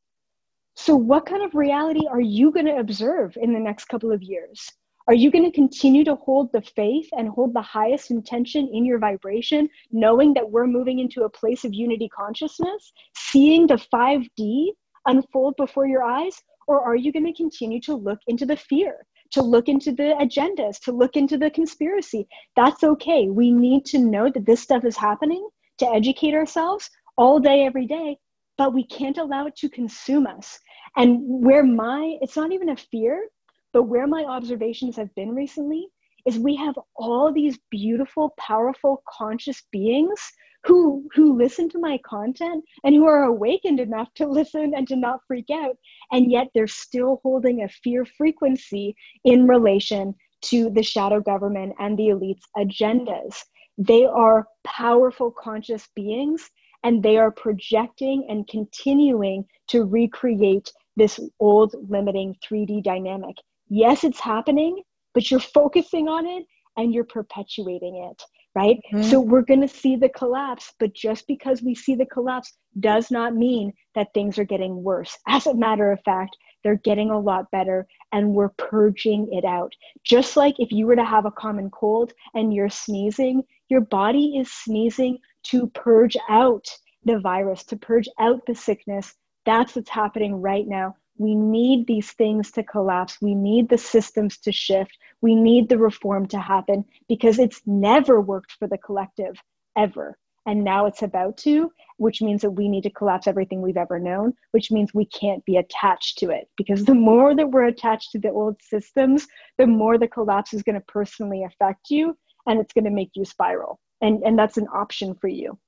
So 0.77 0.95
what 0.95 1.27
kind 1.27 1.43
of 1.43 1.55
reality 1.55 2.07
are 2.07 2.21
you 2.21 2.53
going 2.53 2.67
to 2.67 2.77
observe 2.77 3.37
in 3.41 3.53
the 3.53 3.61
next 3.61 3.87
couple 3.87 4.13
of 4.13 4.23
years 4.23 4.71
are 5.09 5.15
you 5.15 5.31
going 5.31 5.45
to 5.45 5.53
continue 5.53 6.05
to 6.05 6.17
hold 6.17 6.53
the 6.53 6.63
faith 6.63 7.09
and 7.17 7.29
hold 7.29 7.55
the 7.55 7.63
highest 7.63 8.11
intention 8.11 8.69
in 8.73 8.85
your 8.85 8.99
vibration, 8.99 9.69
knowing 9.93 10.35
that 10.35 10.51
we're 10.51 10.67
moving 10.67 10.99
into 10.99 11.23
a 11.23 11.31
place 11.31 11.65
of 11.65 11.73
unity 11.73 12.09
consciousness, 12.09 12.93
seeing 13.17 13.67
the 13.67 13.81
5D 13.93 14.71
unfold 15.07 15.55
before 15.57 15.87
your 15.87 16.03
eyes? 16.03 16.43
Or 16.67 16.83
are 16.83 16.97
you 16.97 17.13
going 17.13 17.27
to 17.27 17.33
continue 17.33 17.81
to 17.83 17.95
look 17.95 18.19
into 18.27 18.45
the 18.45 18.57
fear, 18.57 19.07
to 19.33 19.43
look 19.43 19.69
into 19.69 19.93
the 19.93 20.15
agendas, 20.21 20.81
to 20.81 20.93
look 20.93 21.17
into 21.17 21.37
the 21.37 21.51
conspiracy. 21.51 22.27
That's 22.55 22.83
okay. 22.83 23.29
We 23.29 23.53
need 23.53 23.85
to 23.87 23.99
know 23.99 24.31
that 24.31 24.47
this 24.47 24.63
stuff 24.63 24.85
is 24.85 24.97
happening 24.97 25.49
to 25.79 25.89
educate 25.89 26.35
ourselves 26.35 26.91
all 27.17 27.39
day, 27.41 27.65
every 27.65 27.87
day, 27.87 28.19
but 28.59 28.75
we 28.75 28.85
can't 28.87 29.19
allow 29.19 29.47
it 29.47 29.57
to 29.57 29.69
consume 29.69 30.27
us. 30.27 30.59
And 30.97 31.19
where 31.23 31.63
my, 31.63 32.17
it's 32.21 32.37
not 32.37 32.53
even 32.53 32.71
a 32.71 32.77
fear, 32.77 33.29
but 33.77 33.83
where 33.83 34.07
my 34.07 34.25
observations 34.25 34.97
have 34.97 35.15
been 35.15 35.35
recently 35.35 35.87
is 36.25 36.39
we 36.39 36.57
have 36.57 36.79
all 36.97 37.31
these 37.31 37.59
beautiful, 37.71 38.33
powerful, 38.39 39.03
conscious 39.07 39.65
beings 39.71 40.19
who 40.65 41.07
who 41.15 41.37
listen 41.37 41.69
to 41.69 41.79
my 41.79 41.99
content 41.99 42.65
and 42.85 42.95
who 42.95 43.05
are 43.05 43.25
awakened 43.25 43.79
enough 43.79 44.09
to 44.15 44.27
listen 44.39 44.73
and 44.75 44.89
to 44.89 44.97
not 44.97 45.21
freak 45.29 45.51
out 45.53 45.77
and 46.11 46.33
yet 46.33 46.47
they're 46.55 46.67
still 46.67 47.21
holding 47.23 47.65
a 47.65 47.69
fear 47.69 48.07
frequency 48.17 48.97
in 49.25 49.47
relation 49.47 50.15
to 50.41 50.71
the 50.71 50.83
shadow 50.83 51.21
government 51.21 51.75
and 51.79 51.99
the 51.99 52.09
elites 52.09 52.45
agendas 52.57 53.43
they 53.77 54.07
are 54.07 54.47
powerful 54.65 55.31
conscious 55.31 55.87
beings 55.95 56.49
and 56.83 57.03
they 57.03 57.19
are 57.19 57.31
projecting 57.31 58.25
and 58.31 58.49
continuing 58.49 59.45
to 59.69 59.85
recreate 59.85 60.73
this 60.97 61.21
old 61.41 61.75
limiting 61.89 62.35
3D 62.43 62.83
dynamic. 62.83 63.37
Yes, 63.69 64.05
it's 64.05 64.21
happening, 64.21 64.83
but 65.15 65.31
you're 65.31 65.41
focusing 65.41 66.09
on 66.09 66.27
it 66.27 66.45
and 66.77 66.93
you're 66.93 67.05
perpetuating 67.05 68.09
it 68.11 68.23
right? 68.57 68.81
Mm-hmm. 68.91 69.11
So 69.11 69.21
we're 69.21 69.43
going 69.43 69.61
to 69.61 69.69
see 69.69 69.97
the 69.97 70.09
collapse, 70.09 70.73
but 70.81 70.95
just 70.95 71.27
because 71.29 71.63
we 71.63 71.75
see 71.75 71.95
the 71.95 72.07
collapse 72.07 72.55
does 72.81 73.11
not 73.11 73.37
mean 73.37 73.71
that 73.95 74.09
things 74.15 74.39
are 74.39 74.45
getting 74.45 74.83
worse. 74.83 75.17
As 75.29 75.47
a 75.47 75.55
matter 75.55 75.93
of 75.93 76.01
fact, 76.07 76.35
they're 76.65 76.81
getting 76.83 77.11
a 77.11 77.21
lot 77.21 77.51
better 77.53 77.87
and 78.13 78.33
we're 78.33 78.55
purging 78.57 79.29
it 79.31 79.45
out. 79.45 79.73
Just 80.05 80.39
like 80.39 80.55
if 80.59 80.73
you 80.73 80.87
were 80.87 80.97
to 80.97 81.05
have 81.05 81.27
a 81.27 81.31
common 81.31 81.71
cold 81.71 82.15
and 82.33 82.53
you're 82.53 82.71
sneezing, 82.71 83.43
your 83.69 83.83
body 83.83 84.39
is 84.39 84.51
sneezing 84.51 85.19
to 85.49 85.67
purge 85.75 86.17
out 86.31 86.65
the 87.05 87.19
virus, 87.19 87.63
to 87.65 87.77
purge 87.77 88.09
out 88.19 88.41
the 88.47 88.55
sickness. 88.55 89.15
That's 89.45 89.77
what's 89.77 89.91
happening 89.91 90.41
right 90.41 90.67
now 90.67 90.97
we 91.19 91.35
need 91.35 91.87
these 91.87 92.13
things 92.13 92.51
to 92.53 92.63
collapse. 92.63 93.19
We 93.21 93.35
need 93.35 93.69
the 93.69 93.79
systems 93.79 94.39
to 94.39 94.53
shift. 94.53 94.97
We 95.21 95.35
need 95.35 95.69
the 95.69 95.79
reform 95.79 96.27
to 96.29 96.39
happen 96.39 96.85
because 97.09 97.39
it's 97.39 97.63
never 97.67 98.21
worked 98.21 98.53
for 98.53 98.69
the 98.69 98.79
collective 98.79 99.37
ever. 99.77 100.19
And 100.47 100.63
now 100.63 100.87
it's 100.87 101.03
about 101.03 101.37
to, 101.39 101.73
which 101.97 102.23
means 102.23 102.43
that 102.43 102.53
we 102.53 102.69
need 102.69 102.85
to 102.85 102.91
collapse 102.91 103.27
everything 103.27 103.61
we've 103.61 103.77
ever 103.77 103.99
known, 103.99 104.33
which 104.53 104.71
means 104.71 104.95
we 104.95 105.07
can't 105.07 105.45
be 105.45 105.57
attached 105.57 106.19
to 106.19 106.31
it. 106.31 106.49
Because 106.57 106.85
the 106.85 106.95
more 106.95 107.35
that 107.35 107.51
we're 107.51 107.65
attached 107.65 108.13
to 108.13 108.21
the 108.21 108.31
old 108.31 108.61
systems, 108.63 109.27
the 109.59 109.67
more 109.67 109.99
the 109.99 110.07
collapse 110.07 110.55
is 110.55 110.63
going 110.63 110.77
to 110.77 110.87
personally 110.87 111.43
affect 111.43 111.91
you 111.91 112.17
and 112.47 112.61
it's 112.61 112.73
going 112.73 112.85
to 112.85 112.91
make 112.91 113.11
you 113.15 113.25
spiral. 113.25 113.81
And, 114.01 114.23
and 114.23 114.39
that's 114.39 114.57
an 114.57 114.69
option 114.73 115.15
for 115.15 115.29
you. 115.29 115.59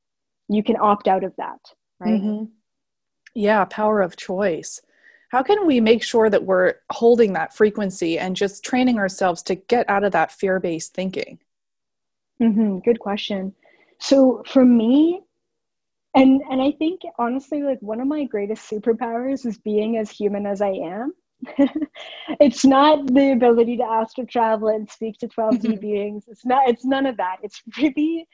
You 0.48 0.62
can 0.62 0.76
opt 0.80 1.08
out 1.08 1.24
of 1.24 1.34
that, 1.38 1.58
right? 1.98 2.20
Mm-hmm. 2.20 2.44
Yeah, 3.34 3.64
power 3.64 4.00
of 4.00 4.16
choice 4.16 4.80
how 5.28 5.42
can 5.42 5.66
we 5.66 5.80
make 5.80 6.02
sure 6.02 6.30
that 6.30 6.44
we're 6.44 6.74
holding 6.90 7.34
that 7.34 7.54
frequency 7.54 8.18
and 8.18 8.34
just 8.34 8.64
training 8.64 8.98
ourselves 8.98 9.42
to 9.44 9.54
get 9.54 9.88
out 9.88 10.04
of 10.04 10.12
that 10.12 10.32
fear-based 10.32 10.94
thinking? 10.94 11.38
Mm-hmm. 12.40 12.78
good 12.78 13.00
question. 13.00 13.54
So 13.98 14.42
for 14.46 14.64
me 14.64 15.22
and 16.14 16.40
and 16.50 16.62
i 16.62 16.72
think 16.72 17.02
honestly 17.18 17.62
like 17.62 17.80
one 17.80 18.00
of 18.00 18.06
my 18.06 18.24
greatest 18.24 18.70
superpowers 18.70 19.44
is 19.44 19.58
being 19.58 19.98
as 19.98 20.10
human 20.10 20.46
as 20.46 20.60
i 20.60 20.70
am. 20.70 21.12
It's 22.40 22.64
not 22.64 23.06
the 23.06 23.32
ability 23.32 23.76
to 23.78 23.84
astral 23.84 24.26
travel 24.26 24.68
and 24.68 24.90
speak 24.90 25.18
to 25.18 25.28
12d 25.28 25.60
mm-hmm. 25.60 25.80
beings. 25.80 26.24
It's 26.28 26.44
not 26.44 26.68
it's 26.68 26.84
none 26.84 27.06
of 27.06 27.16
that. 27.18 27.36
It's 27.42 27.62
really 27.78 28.28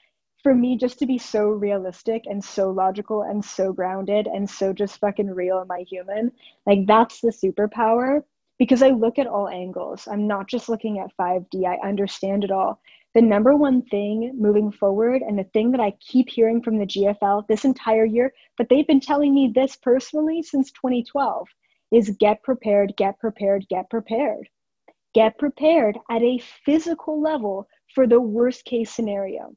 for 0.45 0.55
me 0.55 0.77
just 0.77 0.99
to 0.99 1.07
be 1.07 1.17
so 1.17 1.49
realistic 1.49 2.25
and 2.27 2.45
so 2.45 2.71
logical 2.71 3.23
and 3.23 3.43
so 3.43 3.73
grounded 3.73 4.27
and 4.27 4.49
so 4.49 4.75
just 4.75 5.01
fucking 5.01 5.31
real 5.31 5.63
in 5.63 5.67
my 5.67 5.81
human 5.89 6.31
like 6.67 6.87
that's 6.87 7.21
the 7.23 7.31
superpower. 7.31 8.23
Because 8.59 8.83
i 8.83 8.91
look 8.91 9.19
at 9.19 9.27
all 9.27 9.49
angles. 9.49 10.07
I'm 10.07 10.29
not 10.29 10.47
just 10.47 10.69
looking 10.69 10.99
at 10.99 11.17
5d 11.19 11.65
i 11.67 11.89
understand 11.89 12.45
it 12.45 12.51
all. 12.51 12.79
The 13.15 13.23
number 13.23 13.57
one 13.57 13.83
thing 13.83 14.33
moving 14.39 14.71
forward 14.71 15.23
and 15.23 15.39
the 15.39 15.51
thing 15.55 15.71
that 15.71 15.81
i 15.81 15.93
keep 15.99 16.29
hearing 16.29 16.63
from 16.63 16.79
the 16.79 16.87
gfl 16.87 17.47
this 17.49 17.65
entire 17.65 18.05
year 18.05 18.33
but 18.59 18.69
they've 18.69 18.87
been 18.87 19.01
telling 19.01 19.35
me 19.35 19.51
this 19.53 19.77
personally 19.77 20.43
since 20.43 20.71
2012 20.73 21.49
is 21.91 22.17
get 22.21 22.43
prepared 22.43 22.93
get 22.99 23.19
prepared 23.19 23.67
get 23.71 23.89
prepared. 23.89 24.47
Get 25.15 25.39
prepared 25.39 25.97
at 26.11 26.23
a 26.23 26.43
physical 26.67 27.19
level 27.21 27.67
for 27.95 28.07
the 28.07 28.21
worst 28.21 28.67
case 28.67 28.91
scenario 28.91 29.57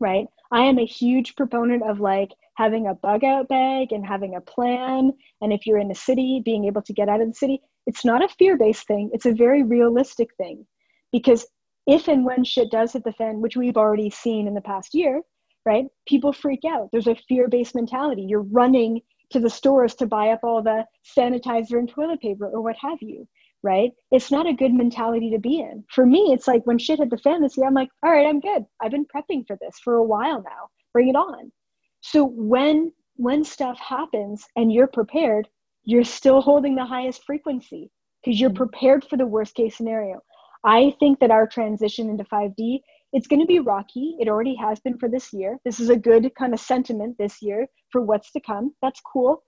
right? 0.00 0.26
I 0.50 0.62
am 0.62 0.78
a 0.78 0.86
huge 0.86 1.36
proponent 1.36 1.82
of 1.82 2.00
like 2.00 2.30
having 2.54 2.86
a 2.86 2.94
bug 2.94 3.24
out 3.24 3.48
bag 3.48 3.92
and 3.92 4.04
having 4.04 4.34
a 4.34 4.40
plan. 4.40 5.12
And 5.40 5.52
if 5.52 5.66
you're 5.66 5.78
in 5.78 5.88
the 5.88 5.94
city, 5.94 6.42
being 6.44 6.64
able 6.64 6.82
to 6.82 6.92
get 6.92 7.08
out 7.08 7.20
of 7.20 7.28
the 7.28 7.34
city, 7.34 7.60
it's 7.86 8.04
not 8.04 8.24
a 8.24 8.28
fear 8.28 8.56
based 8.56 8.86
thing, 8.86 9.10
it's 9.12 9.26
a 9.26 9.32
very 9.32 9.62
realistic 9.62 10.28
thing. 10.36 10.66
Because 11.12 11.46
if 11.86 12.08
and 12.08 12.24
when 12.24 12.44
shit 12.44 12.70
does 12.70 12.92
hit 12.92 13.04
the 13.04 13.12
fan, 13.12 13.40
which 13.40 13.56
we've 13.56 13.76
already 13.76 14.10
seen 14.10 14.46
in 14.46 14.54
the 14.54 14.60
past 14.60 14.94
year, 14.94 15.22
right? 15.64 15.86
People 16.06 16.32
freak 16.32 16.60
out. 16.66 16.88
There's 16.92 17.06
a 17.06 17.16
fear 17.28 17.48
based 17.48 17.74
mentality. 17.74 18.22
You're 18.28 18.42
running 18.42 19.00
to 19.30 19.40
the 19.40 19.50
stores 19.50 19.94
to 19.96 20.06
buy 20.06 20.30
up 20.30 20.40
all 20.42 20.62
the 20.62 20.84
sanitizer 21.16 21.78
and 21.78 21.88
toilet 21.88 22.20
paper 22.20 22.46
or 22.46 22.62
what 22.62 22.76
have 22.80 22.98
you 23.00 23.26
right? 23.62 23.92
It's 24.10 24.30
not 24.30 24.46
a 24.46 24.52
good 24.52 24.72
mentality 24.72 25.30
to 25.30 25.38
be 25.38 25.60
in. 25.60 25.84
For 25.90 26.06
me, 26.06 26.32
it's 26.32 26.46
like 26.46 26.62
when 26.64 26.78
shit 26.78 26.98
hit 26.98 27.10
the 27.10 27.18
fan 27.18 27.42
this 27.42 27.56
year, 27.56 27.66
I'm 27.66 27.74
like, 27.74 27.90
all 28.04 28.10
right, 28.10 28.26
I'm 28.26 28.40
good. 28.40 28.64
I've 28.80 28.92
been 28.92 29.06
prepping 29.06 29.46
for 29.46 29.56
this 29.60 29.78
for 29.82 29.94
a 29.94 30.02
while 30.02 30.42
now. 30.42 30.68
Bring 30.92 31.08
it 31.08 31.16
on. 31.16 31.52
So 32.00 32.24
when 32.24 32.92
when 33.16 33.44
stuff 33.44 33.78
happens 33.80 34.46
and 34.54 34.72
you're 34.72 34.86
prepared, 34.86 35.48
you're 35.82 36.04
still 36.04 36.40
holding 36.40 36.76
the 36.76 36.84
highest 36.84 37.24
frequency 37.24 37.90
because 38.22 38.40
you're 38.40 38.50
mm-hmm. 38.50 38.58
prepared 38.58 39.04
for 39.04 39.16
the 39.16 39.26
worst 39.26 39.54
case 39.54 39.76
scenario. 39.76 40.20
I 40.64 40.94
think 41.00 41.18
that 41.20 41.30
our 41.30 41.46
transition 41.46 42.08
into 42.10 42.24
5D, 42.24 42.80
it's 43.12 43.26
going 43.26 43.40
to 43.40 43.46
be 43.46 43.58
rocky. 43.58 44.16
It 44.20 44.28
already 44.28 44.54
has 44.56 44.80
been 44.80 44.98
for 44.98 45.08
this 45.08 45.32
year. 45.32 45.58
This 45.64 45.80
is 45.80 45.88
a 45.88 45.96
good 45.96 46.30
kind 46.38 46.52
of 46.52 46.60
sentiment 46.60 47.16
this 47.18 47.40
year 47.42 47.66
for 47.90 48.00
what's 48.00 48.30
to 48.32 48.40
come. 48.40 48.74
That's 48.82 49.00
cool. 49.00 49.42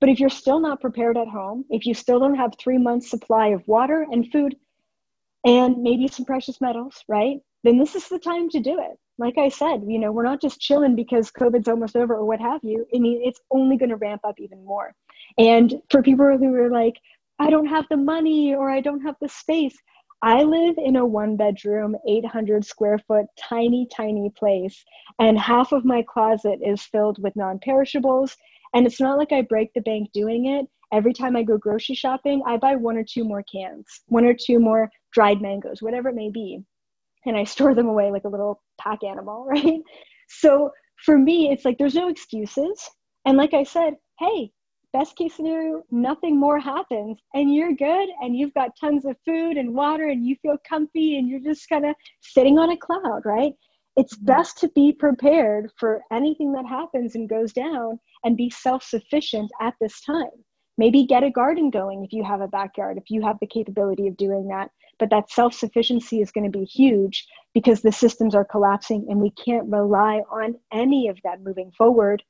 But 0.00 0.10
if 0.10 0.20
you're 0.20 0.28
still 0.28 0.60
not 0.60 0.80
prepared 0.80 1.16
at 1.16 1.28
home, 1.28 1.64
if 1.70 1.86
you 1.86 1.94
still 1.94 2.20
don't 2.20 2.36
have 2.36 2.54
three 2.58 2.78
months 2.78 3.10
supply 3.10 3.48
of 3.48 3.66
water 3.66 4.06
and 4.10 4.30
food 4.30 4.56
and 5.44 5.82
maybe 5.82 6.08
some 6.08 6.26
precious 6.26 6.60
metals, 6.60 7.02
right? 7.08 7.38
Then 7.64 7.78
this 7.78 7.94
is 7.94 8.08
the 8.08 8.18
time 8.18 8.48
to 8.50 8.60
do 8.60 8.78
it. 8.80 8.98
Like 9.18 9.38
I 9.38 9.48
said, 9.48 9.82
you 9.86 9.98
know, 9.98 10.12
we're 10.12 10.24
not 10.24 10.42
just 10.42 10.60
chilling 10.60 10.94
because 10.94 11.30
COVID's 11.30 11.68
almost 11.68 11.96
over 11.96 12.14
or 12.14 12.26
what 12.26 12.40
have 12.40 12.62
you. 12.62 12.86
I 12.94 12.98
mean, 12.98 13.22
it's 13.24 13.40
only 13.50 13.78
going 13.78 13.88
to 13.88 13.96
ramp 13.96 14.20
up 14.24 14.38
even 14.38 14.64
more. 14.64 14.94
And 15.38 15.74
for 15.90 16.02
people 16.02 16.36
who 16.36 16.54
are 16.54 16.70
like, 16.70 17.00
I 17.38 17.48
don't 17.48 17.66
have 17.66 17.86
the 17.88 17.96
money 17.96 18.54
or 18.54 18.70
I 18.70 18.80
don't 18.80 19.00
have 19.00 19.16
the 19.20 19.28
space, 19.28 19.76
I 20.22 20.42
live 20.42 20.76
in 20.78 20.96
a 20.96 21.06
one 21.06 21.36
bedroom, 21.36 21.96
800 22.08 22.64
square 22.64 22.98
foot, 22.98 23.26
tiny, 23.38 23.86
tiny 23.94 24.30
place. 24.30 24.84
And 25.18 25.38
half 25.38 25.72
of 25.72 25.84
my 25.84 26.02
closet 26.02 26.60
is 26.64 26.82
filled 26.82 27.22
with 27.22 27.36
non 27.36 27.58
perishables 27.58 28.36
and 28.76 28.86
it's 28.86 29.00
not 29.00 29.16
like 29.16 29.32
I 29.32 29.40
break 29.40 29.72
the 29.72 29.80
bank 29.80 30.10
doing 30.12 30.44
it. 30.46 30.66
Every 30.92 31.14
time 31.14 31.34
I 31.34 31.42
go 31.42 31.56
grocery 31.56 31.94
shopping, 31.94 32.42
I 32.46 32.58
buy 32.58 32.76
one 32.76 32.98
or 32.98 33.04
two 33.04 33.24
more 33.24 33.42
cans, 33.50 33.86
one 34.08 34.26
or 34.26 34.34
two 34.34 34.60
more 34.60 34.90
dried 35.14 35.40
mangoes, 35.40 35.80
whatever 35.80 36.10
it 36.10 36.14
may 36.14 36.28
be. 36.28 36.60
And 37.24 37.38
I 37.38 37.44
store 37.44 37.74
them 37.74 37.88
away 37.88 38.10
like 38.10 38.24
a 38.24 38.28
little 38.28 38.62
pack 38.78 39.02
animal, 39.02 39.46
right? 39.48 39.80
So 40.28 40.72
for 41.06 41.16
me, 41.16 41.50
it's 41.50 41.64
like 41.64 41.78
there's 41.78 41.94
no 41.94 42.08
excuses. 42.08 42.90
And 43.24 43.38
like 43.38 43.54
I 43.54 43.64
said, 43.64 43.94
hey, 44.18 44.50
best 44.92 45.16
case 45.16 45.34
scenario, 45.34 45.82
nothing 45.90 46.38
more 46.38 46.58
happens 46.60 47.18
and 47.32 47.54
you're 47.54 47.72
good 47.72 48.08
and 48.20 48.36
you've 48.36 48.52
got 48.52 48.76
tons 48.78 49.06
of 49.06 49.16
food 49.24 49.56
and 49.56 49.74
water 49.74 50.08
and 50.08 50.26
you 50.26 50.36
feel 50.42 50.58
comfy 50.68 51.16
and 51.16 51.30
you're 51.30 51.40
just 51.40 51.66
kind 51.70 51.86
of 51.86 51.94
sitting 52.20 52.58
on 52.58 52.72
a 52.72 52.76
cloud, 52.76 53.22
right? 53.24 53.54
It's 53.96 54.16
best 54.16 54.58
to 54.58 54.68
be 54.68 54.92
prepared 54.92 55.70
for 55.78 56.02
anything 56.12 56.52
that 56.52 56.66
happens 56.66 57.14
and 57.14 57.28
goes 57.28 57.52
down 57.52 57.98
and 58.24 58.36
be 58.36 58.50
self 58.50 58.82
sufficient 58.82 59.50
at 59.60 59.74
this 59.80 60.00
time. 60.02 60.44
Maybe 60.78 61.06
get 61.06 61.24
a 61.24 61.30
garden 61.30 61.70
going 61.70 62.04
if 62.04 62.12
you 62.12 62.22
have 62.22 62.42
a 62.42 62.48
backyard, 62.48 62.98
if 62.98 63.04
you 63.08 63.22
have 63.22 63.38
the 63.40 63.46
capability 63.46 64.06
of 64.06 64.16
doing 64.18 64.48
that. 64.48 64.70
But 64.98 65.10
that 65.10 65.30
self 65.30 65.54
sufficiency 65.54 66.20
is 66.20 66.30
going 66.30 66.50
to 66.50 66.58
be 66.58 66.64
huge 66.64 67.26
because 67.54 67.80
the 67.80 67.92
systems 67.92 68.34
are 68.34 68.44
collapsing 68.44 69.06
and 69.08 69.18
we 69.20 69.30
can't 69.30 69.70
rely 69.70 70.20
on 70.30 70.56
any 70.72 71.08
of 71.08 71.18
that 71.24 71.42
moving 71.42 71.72
forward 71.76 72.22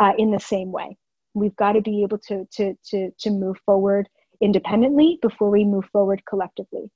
uh, 0.00 0.12
in 0.18 0.32
the 0.32 0.40
same 0.40 0.72
way. 0.72 0.96
We've 1.34 1.56
got 1.56 1.72
to 1.72 1.80
be 1.80 2.02
able 2.02 2.18
to, 2.18 2.46
to, 2.52 2.74
to, 2.90 3.10
to 3.20 3.30
move 3.30 3.56
forward 3.64 4.08
independently 4.40 5.18
before 5.22 5.50
we 5.50 5.64
move 5.64 5.84
forward 5.92 6.22
collectively. 6.28 6.90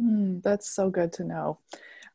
Mm, 0.00 0.42
that's 0.42 0.70
so 0.70 0.90
good 0.90 1.12
to 1.14 1.24
know. 1.24 1.58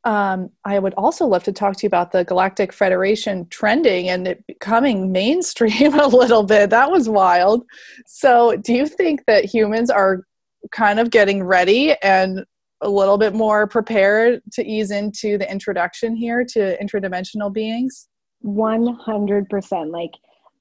Um, 0.06 0.49
I 0.66 0.80
would 0.80 0.93
also 0.95 1.26
love 1.26 1.43
to 1.45 1.54
talk 1.54 1.78
to 1.78 1.84
you 1.84 1.88
about 1.88 2.12
the 2.12 2.26
Galactic 2.26 2.74
Federation 2.74 3.47
trending 3.49 4.10
and 4.10 4.28
it 4.28 4.45
becoming 4.47 5.12
mainstream 5.12 5.93
a 5.99 6.08
little 6.08 6.43
bit. 6.43 6.70
That 6.70 6.91
was 6.91 7.08
wild. 7.08 7.64
So, 8.06 8.58
do 8.58 8.74
you 8.74 8.86
think 8.86 9.24
that 9.28 9.45
humans 9.45 9.89
are 9.89 10.24
kind 10.72 10.99
of 10.99 11.10
getting 11.10 11.43
ready 11.43 11.95
and 12.01 12.43
a 12.82 12.89
little 12.89 13.18
bit 13.18 13.34
more 13.34 13.66
prepared 13.66 14.41
to 14.54 14.66
ease 14.66 14.91
into 14.91 15.38
the 15.38 15.49
introduction 15.49 16.16
here 16.16 16.43
to 16.49 16.78
interdimensional 16.84 17.51
beings? 17.51 18.10
100%. 18.45 19.91
Like, 19.91 20.12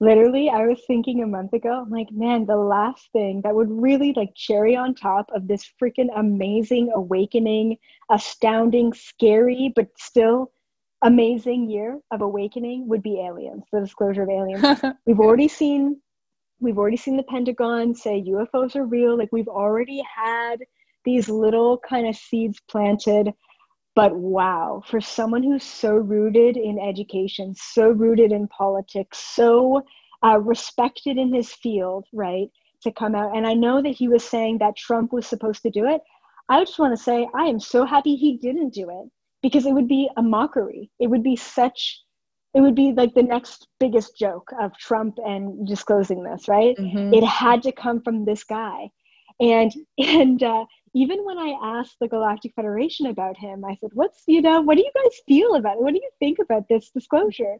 literally, 0.02 0.50
I 0.50 0.66
was 0.66 0.80
thinking 0.86 1.22
a 1.22 1.26
month 1.26 1.52
ago, 1.52 1.82
I'm 1.82 1.90
like, 1.90 2.10
man, 2.10 2.44
the 2.44 2.56
last 2.56 3.08
thing 3.12 3.40
that 3.44 3.54
would 3.54 3.70
really 3.70 4.12
like 4.14 4.34
cherry 4.34 4.74
on 4.74 4.96
top 4.96 5.30
of 5.32 5.46
this 5.46 5.64
freaking 5.80 6.08
amazing, 6.16 6.90
awakening, 6.92 7.76
astounding, 8.10 8.92
scary, 8.92 9.72
but 9.76 9.86
still 9.96 10.50
amazing 11.02 11.70
year 11.70 12.00
of 12.10 12.20
awakening 12.20 12.88
would 12.88 13.02
be 13.02 13.20
aliens, 13.20 13.62
the 13.72 13.80
disclosure 13.80 14.24
of 14.24 14.28
aliens. 14.28 14.80
we've 15.06 15.20
already 15.20 15.48
seen 15.48 16.00
we've 16.60 16.78
already 16.78 16.96
seen 16.96 17.16
the 17.16 17.24
Pentagon 17.24 17.94
say 17.94 18.22
UFOs 18.22 18.76
are 18.76 18.84
real. 18.84 19.16
Like 19.16 19.30
we've 19.32 19.48
already 19.48 20.02
had 20.16 20.56
these 21.04 21.28
little 21.28 21.78
kind 21.78 22.08
of 22.08 22.16
seeds 22.16 22.60
planted. 22.68 23.32
But 23.94 24.16
wow, 24.16 24.82
for 24.86 25.00
someone 25.00 25.42
who's 25.42 25.64
so 25.64 25.90
rooted 25.92 26.56
in 26.56 26.78
education, 26.78 27.54
so 27.54 27.90
rooted 27.90 28.32
in 28.32 28.48
politics, 28.48 29.18
so 29.18 29.82
uh, 30.24 30.38
respected 30.38 31.18
in 31.18 31.34
his 31.34 31.52
field, 31.52 32.06
right, 32.12 32.48
to 32.82 32.92
come 32.92 33.14
out. 33.14 33.36
And 33.36 33.46
I 33.46 33.52
know 33.52 33.82
that 33.82 33.90
he 33.90 34.08
was 34.08 34.24
saying 34.24 34.58
that 34.58 34.76
Trump 34.76 35.12
was 35.12 35.26
supposed 35.26 35.62
to 35.62 35.70
do 35.70 35.86
it. 35.86 36.00
I 36.48 36.64
just 36.64 36.78
want 36.78 36.96
to 36.96 37.02
say, 37.02 37.28
I 37.34 37.44
am 37.44 37.60
so 37.60 37.84
happy 37.84 38.16
he 38.16 38.38
didn't 38.38 38.74
do 38.74 38.88
it 38.88 39.10
because 39.42 39.66
it 39.66 39.72
would 39.72 39.88
be 39.88 40.08
a 40.16 40.22
mockery. 40.22 40.90
It 40.98 41.08
would 41.08 41.22
be 41.22 41.36
such, 41.36 42.00
it 42.54 42.60
would 42.60 42.74
be 42.74 42.92
like 42.92 43.14
the 43.14 43.22
next 43.22 43.68
biggest 43.78 44.16
joke 44.16 44.50
of 44.60 44.76
Trump 44.78 45.18
and 45.18 45.66
disclosing 45.66 46.22
this, 46.22 46.48
right? 46.48 46.76
Mm-hmm. 46.76 47.14
It 47.14 47.24
had 47.24 47.62
to 47.64 47.72
come 47.72 48.02
from 48.02 48.24
this 48.24 48.44
guy. 48.44 48.90
And, 49.40 49.72
and, 49.98 50.42
uh, 50.42 50.64
even 50.94 51.24
when 51.24 51.38
I 51.38 51.56
asked 51.62 51.96
the 52.00 52.08
Galactic 52.08 52.52
Federation 52.54 53.06
about 53.06 53.36
him, 53.36 53.64
I 53.64 53.76
said, 53.80 53.90
What's, 53.94 54.22
you 54.26 54.42
know, 54.42 54.60
what 54.60 54.76
do 54.76 54.82
you 54.82 54.92
guys 54.94 55.20
feel 55.26 55.54
about 55.54 55.76
it? 55.76 55.82
What 55.82 55.94
do 55.94 56.00
you 56.02 56.10
think 56.18 56.38
about 56.38 56.68
this 56.68 56.90
disclosure? 56.90 57.56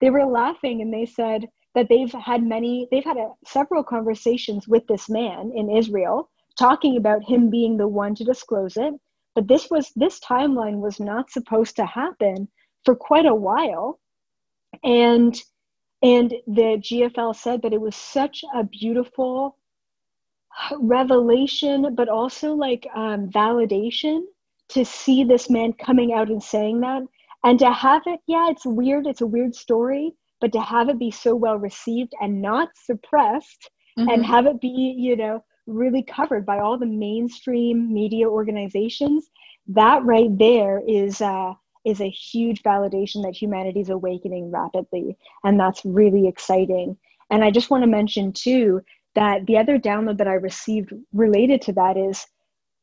They 0.00 0.10
were 0.10 0.24
laughing 0.24 0.80
and 0.80 0.92
they 0.92 1.06
said 1.06 1.48
that 1.74 1.88
they've 1.88 2.12
had 2.12 2.42
many, 2.42 2.88
they've 2.90 3.04
had 3.04 3.16
a, 3.18 3.30
several 3.46 3.84
conversations 3.84 4.66
with 4.66 4.86
this 4.86 5.08
man 5.08 5.52
in 5.54 5.70
Israel 5.70 6.30
talking 6.58 6.96
about 6.96 7.24
him 7.24 7.50
being 7.50 7.76
the 7.76 7.88
one 7.88 8.14
to 8.14 8.24
disclose 8.24 8.76
it. 8.76 8.94
But 9.34 9.48
this 9.48 9.70
was, 9.70 9.92
this 9.96 10.20
timeline 10.20 10.80
was 10.80 11.00
not 11.00 11.30
supposed 11.30 11.76
to 11.76 11.86
happen 11.86 12.48
for 12.84 12.94
quite 12.94 13.26
a 13.26 13.34
while. 13.34 14.00
And, 14.82 15.34
and 16.02 16.34
the 16.46 16.78
GFL 16.78 17.36
said 17.36 17.62
that 17.62 17.72
it 17.72 17.80
was 17.80 17.96
such 17.96 18.44
a 18.54 18.64
beautiful 18.64 19.56
revelation, 20.78 21.94
but 21.94 22.08
also 22.08 22.54
like 22.54 22.86
um, 22.94 23.28
validation 23.30 24.22
to 24.70 24.84
see 24.84 25.24
this 25.24 25.50
man 25.50 25.72
coming 25.74 26.12
out 26.12 26.28
and 26.28 26.42
saying 26.42 26.80
that. 26.80 27.02
And 27.44 27.58
to 27.58 27.72
have 27.72 28.02
it, 28.06 28.20
yeah, 28.26 28.48
it's 28.50 28.64
weird. 28.64 29.06
It's 29.06 29.20
a 29.20 29.26
weird 29.26 29.54
story, 29.54 30.12
but 30.40 30.52
to 30.52 30.60
have 30.60 30.88
it 30.88 30.98
be 30.98 31.10
so 31.10 31.34
well 31.34 31.56
received 31.56 32.12
and 32.20 32.40
not 32.40 32.68
suppressed 32.74 33.70
mm-hmm. 33.98 34.08
and 34.08 34.24
have 34.24 34.46
it 34.46 34.60
be, 34.60 34.94
you 34.96 35.16
know, 35.16 35.44
really 35.66 36.02
covered 36.02 36.44
by 36.44 36.58
all 36.58 36.78
the 36.78 36.86
mainstream 36.86 37.92
media 37.92 38.28
organizations, 38.28 39.30
that 39.68 40.04
right 40.04 40.36
there 40.38 40.82
is 40.86 41.20
uh, 41.20 41.52
is 41.84 42.00
a 42.00 42.08
huge 42.08 42.62
validation 42.62 43.22
that 43.22 43.34
humanity 43.34 43.80
is 43.80 43.90
awakening 43.90 44.50
rapidly, 44.50 45.16
and 45.44 45.58
that's 45.58 45.84
really 45.84 46.28
exciting. 46.28 46.96
And 47.30 47.42
I 47.42 47.50
just 47.50 47.70
want 47.70 47.82
to 47.82 47.88
mention 47.88 48.32
too 48.32 48.82
that 49.14 49.46
the 49.46 49.58
other 49.58 49.78
download 49.78 50.18
that 50.18 50.28
I 50.28 50.34
received 50.34 50.92
related 51.12 51.62
to 51.62 51.72
that 51.74 51.96
is 51.96 52.26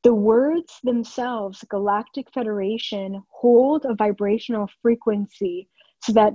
the 0.04 0.14
words 0.14 0.80
themselves, 0.84 1.64
Galactic 1.70 2.32
Federation, 2.34 3.22
hold 3.30 3.86
a 3.86 3.96
vibrational 3.96 4.70
frequency 4.82 5.68
so 6.02 6.14
that 6.14 6.34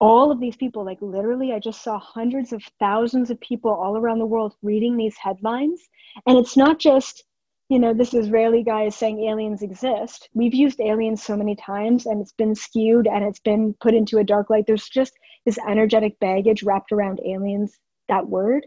all 0.00 0.30
of 0.30 0.40
these 0.40 0.56
people, 0.56 0.84
like 0.84 0.98
literally, 1.00 1.52
I 1.52 1.58
just 1.58 1.82
saw 1.82 1.98
hundreds 1.98 2.52
of 2.52 2.62
thousands 2.80 3.30
of 3.30 3.40
people 3.40 3.70
all 3.70 3.96
around 3.96 4.18
the 4.18 4.26
world 4.26 4.54
reading 4.62 4.96
these 4.96 5.16
headlines. 5.16 5.80
And 6.26 6.38
it's 6.38 6.56
not 6.56 6.78
just, 6.78 7.24
you 7.68 7.78
know, 7.78 7.94
this 7.94 8.14
Israeli 8.14 8.62
guy 8.62 8.84
is 8.84 8.96
saying 8.96 9.24
aliens 9.24 9.62
exist. 9.62 10.28
We've 10.34 10.54
used 10.54 10.80
aliens 10.80 11.22
so 11.22 11.36
many 11.36 11.56
times 11.56 12.06
and 12.06 12.20
it's 12.20 12.32
been 12.32 12.54
skewed 12.54 13.06
and 13.06 13.24
it's 13.24 13.40
been 13.40 13.74
put 13.80 13.94
into 13.94 14.18
a 14.18 14.24
dark 14.24 14.50
light. 14.50 14.64
There's 14.66 14.88
just 14.88 15.12
this 15.46 15.58
energetic 15.68 16.18
baggage 16.20 16.62
wrapped 16.62 16.92
around 16.92 17.20
aliens, 17.24 17.78
that 18.08 18.26
word. 18.26 18.66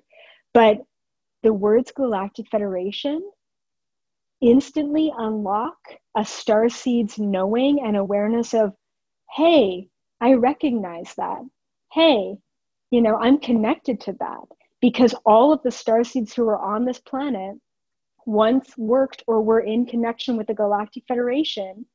But 0.54 0.80
the 1.44 1.54
words 1.54 1.92
Galactic 1.92 2.48
Federation 2.50 3.22
instantly 4.42 5.12
unlock 5.18 5.78
a 6.16 6.26
star 6.26 6.70
seed's 6.70 7.18
knowing 7.18 7.82
and 7.82 7.96
awareness 7.98 8.54
of, 8.54 8.74
hey, 9.36 9.90
I 10.22 10.34
recognize 10.34 11.14
that. 11.18 11.42
Hey, 11.92 12.38
you 12.92 13.02
know, 13.02 13.18
I'm 13.18 13.40
connected 13.40 14.00
to 14.02 14.14
that 14.20 14.46
because 14.82 15.16
all 15.26 15.52
of 15.52 15.62
the 15.64 15.72
star 15.72 16.04
seeds 16.04 16.34
who 16.34 16.48
are 16.48 16.60
on 16.60 16.86
this 16.86 17.00
planet 17.00 17.56
once 18.26 18.78
worked 18.78 19.24
or 19.28 19.42
were 19.42 19.62
in 19.62 19.86
connection 19.86 20.38
with 20.38 20.48
the 20.48 20.54
Galactic 20.54 21.04
Federation 21.08 21.86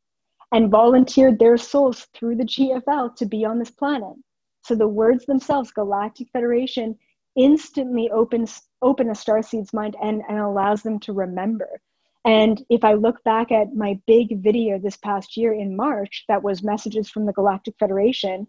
and 0.53 0.70
volunteered 0.70 1.38
their 1.38 1.57
souls 1.57 2.07
through 2.14 2.36
the 2.36 2.44
GFL 2.44 3.16
to 3.16 3.26
be 3.26 3.44
on 3.44 3.59
this 3.59 3.70
planet. 3.70 4.14
So 4.62 4.74
the 4.74 4.88
words 4.88 5.26
themselves, 5.26 5.72
Galactic 5.72 6.28
Federation, 6.32 6.96
instantly 7.37 8.11
opens 8.11 8.62
open 8.83 9.09
a 9.09 9.12
starseed's 9.14 9.72
mind 9.72 9.97
and, 10.03 10.22
and 10.28 10.39
allows 10.39 10.83
them 10.83 10.99
to 11.01 11.12
remember. 11.12 11.80
And 12.24 12.64
if 12.70 12.85
i 12.85 12.95
look 12.95 13.22
back 13.24 13.51
at 13.51 13.74
my 13.74 13.99
big 14.07 14.43
video 14.43 14.78
this 14.78 14.97
past 14.97 15.37
year 15.37 15.53
in 15.53 15.76
march 15.76 16.24
that 16.28 16.43
was 16.43 16.62
messages 16.62 17.11
from 17.11 17.26
the 17.26 17.33
galactic 17.33 17.74
federation 17.78 18.47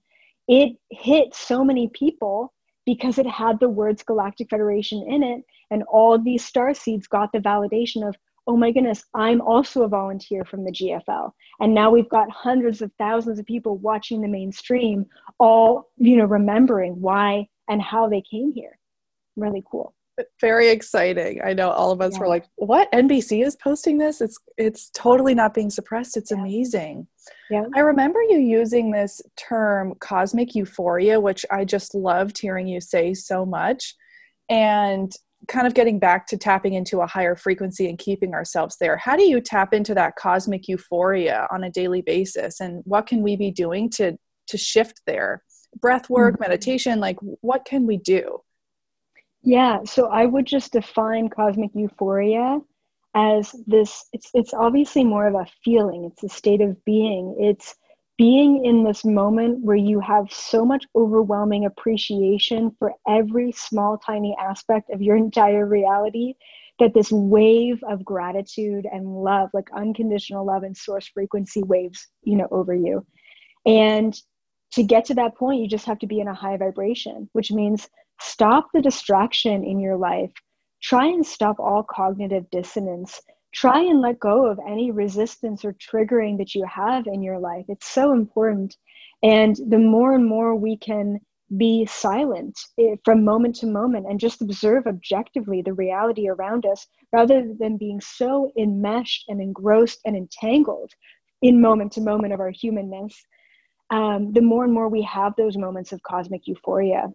it 0.47 0.77
hit 0.91 1.33
so 1.33 1.63
many 1.63 1.89
people 1.93 2.53
because 2.85 3.17
it 3.17 3.25
had 3.25 3.59
the 3.59 3.69
words 3.69 4.03
galactic 4.03 4.49
federation 4.49 5.03
in 5.07 5.23
it 5.23 5.43
and 5.71 5.83
all 5.83 6.19
these 6.19 6.45
star 6.45 6.73
seeds 6.73 7.07
got 7.07 7.31
the 7.31 7.39
validation 7.39 8.07
of 8.07 8.15
oh 8.45 8.57
my 8.57 8.71
goodness 8.71 9.03
i'm 9.15 9.41
also 9.41 9.83
a 9.83 9.87
volunteer 9.87 10.43
from 10.45 10.63
the 10.63 10.71
gfl 10.71 11.31
and 11.59 11.73
now 11.73 11.89
we've 11.89 12.09
got 12.09 12.29
hundreds 12.29 12.81
of 12.81 12.91
thousands 12.99 13.39
of 13.39 13.45
people 13.45 13.77
watching 13.77 14.21
the 14.21 14.27
mainstream 14.27 15.05
all 15.39 15.89
you 15.97 16.17
know 16.17 16.25
remembering 16.25 16.99
why 16.99 17.47
and 17.69 17.81
how 17.81 18.09
they 18.09 18.21
came 18.21 18.51
here. 18.53 18.77
Really 19.35 19.63
cool. 19.69 19.93
Very 20.39 20.69
exciting. 20.69 21.41
I 21.43 21.53
know 21.53 21.71
all 21.71 21.91
of 21.91 21.99
us 21.99 22.13
yeah. 22.13 22.19
were 22.19 22.27
like, 22.27 22.45
"What? 22.57 22.91
NBC 22.91 23.43
is 23.43 23.55
posting 23.55 23.97
this? 23.97 24.21
It's 24.21 24.37
it's 24.57 24.91
totally 24.91 25.33
not 25.33 25.55
being 25.55 25.71
suppressed. 25.71 26.17
It's 26.17 26.29
yeah. 26.29 26.37
amazing." 26.37 27.07
Yeah. 27.49 27.63
I 27.75 27.79
remember 27.79 28.21
you 28.21 28.37
using 28.37 28.91
this 28.91 29.21
term 29.37 29.95
cosmic 29.99 30.53
euphoria, 30.53 31.19
which 31.19 31.45
I 31.49 31.65
just 31.65 31.95
loved 31.95 32.37
hearing 32.37 32.67
you 32.67 32.79
say 32.79 33.15
so 33.15 33.43
much. 33.43 33.95
And 34.49 35.11
kind 35.47 35.67
of 35.67 35.73
getting 35.73 35.99
back 35.99 36.27
to 36.27 36.37
tapping 36.37 36.73
into 36.73 37.01
a 37.01 37.07
higher 37.07 37.35
frequency 37.35 37.89
and 37.89 37.97
keeping 37.97 38.33
ourselves 38.33 38.77
there. 38.79 38.97
How 38.97 39.15
do 39.15 39.23
you 39.23 39.41
tap 39.41 39.73
into 39.73 39.93
that 39.95 40.15
cosmic 40.15 40.67
euphoria 40.67 41.47
on 41.51 41.63
a 41.63 41.71
daily 41.71 42.01
basis 42.01 42.59
and 42.59 42.81
what 42.85 43.07
can 43.07 43.21
we 43.21 43.35
be 43.35 43.51
doing 43.51 43.89
to 43.91 44.17
to 44.47 44.57
shift 44.57 45.01
there? 45.05 45.43
Breath 45.81 46.09
work, 46.09 46.35
mm-hmm. 46.35 46.43
meditation? 46.43 46.99
Like, 46.99 47.17
what 47.19 47.65
can 47.65 47.85
we 47.85 47.97
do? 47.97 48.41
Yeah, 49.43 49.79
so 49.83 50.07
I 50.07 50.25
would 50.25 50.45
just 50.45 50.71
define 50.71 51.29
cosmic 51.29 51.71
euphoria 51.73 52.59
as 53.15 53.55
this 53.67 54.05
it's 54.11 54.29
it's 54.33 54.53
obviously 54.53 55.03
more 55.03 55.27
of 55.27 55.35
a 55.35 55.45
feeling, 55.63 56.05
it's 56.05 56.23
a 56.23 56.29
state 56.29 56.61
of 56.61 56.83
being. 56.85 57.35
It's 57.39 57.75
being 58.17 58.63
in 58.65 58.83
this 58.83 59.03
moment 59.03 59.63
where 59.63 59.75
you 59.75 59.99
have 59.99 60.31
so 60.31 60.63
much 60.63 60.85
overwhelming 60.95 61.65
appreciation 61.65 62.75
for 62.77 62.93
every 63.07 63.51
small 63.51 63.97
tiny 63.97 64.35
aspect 64.39 64.89
of 64.91 65.01
your 65.01 65.15
entire 65.27 65.65
reality 65.65 66.35
that 66.79 66.93
this 66.93 67.11
wave 67.11 67.83
of 67.87 68.03
gratitude 68.03 68.87
and 68.91 69.05
love 69.05 69.49
like 69.53 69.67
unconditional 69.75 70.45
love 70.45 70.63
and 70.63 70.75
source 70.75 71.07
frequency 71.07 71.61
waves 71.63 72.07
you 72.23 72.35
know 72.35 72.47
over 72.49 72.73
you 72.73 73.05
and 73.65 74.19
to 74.73 74.83
get 74.83 75.05
to 75.05 75.13
that 75.15 75.35
point, 75.35 75.61
you 75.61 75.67
just 75.67 75.85
have 75.85 75.99
to 75.99 76.07
be 76.07 76.19
in 76.19 76.27
a 76.27 76.33
high 76.33 76.57
vibration, 76.57 77.29
which 77.33 77.51
means 77.51 77.87
stop 78.19 78.67
the 78.73 78.81
distraction 78.81 79.63
in 79.63 79.79
your 79.79 79.97
life. 79.97 80.31
Try 80.81 81.07
and 81.07 81.25
stop 81.25 81.59
all 81.59 81.83
cognitive 81.83 82.49
dissonance. 82.49 83.21
Try 83.53 83.81
and 83.81 84.01
let 84.01 84.19
go 84.19 84.47
of 84.47 84.59
any 84.67 84.89
resistance 84.89 85.63
or 85.63 85.73
triggering 85.73 86.39
that 86.39 86.55
you 86.55 86.65
have 86.65 87.05
in 87.05 87.21
your 87.21 87.37
life. 87.37 87.65
It's 87.69 87.87
so 87.87 88.13
important. 88.13 88.75
And 89.21 89.55
the 89.69 89.77
more 89.77 90.15
and 90.15 90.25
more 90.25 90.55
we 90.55 90.75
can 90.77 91.19
be 91.55 91.85
silent 91.85 92.57
eh, 92.79 92.95
from 93.05 93.23
moment 93.23 93.55
to 93.57 93.67
moment 93.67 94.07
and 94.09 94.19
just 94.19 94.41
observe 94.41 94.87
objectively 94.87 95.61
the 95.61 95.73
reality 95.73 96.27
around 96.27 96.65
us 96.65 96.87
rather 97.11 97.53
than 97.59 97.77
being 97.77 98.01
so 98.01 98.51
enmeshed 98.57 99.25
and 99.27 99.39
engrossed 99.39 99.99
and 100.05 100.15
entangled 100.15 100.91
in 101.43 101.61
moment 101.61 101.91
to 101.91 102.01
moment 102.01 102.33
of 102.33 102.39
our 102.39 102.49
humanness 102.49 103.23
um, 103.89 104.33
the 104.33 104.41
more 104.41 104.63
and 104.63 104.73
more 104.73 104.89
we 104.89 105.03
have 105.03 105.33
those 105.35 105.57
moments 105.57 105.91
of 105.91 106.01
cosmic 106.03 106.47
euphoria. 106.47 107.07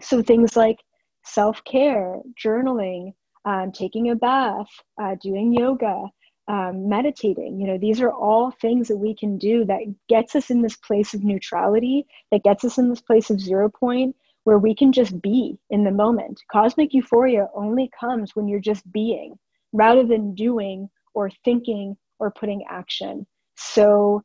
So 0.00 0.22
things 0.22 0.56
like 0.56 0.78
self 1.24 1.62
care, 1.64 2.20
journaling, 2.42 3.14
um, 3.44 3.72
taking 3.72 4.10
a 4.10 4.16
bath, 4.16 4.68
uh, 5.00 5.16
doing 5.20 5.52
yoga, 5.52 6.04
um, 6.48 6.88
meditating. 6.88 7.60
You 7.60 7.66
know, 7.68 7.78
these 7.78 8.00
are 8.00 8.10
all 8.10 8.50
things 8.50 8.88
that 8.88 8.96
we 8.96 9.14
can 9.14 9.38
do 9.38 9.64
that 9.66 9.80
gets 10.08 10.34
us 10.34 10.50
in 10.50 10.62
this 10.62 10.76
place 10.76 11.14
of 11.14 11.24
neutrality, 11.24 12.06
that 12.30 12.42
gets 12.42 12.64
us 12.64 12.78
in 12.78 12.88
this 12.88 13.00
place 13.00 13.30
of 13.30 13.40
zero 13.40 13.68
point 13.68 14.16
where 14.44 14.58
we 14.58 14.74
can 14.74 14.92
just 14.92 15.20
be 15.22 15.56
in 15.70 15.84
the 15.84 15.90
moment. 15.90 16.40
Cosmic 16.50 16.92
euphoria 16.92 17.48
only 17.54 17.90
comes 17.98 18.34
when 18.34 18.48
you're 18.48 18.60
just 18.60 18.90
being 18.90 19.38
rather 19.72 20.04
than 20.04 20.34
doing 20.34 20.90
or 21.14 21.30
thinking 21.44 21.96
or 22.18 22.30
putting 22.30 22.64
action. 22.68 23.26
So, 23.56 24.22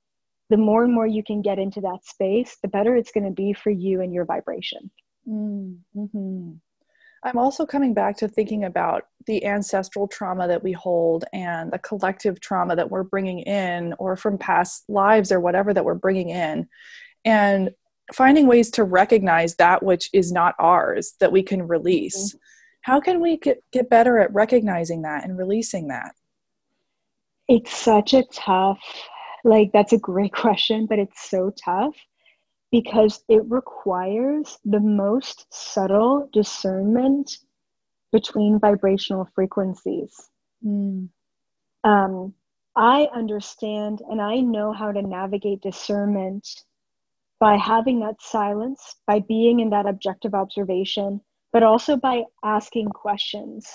the 0.49 0.57
more 0.57 0.83
and 0.83 0.93
more 0.93 1.07
you 1.07 1.23
can 1.23 1.41
get 1.41 1.59
into 1.59 1.81
that 1.81 2.05
space, 2.05 2.57
the 2.61 2.67
better 2.67 2.95
it's 2.95 3.11
going 3.11 3.25
to 3.25 3.31
be 3.31 3.53
for 3.53 3.69
you 3.69 4.01
and 4.01 4.13
your 4.13 4.25
vibration. 4.25 4.89
Mm-hmm. 5.27 6.53
I'm 7.23 7.37
also 7.37 7.65
coming 7.65 7.93
back 7.93 8.15
to 8.17 8.27
thinking 8.27 8.63
about 8.63 9.07
the 9.25 9.43
ancestral 9.43 10.07
trauma 10.07 10.47
that 10.47 10.63
we 10.63 10.71
hold 10.71 11.25
and 11.33 11.71
the 11.71 11.79
collective 11.79 12.39
trauma 12.39 12.75
that 12.75 12.89
we're 12.89 13.03
bringing 13.03 13.39
in, 13.39 13.93
or 13.99 14.15
from 14.15 14.37
past 14.37 14.85
lives 14.87 15.31
or 15.31 15.39
whatever 15.39 15.73
that 15.73 15.83
we're 15.83 15.95
bringing 15.95 16.29
in, 16.29 16.67
and 17.25 17.71
finding 18.13 18.47
ways 18.47 18.69
to 18.71 18.83
recognize 18.85 19.55
that 19.55 19.83
which 19.83 20.09
is 20.13 20.31
not 20.31 20.55
ours 20.59 21.15
that 21.19 21.31
we 21.31 21.43
can 21.43 21.67
release. 21.67 22.29
Mm-hmm. 22.29 22.37
How 22.81 23.01
can 23.01 23.19
we 23.19 23.35
get, 23.37 23.61
get 23.73 23.89
better 23.89 24.17
at 24.19 24.33
recognizing 24.33 25.01
that 25.01 25.25
and 25.25 25.37
releasing 25.37 25.89
that? 25.89 26.11
It's 27.49 27.75
such 27.75 28.13
a 28.13 28.23
tough, 28.31 28.79
like, 29.43 29.71
that's 29.73 29.93
a 29.93 29.97
great 29.97 30.33
question, 30.33 30.85
but 30.87 30.99
it's 30.99 31.29
so 31.29 31.51
tough 31.63 31.95
because 32.71 33.23
it 33.29 33.43
requires 33.49 34.57
the 34.65 34.79
most 34.79 35.45
subtle 35.49 36.29
discernment 36.33 37.37
between 38.11 38.59
vibrational 38.59 39.27
frequencies. 39.35 40.29
Mm. 40.65 41.09
Um, 41.83 42.33
I 42.75 43.07
understand 43.13 44.01
and 44.09 44.21
I 44.21 44.39
know 44.39 44.71
how 44.73 44.91
to 44.91 45.01
navigate 45.01 45.61
discernment 45.61 46.47
by 47.39 47.55
having 47.55 47.99
that 47.99 48.21
silence, 48.21 48.95
by 49.05 49.19
being 49.19 49.59
in 49.59 49.69
that 49.69 49.87
objective 49.87 50.33
observation, 50.33 51.21
but 51.53 51.63
also 51.63 51.95
by 51.95 52.23
asking 52.43 52.89
questions. 52.89 53.67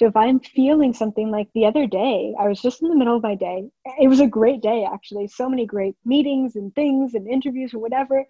So 0.00 0.06
if 0.06 0.16
I'm 0.16 0.40
feeling 0.40 0.94
something 0.94 1.30
like 1.30 1.48
the 1.52 1.66
other 1.66 1.86
day, 1.86 2.34
I 2.40 2.48
was 2.48 2.62
just 2.62 2.80
in 2.80 2.88
the 2.88 2.96
middle 2.96 3.16
of 3.16 3.22
my 3.22 3.34
day. 3.34 3.68
It 4.00 4.08
was 4.08 4.20
a 4.20 4.26
great 4.26 4.62
day, 4.62 4.88
actually. 4.90 5.28
So 5.28 5.46
many 5.46 5.66
great 5.66 5.94
meetings 6.06 6.56
and 6.56 6.74
things 6.74 7.12
and 7.12 7.28
interviews 7.28 7.74
or 7.74 7.80
whatever. 7.80 8.24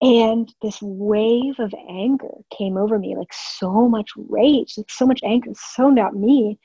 And 0.00 0.52
this 0.60 0.82
wave 0.82 1.60
of 1.60 1.72
anger 1.88 2.34
came 2.58 2.76
over 2.76 2.98
me, 2.98 3.14
like 3.16 3.32
so 3.32 3.88
much 3.88 4.10
rage, 4.16 4.74
like 4.76 4.90
so 4.90 5.06
much 5.06 5.20
anger, 5.22 5.52
so 5.54 5.88
not 5.88 6.16
me. 6.16 6.58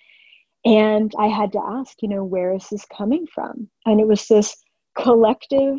And 0.66 1.14
I 1.20 1.28
had 1.28 1.52
to 1.52 1.62
ask, 1.64 2.02
you 2.02 2.10
know, 2.10 2.24
where 2.24 2.56
is 2.56 2.68
this 2.70 2.86
coming 2.86 3.28
from? 3.28 3.70
And 3.86 4.00
it 4.00 4.08
was 4.08 4.28
this 4.28 4.58
collective 4.98 5.78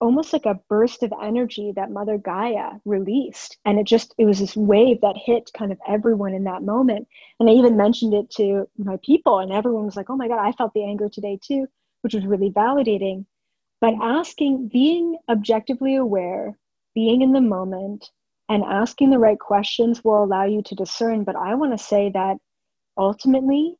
almost 0.00 0.32
like 0.32 0.46
a 0.46 0.58
burst 0.68 1.02
of 1.02 1.12
energy 1.22 1.72
that 1.76 1.90
mother 1.90 2.16
gaia 2.18 2.72
released. 2.84 3.58
And 3.64 3.78
it 3.78 3.86
just 3.86 4.14
it 4.18 4.24
was 4.24 4.38
this 4.38 4.56
wave 4.56 5.00
that 5.02 5.16
hit 5.16 5.50
kind 5.56 5.72
of 5.72 5.78
everyone 5.86 6.34
in 6.34 6.44
that 6.44 6.62
moment. 6.62 7.06
And 7.38 7.48
i 7.48 7.52
even 7.52 7.76
mentioned 7.76 8.14
it 8.14 8.30
to 8.32 8.68
my 8.78 8.98
people 9.04 9.38
and 9.38 9.52
everyone 9.52 9.84
was 9.84 9.96
like 9.96 10.10
oh 10.10 10.16
my 10.16 10.28
god 10.28 10.38
i 10.40 10.52
felt 10.52 10.74
the 10.74 10.84
anger 10.84 11.08
today 11.08 11.38
too 11.42 11.66
which 12.02 12.14
was 12.14 12.26
really 12.26 12.50
validating. 12.50 13.26
But 13.80 13.94
asking 14.00 14.68
being 14.68 15.18
objectively 15.28 15.96
aware 15.96 16.58
being 16.94 17.22
in 17.22 17.32
the 17.32 17.40
moment 17.40 18.10
and 18.48 18.64
asking 18.64 19.10
the 19.10 19.18
right 19.18 19.38
questions 19.38 20.02
will 20.02 20.24
allow 20.24 20.44
you 20.44 20.62
to 20.62 20.74
discern. 20.74 21.24
But 21.24 21.36
i 21.36 21.54
want 21.54 21.72
to 21.76 21.84
say 21.84 22.10
that 22.10 22.38
ultimately 22.96 23.76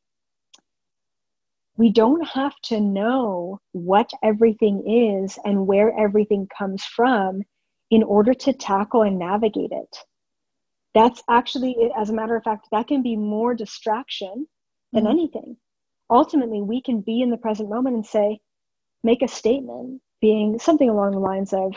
we 1.81 1.91
don't 1.91 2.29
have 2.29 2.55
to 2.61 2.79
know 2.79 3.59
what 3.73 4.11
everything 4.23 4.85
is 4.87 5.39
and 5.47 5.67
where 5.67 5.99
everything 5.99 6.47
comes 6.59 6.85
from 6.85 7.41
in 7.91 8.03
order 8.03 8.35
to 8.35 8.53
tackle 8.53 9.01
and 9.01 9.19
navigate 9.19 9.73
it. 9.73 9.97
That's 10.93 11.23
actually, 11.31 11.91
as 11.97 12.11
a 12.11 12.13
matter 12.13 12.37
of 12.37 12.45
fact, 12.45 12.69
that 12.71 12.87
can 12.87 13.03
be 13.03 13.17
more 13.17 13.55
distraction 13.55 14.47
than 14.93 15.05
mm-hmm. 15.05 15.11
anything. 15.11 15.57
Ultimately, 16.11 16.61
we 16.61 16.83
can 16.83 17.01
be 17.01 17.23
in 17.23 17.31
the 17.31 17.39
present 17.39 17.71
moment 17.71 17.97
and 17.97 18.05
say, 18.05 18.41
make 19.03 19.23
a 19.23 19.29
statement, 19.29 20.03
being 20.21 20.59
something 20.59 20.91
along 20.91 21.13
the 21.13 21.19
lines 21.19 21.55
of, 21.55 21.73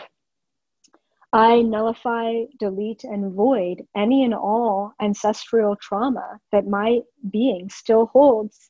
I 1.32 1.62
nullify, 1.62 2.44
delete, 2.60 3.06
and 3.06 3.34
void 3.34 3.84
any 3.96 4.26
and 4.26 4.34
all 4.34 4.92
ancestral 5.02 5.78
trauma 5.78 6.40
that 6.52 6.68
my 6.68 7.00
being 7.32 7.70
still 7.70 8.08
holds 8.08 8.70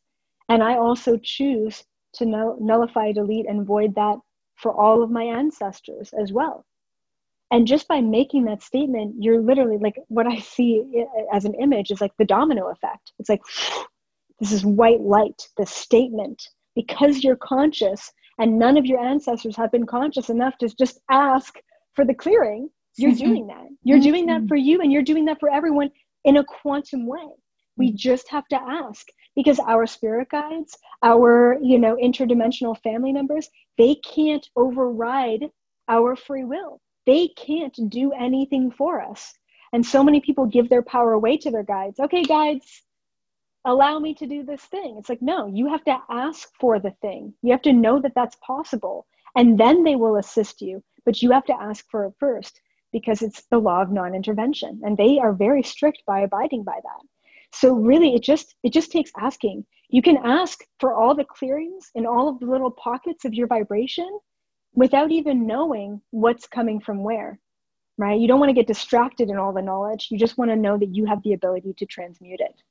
and 0.50 0.64
I 0.64 0.78
also 0.78 1.18
choose 1.18 1.84
to 2.16 2.26
nullify, 2.26 3.12
delete, 3.12 3.48
and 3.48 3.66
void 3.66 3.96
that 3.96 4.18
for 4.56 4.74
all 4.74 5.02
of 5.02 5.10
my 5.12 5.24
ancestors 5.24 6.14
as 6.14 6.32
well. 6.32 6.66
And 7.52 7.68
just 7.68 7.88
by 7.88 8.02
making 8.02 8.46
that 8.46 8.64
statement, 8.64 9.16
you're 9.20 9.42
literally 9.42 9.78
like 9.78 9.96
what 10.08 10.26
I 10.26 10.40
see 10.40 11.06
as 11.32 11.46
an 11.46 11.54
image 11.56 11.92
is 11.92 12.02
like 12.02 12.14
the 12.18 12.26
domino 12.26 12.70
effect. 12.70 13.14
It's 13.20 13.30
like 13.30 13.42
this 14.40 14.52
is 14.52 14.66
white 14.66 15.02
light, 15.02 15.48
the 15.58 15.66
statement, 15.66 16.42
because 16.76 17.24
you're 17.24 17.36
conscious 17.36 18.12
and 18.40 18.58
none 18.58 18.78
of 18.78 18.86
your 18.86 19.00
ancestors 19.00 19.56
have 19.56 19.72
been 19.72 19.86
conscious 19.86 20.30
enough 20.30 20.58
to 20.58 20.70
just 20.70 21.00
ask 21.12 21.56
for 21.94 22.06
the 22.06 22.14
clearing. 22.16 22.70
You're 22.98 23.12
mm-hmm. 23.12 23.26
doing 23.26 23.48
that. 23.48 23.68
You're 23.84 23.98
mm-hmm. 23.98 24.04
doing 24.04 24.26
that 24.28 24.48
for 24.48 24.56
you 24.56 24.82
and 24.82 24.92
you're 24.92 25.04
doing 25.04 25.26
that 25.26 25.40
for 25.40 25.52
everyone 25.52 25.92
in 26.26 26.38
a 26.38 26.44
quantum 26.44 27.06
way. 27.06 27.28
We 27.78 27.90
mm-hmm. 27.90 27.98
just 27.98 28.30
have 28.30 28.48
to 28.48 28.60
ask 28.60 29.08
because 29.36 29.60
our 29.60 29.86
spirit 29.88 30.30
guides, 30.30 30.78
our, 31.02 31.58
you 31.62 31.80
know, 31.80 31.96
interdimensional 31.96 32.78
family 32.82 33.12
members, 33.12 33.50
they 33.78 33.96
can't 33.96 34.48
override 34.56 35.50
our 35.88 36.16
free 36.16 36.44
will. 36.44 36.80
They 37.06 37.30
can't 37.30 37.78
do 37.90 38.12
anything 38.14 38.72
for 38.72 39.02
us. 39.02 39.34
And 39.74 39.86
so 39.86 40.04
many 40.04 40.22
people 40.22 40.46
give 40.46 40.70
their 40.70 40.84
power 40.84 41.14
away 41.14 41.38
to 41.38 41.52
their 41.52 41.64
guides. 41.64 42.00
Okay, 42.00 42.24
guides, 42.24 42.84
allow 43.66 43.98
me 44.00 44.14
to 44.16 44.28
do 44.28 44.44
this 44.44 44.62
thing. 44.62 44.96
It's 44.98 45.10
like, 45.10 45.22
no, 45.22 45.48
you 45.48 45.68
have 45.68 45.84
to 45.86 45.98
ask 46.10 46.50
for 46.60 46.80
the 46.80 46.92
thing. 47.02 47.34
You 47.42 47.52
have 47.52 47.64
to 47.64 47.74
know 47.74 48.00
that 48.02 48.14
that's 48.16 48.38
possible. 48.46 49.08
And 49.36 49.60
then 49.60 49.84
they 49.84 49.96
will 49.96 50.18
assist 50.18 50.62
you. 50.62 50.84
But 51.06 51.22
you 51.22 51.32
have 51.32 51.46
to 51.46 51.60
ask 51.60 51.86
for 51.90 52.06
it 52.06 52.14
first 52.20 52.62
because 52.92 53.22
it's 53.22 53.44
the 53.50 53.58
law 53.58 53.82
of 53.82 53.92
non 53.92 54.14
intervention. 54.14 54.82
And 54.86 54.96
they 54.96 55.20
are 55.20 55.34
very 55.34 55.64
strict 55.64 56.04
by 56.06 56.22
abiding 56.22 56.64
by 56.64 56.80
that 56.82 57.08
so 57.54 57.74
really 57.74 58.16
it 58.16 58.24
just 58.24 58.56
it 58.64 58.74
just 58.74 58.92
takes 58.92 59.12
asking 59.18 59.66
you 59.90 60.02
can 60.02 60.18
ask 60.26 60.60
for 60.80 60.96
all 60.96 61.16
the 61.16 61.26
clearings 61.26 61.92
in 61.96 62.06
all 62.06 62.28
of 62.28 62.40
the 62.40 62.46
little 62.46 62.72
pockets 62.72 63.26
of 63.26 63.34
your 63.34 63.48
vibration 63.48 64.10
without 64.74 65.12
even 65.12 65.46
knowing 65.46 66.02
what's 66.12 66.48
coming 66.48 66.80
from 66.80 67.04
where 67.04 67.40
right 67.98 68.20
you 68.20 68.28
don't 68.28 68.40
want 68.40 68.50
to 68.50 68.54
get 68.54 68.68
distracted 68.68 69.30
in 69.30 69.38
all 69.38 69.54
the 69.54 69.62
knowledge 69.62 70.08
you 70.10 70.18
just 70.18 70.38
want 70.38 70.50
to 70.50 70.56
know 70.56 70.78
that 70.78 70.94
you 70.96 71.06
have 71.06 71.22
the 71.24 71.34
ability 71.34 71.74
to 71.78 71.86
transmute 71.86 72.40
it 72.40 72.62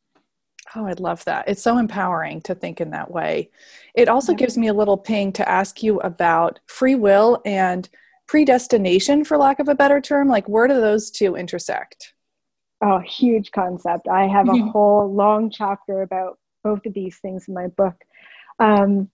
Oh, 0.74 0.87
I 0.87 0.93
love 0.93 1.24
that. 1.24 1.49
It's 1.49 1.62
so 1.62 1.76
empowering 1.78 2.41
to 2.43 2.55
think 2.55 2.80
in 2.80 2.91
that 2.91 3.11
way. 3.11 3.51
It 3.95 4.09
also 4.09 4.33
yeah. 4.33 4.39
gives 4.39 4.57
me 4.57 4.68
a 4.68 4.74
little 4.74 4.97
ping 4.97 5.33
to 5.33 5.49
ask 5.49 5.83
you 5.83 5.99
about 6.01 6.61
free 6.66 6.95
will 6.95 7.43
and 7.45 7.89
predestination, 8.26 9.24
for 9.24 9.37
lack 9.37 9.59
of 9.59 9.68
a 9.68 9.74
better 9.74 10.01
term. 10.01 10.28
Like, 10.28 10.49
where 10.49 10.68
do 10.68 10.74
those 10.74 11.11
two 11.11 11.35
intersect? 11.37 12.14
Oh, 12.83 12.99
huge 12.99 13.53
concept. 13.53 14.09
I 14.09 14.26
have 14.26 14.49
a 14.49 14.57
whole 14.72 15.12
long 15.12 15.51
chapter 15.51 16.03
about 16.03 16.39
both 16.64 16.85
of 16.85 16.95
these 16.95 17.18
things 17.18 17.47
in 17.49 17.55
my 17.55 17.68
book. 17.68 17.95
Um, 18.59 19.09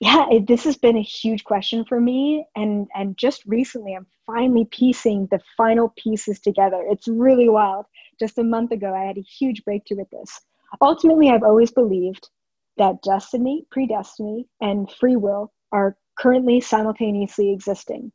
yeah, 0.00 0.26
it, 0.30 0.46
this 0.46 0.64
has 0.64 0.76
been 0.76 0.96
a 0.96 1.02
huge 1.02 1.44
question 1.44 1.84
for 1.84 2.00
me, 2.00 2.46
and 2.54 2.86
and 2.94 3.16
just 3.16 3.44
recently, 3.46 3.94
I'm 3.94 4.06
finally 4.26 4.66
piecing 4.70 5.28
the 5.30 5.40
final 5.56 5.92
pieces 5.96 6.40
together. 6.40 6.84
It's 6.88 7.08
really 7.08 7.48
wild. 7.48 7.86
Just 8.18 8.38
a 8.38 8.44
month 8.44 8.72
ago, 8.72 8.94
I 8.94 9.04
had 9.04 9.18
a 9.18 9.22
huge 9.22 9.64
breakthrough 9.64 9.98
with 9.98 10.10
this. 10.10 10.40
Ultimately, 10.80 11.30
I've 11.30 11.42
always 11.42 11.70
believed 11.70 12.28
that 12.76 13.02
destiny, 13.02 13.66
predestiny, 13.74 14.46
and 14.60 14.90
free 14.90 15.16
will 15.16 15.52
are 15.72 15.96
currently 16.18 16.60
simultaneously 16.60 17.52
existing. 17.52 18.12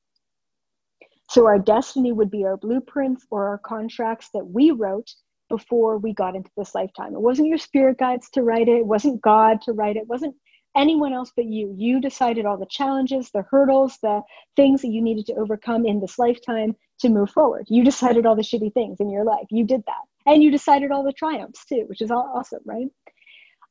So 1.32 1.46
our 1.46 1.60
destiny 1.60 2.12
would 2.12 2.30
be 2.30 2.44
our 2.44 2.58
blueprints 2.58 3.26
or 3.32 3.48
our 3.48 3.58
contracts 3.58 4.28
that 4.34 4.46
we 4.46 4.72
wrote 4.72 5.10
before 5.48 5.98
we 5.98 6.14
got 6.14 6.36
into 6.36 6.52
this 6.58 6.76
lifetime. 6.76 7.14
It 7.14 7.22
wasn't 7.22 7.48
your 7.48 7.58
spirit 7.58 8.00
guides 8.00 8.30
to 8.32 8.44
write 8.44 8.68
it, 8.68 8.80
it 8.80 8.86
wasn't 8.86 9.22
God 9.22 9.62
to 9.62 9.72
write 9.72 9.96
it, 9.96 10.00
it 10.02 10.08
wasn't 10.10 10.36
anyone 10.76 11.14
else 11.14 11.32
but 11.34 11.46
you. 11.46 11.74
You 11.78 12.02
decided 12.02 12.46
all 12.46 12.58
the 12.58 12.66
challenges, 12.70 13.32
the 13.32 13.46
hurdles, 13.50 13.98
the 14.04 14.22
things 14.58 14.82
that 14.82 14.90
you 14.90 15.02
needed 15.02 15.26
to 15.28 15.36
overcome 15.36 15.86
in 15.86 16.02
this 16.02 16.20
lifetime 16.20 16.76
to 17.00 17.08
move 17.08 17.30
forward. 17.30 17.66
You 17.70 17.86
decided 17.86 18.26
all 18.26 18.36
the 18.36 18.42
shitty 18.42 18.74
things 18.74 19.00
in 19.00 19.10
your 19.10 19.24
life. 19.24 19.46
You 19.52 19.66
did 19.66 19.84
that. 19.86 20.04
And 20.30 20.44
you 20.44 20.52
decided 20.52 20.92
all 20.92 21.06
the 21.06 21.14
triumphs 21.14 21.64
too, 21.64 21.86
which 21.88 22.02
is 22.02 22.12
awesome, 22.12 22.64
right? 22.66 22.88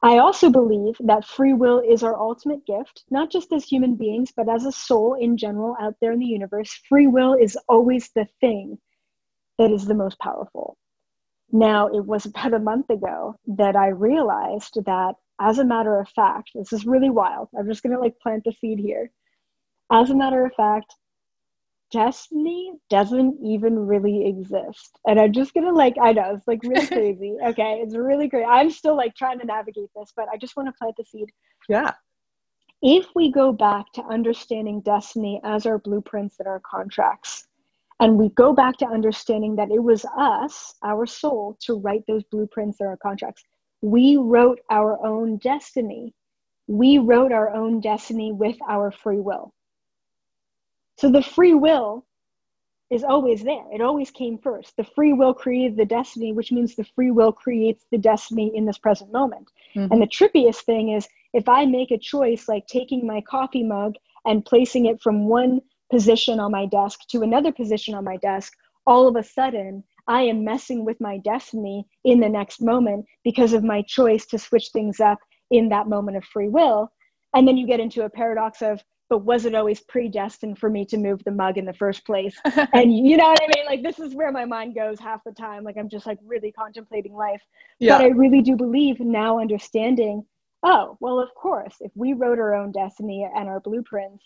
I 0.03 0.19
also 0.19 0.49
believe 0.49 0.97
that 1.01 1.27
free 1.27 1.53
will 1.53 1.81
is 1.81 2.03
our 2.03 2.19
ultimate 2.19 2.65
gift, 2.65 3.05
not 3.11 3.31
just 3.31 3.53
as 3.53 3.65
human 3.65 3.97
beings, 3.97 4.33
but 4.35 4.49
as 4.49 4.65
a 4.65 4.73
soul 4.73 5.15
in 5.15 5.37
general 5.37 5.77
out 5.79 5.95
there 6.01 6.13
in 6.13 6.21
the 6.21 6.27
universe. 6.27 6.73
Free 6.89 7.07
will 7.07 7.35
is 7.35 7.59
always 7.69 8.11
the 8.15 8.27
thing 8.41 8.79
that 9.59 9.71
is 9.71 9.85
the 9.85 9.95
most 9.95 10.19
powerful. 10.19 10.79
Now, 11.53 11.89
it 11.89 12.07
was 12.07 12.25
about 12.25 12.55
a 12.55 12.59
month 12.59 12.89
ago 12.89 13.37
that 13.47 13.77
I 13.77 13.89
realized 13.89 14.79
that, 14.87 15.17
as 15.39 15.59
a 15.59 15.65
matter 15.65 15.99
of 16.01 16.09
fact, 16.09 16.51
this 16.55 16.73
is 16.73 16.87
really 16.87 17.11
wild. 17.11 17.49
I'm 17.59 17.69
just 17.69 17.83
going 17.83 17.95
to 17.95 18.01
like 18.01 18.19
plant 18.21 18.45
the 18.45 18.53
seed 18.53 18.79
here. 18.79 19.11
As 19.93 20.09
a 20.09 20.17
matter 20.17 20.47
of 20.47 20.55
fact, 20.55 20.95
destiny 21.91 22.73
doesn't 22.89 23.39
even 23.45 23.79
really 23.79 24.27
exist. 24.27 24.99
And 25.07 25.21
I'm 25.21 25.33
just 25.33 25.55
going 25.55 25.67
to 25.67 25.73
like, 25.73 25.97
I 26.01 26.13
know 26.13 26.35
it's 26.35 26.47
like 26.47 26.63
really 26.63 26.87
crazy. 26.89 27.37
Okay. 27.47 27.81
It's 27.83 27.97
really 27.97 28.29
great. 28.29 28.47
I'm 28.47 28.71
still 28.71 28.97
like 28.97 29.15
trying 29.15 29.39
to 29.41 29.47
navigate 29.47 29.91
this, 29.97 30.13
but 30.17 30.29
I 30.33 30.37
just 30.37 30.57
want 30.57 30.69
to 30.69 30.73
plant 30.73 30.97
the 30.97 31.05
seed. 31.05 31.31
Yeah. 31.69 31.93
If 32.83 33.07
we 33.15 33.31
go 33.31 33.53
back 33.53 33.93
to 33.95 34.03
understanding 34.03 34.81
destiny 34.81 35.41
as 35.45 35.67
our 35.67 35.79
blueprints 35.79 36.37
and 36.39 36.49
our 36.49 36.61
contracts, 36.61 37.47
and 38.01 38.17
we 38.17 38.31
go 38.31 38.55
back 38.55 38.79
to 38.79 38.87
understanding 38.87 39.57
that 39.57 39.71
it 39.71 39.83
was 39.83 40.07
us, 40.17 40.75
our 40.83 41.05
soul, 41.05 41.59
to 41.61 41.75
write 41.75 42.05
those 42.09 42.25
blueprints 42.25 42.79
or 42.81 42.89
our 42.89 42.97
contracts. 42.97 43.45
We 43.83 44.17
wrote 44.17 44.61
our 44.71 45.05
own 45.05 45.37
destiny. 45.37 46.15
We 46.67 46.97
wrote 46.97 47.31
our 47.31 47.51
own 47.51 47.81
destiny 47.81 48.33
with 48.33 48.57
our 48.67 48.91
free 48.91 49.21
will. 49.21 49.53
So 51.01 51.11
the 51.11 51.23
free 51.23 51.55
will 51.55 52.05
is 52.91 53.05
always 53.05 53.43
there. 53.43 53.65
It 53.73 53.81
always 53.81 54.11
came 54.11 54.37
first. 54.37 54.77
The 54.77 54.85
free 54.85 55.15
will 55.15 55.33
created 55.33 55.79
the 55.79 55.87
destiny, 55.87 56.35
which 56.35 56.53
means 56.53 56.75
the 56.75 56.85
free 56.85 57.11
will 57.11 57.33
creates 57.33 57.87
the 57.91 57.97
destiny 57.97 58.53
in 58.55 58.67
this 58.67 58.77
present 58.77 59.11
moment. 59.11 59.49
Mm-hmm. 59.75 59.91
And 59.91 60.03
the 60.03 60.07
trippiest 60.07 60.61
thing 60.67 60.91
is 60.91 61.09
if 61.33 61.49
I 61.49 61.65
make 61.65 61.91
a 61.91 61.97
choice 61.97 62.49
like 62.49 62.67
taking 62.67 63.07
my 63.07 63.23
coffee 63.23 63.63
mug 63.63 63.95
and 64.27 64.45
placing 64.45 64.85
it 64.85 65.01
from 65.01 65.27
one 65.27 65.63
position 65.91 66.39
on 66.39 66.53
my 66.53 66.67
desk 66.67 67.01
to 67.13 67.23
another 67.23 67.51
position 67.51 67.95
on 67.95 68.05
my 68.05 68.19
desk, 68.19 68.53
all 68.87 69.09
of 69.09 69.17
a 69.17 69.23
sudden 69.23 69.83
I 70.07 70.21
am 70.23 70.45
messing 70.45 70.85
with 70.85 71.01
my 71.01 71.17
destiny 71.17 71.87
in 72.05 72.21
the 72.21 72.29
next 72.29 72.61
moment 72.61 73.07
because 73.25 73.55
of 73.55 73.65
my 73.65 73.81
choice 73.89 74.27
to 74.27 74.39
switch 74.39 74.69
things 74.75 75.01
up 75.01 75.19
in 75.51 75.71
that 75.71 75.89
moment 75.89 76.19
of 76.19 76.25
free 76.25 76.51
will. 76.51 76.93
And 77.35 77.49
then 77.49 77.57
you 77.57 77.67
get 77.67 77.81
into 77.81 78.05
a 78.05 78.11
paradox 78.11 78.61
of, 78.61 78.83
but 79.11 79.25
was 79.25 79.45
it 79.45 79.55
always 79.55 79.81
predestined 79.81 80.59
for 80.59 80.71
me 80.71 80.87
to 80.87 80.97
move 80.97 81.23
the 81.25 81.31
mug 81.33 81.59
in 81.59 81.67
the 81.67 81.75
first 81.75 82.07
place? 82.07 82.35
and 82.73 82.97
you 82.97 83.17
know 83.17 83.29
what 83.29 83.43
I 83.43 83.49
mean? 83.55 83.67
Like, 83.67 83.83
this 83.83 83.99
is 83.99 84.15
where 84.15 84.33
my 84.33 84.45
mind 84.45 84.75
goes 84.75 84.99
half 84.99 85.23
the 85.25 85.33
time. 85.33 85.65
Like, 85.65 85.77
I'm 85.77 85.89
just 85.89 86.07
like 86.07 86.19
really 86.25 86.53
contemplating 86.53 87.13
life. 87.13 87.43
Yeah. 87.79 87.99
But 87.99 88.05
I 88.05 88.09
really 88.09 88.41
do 88.41 88.57
believe 88.57 89.01
now 89.01 89.41
understanding, 89.41 90.25
oh, 90.63 90.97
well, 91.01 91.19
of 91.19 91.35
course, 91.35 91.75
if 91.81 91.91
we 91.95 92.13
wrote 92.15 92.39
our 92.39 92.55
own 92.55 92.73
destiny 92.73 93.29
and 93.35 93.49
our 93.49 93.61
blueprints, 93.61 94.25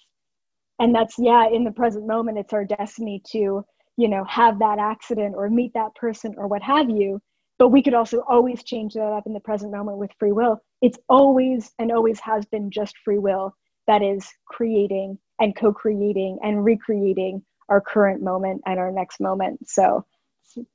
and 0.79 0.95
that's 0.95 1.15
yeah 1.19 1.47
in 1.49 1.65
the 1.65 1.71
present 1.71 2.07
moment 2.07 2.39
it's 2.39 2.53
our 2.53 2.65
destiny 2.65 3.23
to 3.27 3.65
you 3.97 4.09
know 4.09 4.25
have 4.25 4.59
that 4.59 4.79
accident 4.79 5.35
or 5.37 5.49
meet 5.49 5.73
that 5.75 5.95
person 5.95 6.35
or 6.37 6.47
what 6.47 6.63
have 6.63 6.91
you 6.91 7.21
but 7.59 7.69
we 7.69 7.83
could 7.83 7.95
also 7.95 8.23
always 8.29 8.65
change 8.65 8.95
that 8.95 9.13
up 9.13 9.27
in 9.27 9.33
the 9.33 9.41
present 9.41 9.73
moment 9.73 9.99
with 9.99 10.11
free 10.19 10.33
will 10.33 10.61
it's 10.83 10.99
always 11.09 11.73
and 11.79 11.93
always 11.93 12.19
has 12.21 12.45
been 12.47 12.71
just 12.71 12.97
free 13.05 13.19
will 13.19 13.55
that 13.87 14.03
is 14.03 14.27
creating 14.47 15.19
and 15.41 15.57
co-creating 15.57 16.39
and 16.43 16.65
recreating 16.65 17.43
our 17.69 17.81
current 17.81 18.23
moment 18.23 18.63
and 18.67 18.79
our 18.79 18.91
next 18.93 19.21
moment 19.21 19.59
so 19.69 20.05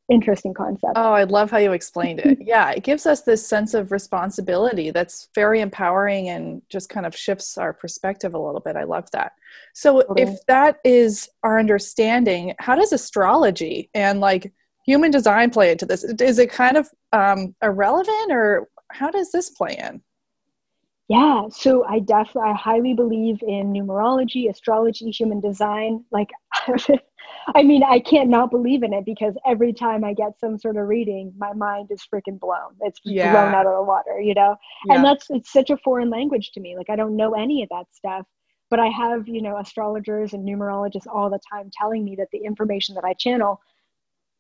interesting 0.09 0.53
concept. 0.53 0.93
Oh, 0.95 1.13
I 1.13 1.23
love 1.23 1.51
how 1.51 1.57
you 1.57 1.71
explained 1.71 2.19
it. 2.19 2.39
yeah, 2.45 2.71
it 2.71 2.83
gives 2.83 3.05
us 3.05 3.21
this 3.21 3.45
sense 3.45 3.73
of 3.73 3.91
responsibility 3.91 4.91
that's 4.91 5.29
very 5.35 5.61
empowering 5.61 6.29
and 6.29 6.61
just 6.69 6.89
kind 6.89 7.05
of 7.05 7.15
shifts 7.15 7.57
our 7.57 7.73
perspective 7.73 8.33
a 8.33 8.39
little 8.39 8.61
bit. 8.61 8.75
I 8.75 8.83
love 8.83 9.09
that. 9.11 9.33
So, 9.73 10.01
totally. 10.01 10.23
if 10.23 10.45
that 10.47 10.79
is 10.83 11.29
our 11.43 11.59
understanding, 11.59 12.55
how 12.59 12.75
does 12.75 12.91
astrology 12.91 13.89
and 13.93 14.19
like 14.19 14.51
human 14.85 15.11
design 15.11 15.49
play 15.49 15.71
into 15.71 15.85
this? 15.85 16.03
Is 16.03 16.39
it 16.39 16.51
kind 16.51 16.77
of 16.77 16.89
um, 17.13 17.55
irrelevant 17.61 18.31
or 18.31 18.67
how 18.91 19.11
does 19.11 19.31
this 19.31 19.49
play 19.51 19.77
in? 19.77 20.01
Yeah, 21.09 21.47
so 21.49 21.83
I 21.85 21.99
definitely 21.99 22.51
I 22.51 22.53
highly 22.53 22.93
believe 22.93 23.41
in 23.41 23.73
numerology, 23.73 24.49
astrology, 24.49 25.09
human 25.11 25.39
design. 25.41 26.05
Like 26.11 26.29
I 27.55 27.63
mean, 27.63 27.83
I 27.83 27.99
can't 27.99 28.29
not 28.29 28.51
believe 28.51 28.83
in 28.83 28.93
it 28.93 29.05
because 29.05 29.35
every 29.45 29.73
time 29.73 30.03
I 30.03 30.13
get 30.13 30.39
some 30.39 30.57
sort 30.57 30.77
of 30.77 30.87
reading, 30.87 31.33
my 31.37 31.53
mind 31.53 31.89
is 31.91 32.05
freaking 32.13 32.39
blown. 32.39 32.75
It's 32.81 32.99
yeah. 33.03 33.31
blown 33.31 33.53
out 33.53 33.65
of 33.65 33.73
the 33.73 33.83
water, 33.83 34.19
you 34.19 34.33
know? 34.33 34.55
Yeah. 34.85 34.95
And 34.95 35.05
that's, 35.05 35.27
it's 35.29 35.51
such 35.51 35.69
a 35.69 35.77
foreign 35.77 36.09
language 36.09 36.51
to 36.53 36.59
me. 36.59 36.75
Like, 36.77 36.89
I 36.89 36.95
don't 36.95 37.15
know 37.15 37.33
any 37.33 37.63
of 37.63 37.69
that 37.69 37.85
stuff, 37.91 38.25
but 38.69 38.79
I 38.79 38.87
have, 38.87 39.27
you 39.27 39.41
know, 39.41 39.57
astrologers 39.57 40.33
and 40.33 40.47
numerologists 40.47 41.07
all 41.11 41.29
the 41.29 41.39
time 41.51 41.71
telling 41.73 42.03
me 42.03 42.15
that 42.17 42.27
the 42.31 42.39
information 42.39 42.95
that 42.95 43.03
I 43.03 43.13
channel 43.13 43.59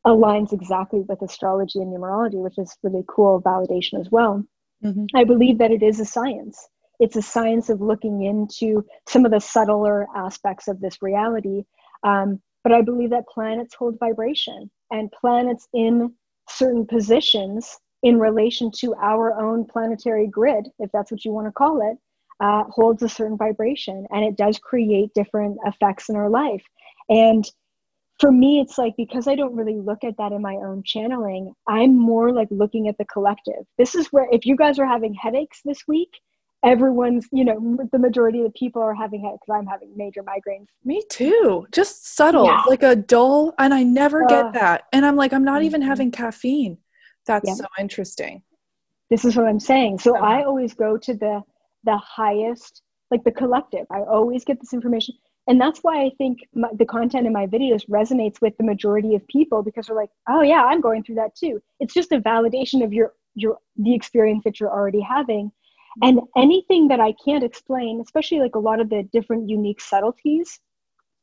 aligns 0.05 0.53
exactly 0.53 1.01
with 1.01 1.21
astrology 1.21 1.79
and 1.79 1.93
numerology, 1.93 2.41
which 2.41 2.57
is 2.57 2.77
really 2.83 3.03
cool 3.07 3.41
validation 3.41 3.99
as 3.99 4.09
well. 4.11 4.43
Mm-hmm. 4.83 5.05
I 5.15 5.23
believe 5.23 5.57
that 5.57 5.71
it 5.71 5.83
is 5.83 5.99
a 5.99 6.05
science. 6.05 6.67
It's 6.99 7.15
a 7.15 7.21
science 7.21 7.69
of 7.69 7.81
looking 7.81 8.23
into 8.23 8.85
some 9.07 9.25
of 9.25 9.31
the 9.31 9.39
subtler 9.39 10.07
aspects 10.15 10.67
of 10.67 10.79
this 10.81 11.01
reality. 11.01 11.63
Um, 12.03 12.41
but 12.63 12.73
I 12.73 12.81
believe 12.81 13.09
that 13.11 13.27
planets 13.27 13.73
hold 13.73 13.97
vibration 13.99 14.69
and 14.91 15.11
planets 15.11 15.67
in 15.73 16.13
certain 16.49 16.85
positions 16.85 17.77
in 18.03 18.19
relation 18.19 18.71
to 18.79 18.95
our 18.95 19.39
own 19.39 19.65
planetary 19.65 20.27
grid, 20.27 20.67
if 20.79 20.89
that's 20.91 21.11
what 21.11 21.25
you 21.25 21.31
want 21.31 21.47
to 21.47 21.51
call 21.51 21.81
it, 21.89 21.97
uh, 22.41 22.63
holds 22.69 23.03
a 23.03 23.09
certain 23.09 23.37
vibration 23.37 24.05
and 24.11 24.23
it 24.23 24.37
does 24.37 24.57
create 24.59 25.13
different 25.13 25.57
effects 25.65 26.09
in 26.09 26.15
our 26.15 26.29
life. 26.29 26.63
And 27.09 27.45
for 28.19 28.31
me, 28.31 28.59
it's 28.59 28.77
like 28.77 28.95
because 28.97 29.27
I 29.27 29.35
don't 29.35 29.55
really 29.55 29.77
look 29.77 30.03
at 30.03 30.17
that 30.17 30.31
in 30.31 30.41
my 30.41 30.55
own 30.55 30.83
channeling, 30.85 31.53
I'm 31.67 31.97
more 31.97 32.33
like 32.33 32.49
looking 32.51 32.87
at 32.87 32.97
the 32.97 33.05
collective. 33.05 33.65
This 33.77 33.95
is 33.95 34.07
where, 34.07 34.27
if 34.31 34.45
you 34.45 34.55
guys 34.55 34.77
are 34.77 34.85
having 34.85 35.13
headaches 35.13 35.61
this 35.63 35.87
week, 35.87 36.09
everyone's 36.63 37.25
you 37.31 37.45
know 37.45 37.77
the 37.91 37.99
majority 37.99 38.39
of 38.39 38.45
the 38.45 38.59
people 38.59 38.81
are 38.81 38.93
having 38.93 39.21
headaches 39.21 39.39
because 39.45 39.57
i'm 39.57 39.65
having 39.65 39.89
major 39.95 40.21
migraines 40.23 40.67
me 40.83 41.01
too 41.09 41.65
just 41.71 42.15
subtle 42.17 42.45
yeah. 42.45 42.61
like 42.67 42.83
a 42.83 42.97
dull 42.97 43.53
and 43.59 43.73
i 43.73 43.81
never 43.81 44.25
uh, 44.25 44.27
get 44.27 44.51
that 44.51 44.83
and 44.91 45.05
i'm 45.05 45.15
like 45.15 45.31
i'm 45.31 45.43
not 45.43 45.59
mm-hmm. 45.59 45.67
even 45.67 45.81
having 45.81 46.11
caffeine 46.11 46.77
that's 47.25 47.47
yeah. 47.47 47.53
so 47.53 47.63
interesting 47.79 48.41
this 49.09 49.23
is 49.23 49.37
what 49.37 49.47
i'm 49.47 49.59
saying 49.59 49.97
so 49.97 50.13
uh-huh. 50.17 50.25
i 50.25 50.43
always 50.43 50.73
go 50.73 50.97
to 50.97 51.13
the 51.13 51.41
the 51.85 51.97
highest 51.97 52.81
like 53.09 53.23
the 53.23 53.31
collective 53.31 53.85
i 53.89 53.99
always 53.99 54.43
get 54.43 54.59
this 54.59 54.73
information 54.73 55.15
and 55.49 55.59
that's 55.59 55.79
why 55.81 56.01
i 56.01 56.09
think 56.17 56.39
my, 56.53 56.69
the 56.77 56.85
content 56.85 57.27
in 57.27 57.33
my 57.33 57.45
videos 57.45 57.87
resonates 57.89 58.41
with 58.41 58.55
the 58.57 58.63
majority 58.63 59.15
of 59.15 59.27
people 59.27 59.61
because 59.61 59.87
they're 59.87 59.95
like 59.95 60.11
oh 60.29 60.41
yeah 60.41 60.63
i'm 60.63 60.79
going 60.79 61.03
through 61.03 61.15
that 61.15 61.35
too 61.35 61.61
it's 61.81 61.93
just 61.93 62.13
a 62.13 62.21
validation 62.21 62.83
of 62.83 62.93
your 62.93 63.13
your 63.35 63.57
the 63.75 63.93
experience 63.93 64.43
that 64.45 64.59
you're 64.59 64.71
already 64.71 65.01
having 65.01 65.51
and 66.01 66.19
anything 66.37 66.87
that 66.89 66.99
I 66.99 67.13
can't 67.23 67.43
explain, 67.43 68.01
especially 68.01 68.39
like 68.39 68.55
a 68.55 68.59
lot 68.59 68.79
of 68.79 68.89
the 68.89 69.03
different 69.11 69.49
unique 69.49 69.81
subtleties, 69.81 70.59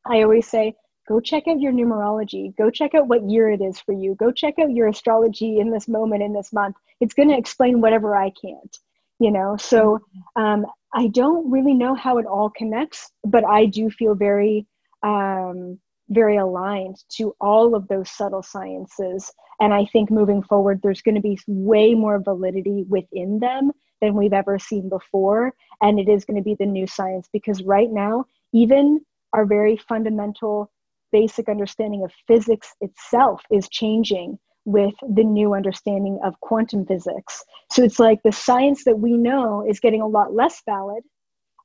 I 0.06 0.22
always 0.22 0.48
say, 0.48 0.74
go 1.08 1.20
check 1.20 1.44
out 1.48 1.60
your 1.60 1.72
numerology. 1.72 2.54
Go 2.56 2.70
check 2.70 2.94
out 2.94 3.06
what 3.06 3.28
year 3.28 3.50
it 3.50 3.60
is 3.60 3.78
for 3.80 3.92
you. 3.92 4.14
Go 4.16 4.30
check 4.30 4.58
out 4.58 4.72
your 4.72 4.88
astrology 4.88 5.60
in 5.60 5.70
this 5.70 5.88
moment, 5.88 6.22
in 6.22 6.32
this 6.32 6.52
month. 6.52 6.76
It's 7.00 7.14
going 7.14 7.28
to 7.28 7.38
explain 7.38 7.80
whatever 7.80 8.16
I 8.16 8.30
can't, 8.30 8.78
you 9.18 9.30
know? 9.30 9.56
So 9.56 10.00
um, 10.36 10.66
I 10.92 11.08
don't 11.08 11.50
really 11.50 11.74
know 11.74 11.94
how 11.94 12.18
it 12.18 12.26
all 12.26 12.50
connects, 12.50 13.10
but 13.24 13.44
I 13.44 13.66
do 13.66 13.90
feel 13.90 14.14
very, 14.14 14.66
um, 15.02 15.78
very 16.08 16.36
aligned 16.36 16.96
to 17.16 17.34
all 17.40 17.74
of 17.74 17.88
those 17.88 18.10
subtle 18.10 18.42
sciences. 18.42 19.32
And 19.60 19.74
I 19.74 19.86
think 19.86 20.10
moving 20.10 20.42
forward, 20.42 20.80
there's 20.82 21.02
going 21.02 21.16
to 21.16 21.20
be 21.20 21.38
way 21.46 21.94
more 21.94 22.20
validity 22.22 22.84
within 22.88 23.38
them 23.40 23.72
than 24.00 24.14
we've 24.14 24.32
ever 24.32 24.58
seen 24.58 24.88
before. 24.88 25.54
And 25.80 25.98
it 25.98 26.08
is 26.08 26.24
going 26.24 26.36
to 26.36 26.42
be 26.42 26.56
the 26.58 26.66
new 26.66 26.86
science 26.86 27.28
because 27.32 27.62
right 27.62 27.90
now, 27.90 28.26
even 28.52 29.00
our 29.32 29.44
very 29.44 29.76
fundamental 29.76 30.70
basic 31.12 31.48
understanding 31.48 32.04
of 32.04 32.12
physics 32.26 32.74
itself 32.80 33.42
is 33.50 33.68
changing 33.68 34.38
with 34.66 34.94
the 35.08 35.24
new 35.24 35.54
understanding 35.54 36.18
of 36.22 36.38
quantum 36.40 36.84
physics. 36.84 37.42
So 37.70 37.82
it's 37.82 37.98
like 37.98 38.22
the 38.22 38.32
science 38.32 38.84
that 38.84 38.98
we 38.98 39.12
know 39.12 39.64
is 39.66 39.80
getting 39.80 40.02
a 40.02 40.06
lot 40.06 40.34
less 40.34 40.60
valid, 40.66 41.02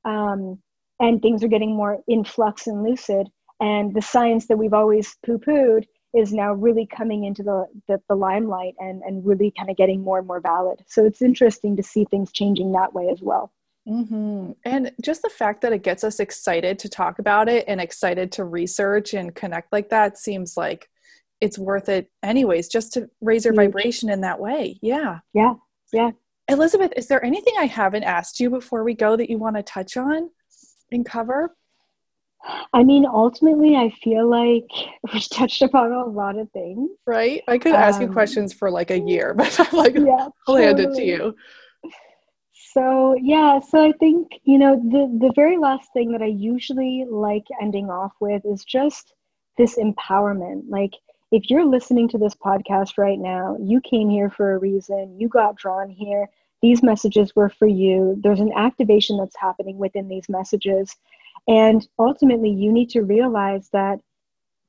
um, 0.04 0.58
and 1.00 1.20
things 1.20 1.44
are 1.44 1.48
getting 1.48 1.76
more 1.76 1.98
in 2.08 2.24
flux 2.24 2.66
and 2.66 2.82
lucid. 2.82 3.28
And 3.60 3.92
the 3.94 4.02
science 4.02 4.46
that 4.46 4.56
we've 4.56 4.72
always 4.72 5.16
poo 5.26 5.38
pooed 5.38 5.84
is 6.14 6.32
now 6.32 6.52
really 6.52 6.86
coming 6.86 7.24
into 7.24 7.42
the, 7.42 7.66
the, 7.88 8.00
the 8.08 8.14
limelight 8.14 8.74
and, 8.78 9.02
and 9.02 9.26
really 9.26 9.52
kind 9.56 9.70
of 9.70 9.76
getting 9.76 10.02
more 10.02 10.18
and 10.18 10.26
more 10.26 10.40
valid. 10.40 10.84
So 10.86 11.04
it's 11.04 11.22
interesting 11.22 11.76
to 11.76 11.82
see 11.82 12.04
things 12.04 12.32
changing 12.32 12.72
that 12.72 12.94
way 12.94 13.08
as 13.10 13.20
well. 13.20 13.52
Mm-hmm. 13.88 14.52
And 14.64 14.92
just 15.00 15.22
the 15.22 15.30
fact 15.30 15.62
that 15.62 15.72
it 15.72 15.82
gets 15.82 16.04
us 16.04 16.20
excited 16.20 16.78
to 16.80 16.88
talk 16.88 17.18
about 17.18 17.48
it 17.48 17.64
and 17.66 17.80
excited 17.80 18.30
to 18.32 18.44
research 18.44 19.12
and 19.12 19.34
connect 19.34 19.72
like 19.72 19.88
that 19.88 20.18
seems 20.18 20.56
like 20.56 20.88
it's 21.42 21.58
worth 21.58 21.88
it 21.88 22.08
anyways, 22.22 22.68
just 22.68 22.92
to 22.92 23.10
raise 23.20 23.44
your 23.44 23.52
vibration 23.52 24.08
in 24.08 24.20
that 24.20 24.38
way. 24.38 24.78
Yeah. 24.80 25.18
Yeah. 25.34 25.54
Yeah. 25.92 26.12
Elizabeth, 26.48 26.92
is 26.96 27.08
there 27.08 27.22
anything 27.24 27.54
I 27.58 27.64
haven't 27.64 28.04
asked 28.04 28.38
you 28.38 28.48
before 28.48 28.84
we 28.84 28.94
go 28.94 29.16
that 29.16 29.28
you 29.28 29.38
want 29.38 29.56
to 29.56 29.62
touch 29.64 29.96
on 29.96 30.30
and 30.92 31.04
cover? 31.04 31.56
I 32.72 32.84
mean, 32.84 33.04
ultimately, 33.06 33.74
I 33.74 33.90
feel 34.02 34.28
like 34.30 34.68
we 35.12 35.20
touched 35.32 35.62
upon 35.62 35.90
a 35.90 36.04
lot 36.04 36.38
of 36.38 36.48
things. 36.52 36.90
Right? 37.06 37.42
I 37.48 37.58
could 37.58 37.74
ask 37.74 37.96
um, 37.96 38.02
you 38.02 38.12
questions 38.12 38.52
for 38.52 38.70
like 38.70 38.92
a 38.92 39.00
year, 39.00 39.34
but 39.36 39.58
I'm 39.58 39.76
like, 39.76 39.96
yeah, 39.96 40.28
I'll 40.46 40.56
totally. 40.56 40.64
hand 40.64 40.80
it 40.80 40.94
to 40.94 41.02
you. 41.02 41.36
So 42.72 43.16
yeah, 43.20 43.58
so 43.60 43.84
I 43.84 43.92
think 43.98 44.28
you 44.44 44.58
know 44.58 44.76
the 44.76 45.26
the 45.26 45.32
very 45.34 45.58
last 45.58 45.92
thing 45.92 46.12
that 46.12 46.22
I 46.22 46.26
usually 46.26 47.04
like 47.10 47.44
ending 47.60 47.90
off 47.90 48.12
with 48.20 48.42
is 48.46 48.64
just 48.64 49.12
this 49.58 49.76
empowerment. 49.76 50.62
Like 50.68 50.92
if 51.32 51.50
you're 51.50 51.66
listening 51.66 52.08
to 52.10 52.18
this 52.18 52.34
podcast 52.36 52.98
right 52.98 53.18
now, 53.18 53.56
you 53.60 53.80
came 53.80 54.10
here 54.10 54.30
for 54.30 54.54
a 54.54 54.58
reason. 54.58 55.18
You 55.18 55.28
got 55.28 55.56
drawn 55.56 55.90
here. 55.90 56.28
These 56.62 56.82
messages 56.84 57.34
were 57.36 57.50
for 57.50 57.66
you. 57.66 58.16
There's 58.22 58.40
an 58.40 58.52
activation 58.56 59.18
that's 59.18 59.36
happening 59.36 59.78
within 59.78 60.08
these 60.08 60.28
messages 60.28 60.96
and 61.48 61.86
ultimately, 61.98 62.50
you 62.50 62.72
need 62.72 62.90
to 62.90 63.02
realize 63.02 63.68
that 63.70 64.00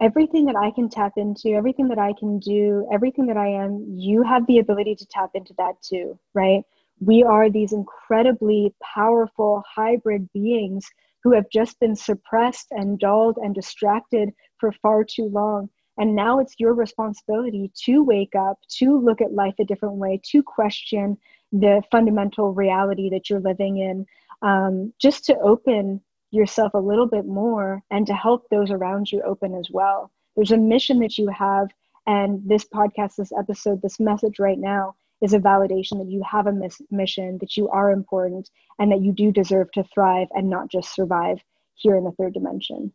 everything 0.02 0.46
that 0.46 0.56
I 0.56 0.72
can 0.72 0.90
tap 0.90 1.14
into, 1.18 1.52
everything 1.52 1.88
that 1.90 2.00
I 2.00 2.14
can 2.14 2.40
do, 2.40 2.88
everything 2.92 3.28
that 3.28 3.38
I 3.38 3.48
am, 3.48 3.86
you 3.90 4.24
have 4.24 4.46
the 4.48 4.60
ability 4.60 4.96
to 4.96 5.06
tap 5.08 5.32
into 5.36 5.54
that 5.58 5.82
too, 5.82 6.20
right? 6.34 6.64
We 7.00 7.24
are 7.24 7.50
these 7.50 7.74
incredibly 7.74 8.74
powerful 8.84 9.64
hybrid 9.68 10.32
beings 10.34 10.90
who 11.24 11.34
have 11.34 11.50
just 11.52 11.80
been 11.80 11.96
suppressed 11.96 12.68
and 12.72 13.00
dulled 13.00 13.38
and 13.38 13.56
distracted 13.56 14.32
for 14.60 14.72
far 14.72 15.04
too 15.06 15.26
long. 15.30 15.70
And 15.98 16.16
now 16.16 16.40
it's 16.40 16.56
your 16.60 16.74
responsibility 16.74 17.72
to 17.86 18.04
wake 18.04 18.36
up, 18.36 18.58
to 18.78 19.00
look 19.00 19.22
at 19.22 19.34
life 19.34 19.56
a 19.60 19.66
different 19.66 19.96
way, 19.96 20.20
to 20.32 20.42
question 20.42 21.18
the 21.52 21.84
fundamental 21.92 22.54
reality 22.54 23.10
that 23.12 23.30
you're 23.30 23.40
living 23.40 23.78
in, 23.78 24.06
um, 24.42 24.92
just 25.00 25.26
to 25.26 25.38
open 25.40 26.02
yourself 26.32 26.74
a 26.74 26.80
little 26.80 27.06
bit 27.06 27.26
more 27.26 27.84
and 27.92 28.08
to 28.08 28.14
help 28.14 28.50
those 28.50 28.72
around 28.72 29.12
you 29.12 29.22
open 29.22 29.54
as 29.54 29.70
well. 29.72 30.12
There's 30.36 30.52
a 30.52 30.58
mission 30.58 31.00
that 31.00 31.18
you 31.20 31.28
have, 31.30 31.70
and 32.08 32.42
this 32.44 32.66
podcast, 32.66 33.18
this 33.18 33.32
episode, 33.38 33.82
this 33.82 34.00
message 34.00 34.40
right 34.40 34.58
now 34.58 34.96
is 35.22 35.34
a 35.34 35.40
validation 35.40 36.00
that 36.00 36.10
you 36.10 36.24
have 36.30 36.48
a 36.48 36.52
miss- 36.52 36.82
mission, 36.90 37.38
that 37.40 37.56
you 37.56 37.70
are 37.70 37.92
important, 37.92 38.50
and 38.80 38.92
that 38.92 39.02
you 39.02 39.14
do 39.14 39.32
deserve 39.32 39.72
to 39.74 39.84
thrive 39.84 40.28
and 40.32 40.50
not 40.50 40.70
just 40.72 40.94
survive 40.94 41.38
here 41.76 41.96
in 41.96 42.04
the 42.04 42.12
third 42.12 42.34
dimension. 42.34 42.92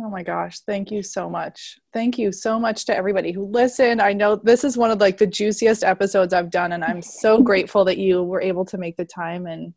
Oh 0.00 0.08
my 0.08 0.22
gosh, 0.22 0.60
thank 0.60 0.92
you 0.92 1.02
so 1.02 1.28
much. 1.28 1.76
Thank 1.92 2.18
you 2.18 2.30
so 2.30 2.60
much 2.60 2.84
to 2.84 2.96
everybody 2.96 3.32
who 3.32 3.46
listened. 3.46 4.00
I 4.00 4.12
know 4.12 4.36
this 4.36 4.62
is 4.62 4.76
one 4.76 4.92
of 4.92 5.00
like 5.00 5.18
the 5.18 5.26
juiciest 5.26 5.82
episodes 5.82 6.32
I've 6.32 6.50
done 6.50 6.72
and 6.72 6.84
I'm 6.84 7.02
so 7.02 7.42
grateful 7.42 7.84
that 7.86 7.98
you 7.98 8.22
were 8.22 8.40
able 8.40 8.64
to 8.66 8.78
make 8.78 8.96
the 8.96 9.04
time 9.04 9.46
and 9.46 9.74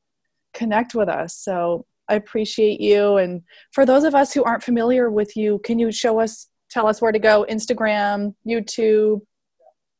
connect 0.53 0.93
with 0.93 1.09
us. 1.09 1.35
So 1.35 1.85
I 2.07 2.15
appreciate 2.15 2.79
you. 2.79 3.17
And 3.17 3.41
for 3.71 3.85
those 3.85 4.03
of 4.03 4.13
us 4.13 4.31
who 4.31 4.43
aren't 4.43 4.63
familiar 4.63 5.09
with 5.09 5.35
you, 5.35 5.59
can 5.63 5.79
you 5.79 5.91
show 5.91 6.19
us, 6.19 6.47
tell 6.69 6.85
us 6.85 7.01
where 7.01 7.11
to 7.11 7.19
go? 7.19 7.45
Instagram, 7.49 8.35
YouTube? 8.45 9.21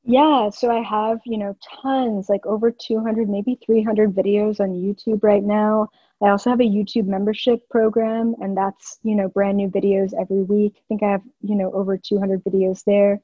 Yeah, 0.03 0.49
so 0.49 0.69
I 0.69 0.82
have, 0.84 1.19
you 1.26 1.38
know, 1.38 1.55
tons, 1.82 2.28
like 2.28 2.45
over 2.45 2.72
200, 2.72 3.30
maybe 3.30 3.57
300 3.65 4.13
videos 4.13 4.59
on 4.59 4.69
YouTube 4.69 5.24
right 5.24 5.43
now. 5.43 5.89
I 6.24 6.30
also 6.30 6.49
have 6.51 6.59
a 6.59 6.63
YouTube 6.63 7.07
membership 7.07 7.67
program, 7.69 8.36
and 8.41 8.55
that's, 8.55 8.99
you 9.03 9.15
know, 9.15 9.28
brand 9.28 9.57
new 9.57 9.69
videos 9.69 10.13
every 10.19 10.43
week. 10.43 10.74
I 10.78 10.82
think 10.88 11.03
I 11.03 11.11
have, 11.11 11.24
you 11.41 11.55
know, 11.55 11.72
over 11.74 11.97
200 11.97 12.43
videos 12.43 12.84
there. 12.86 13.19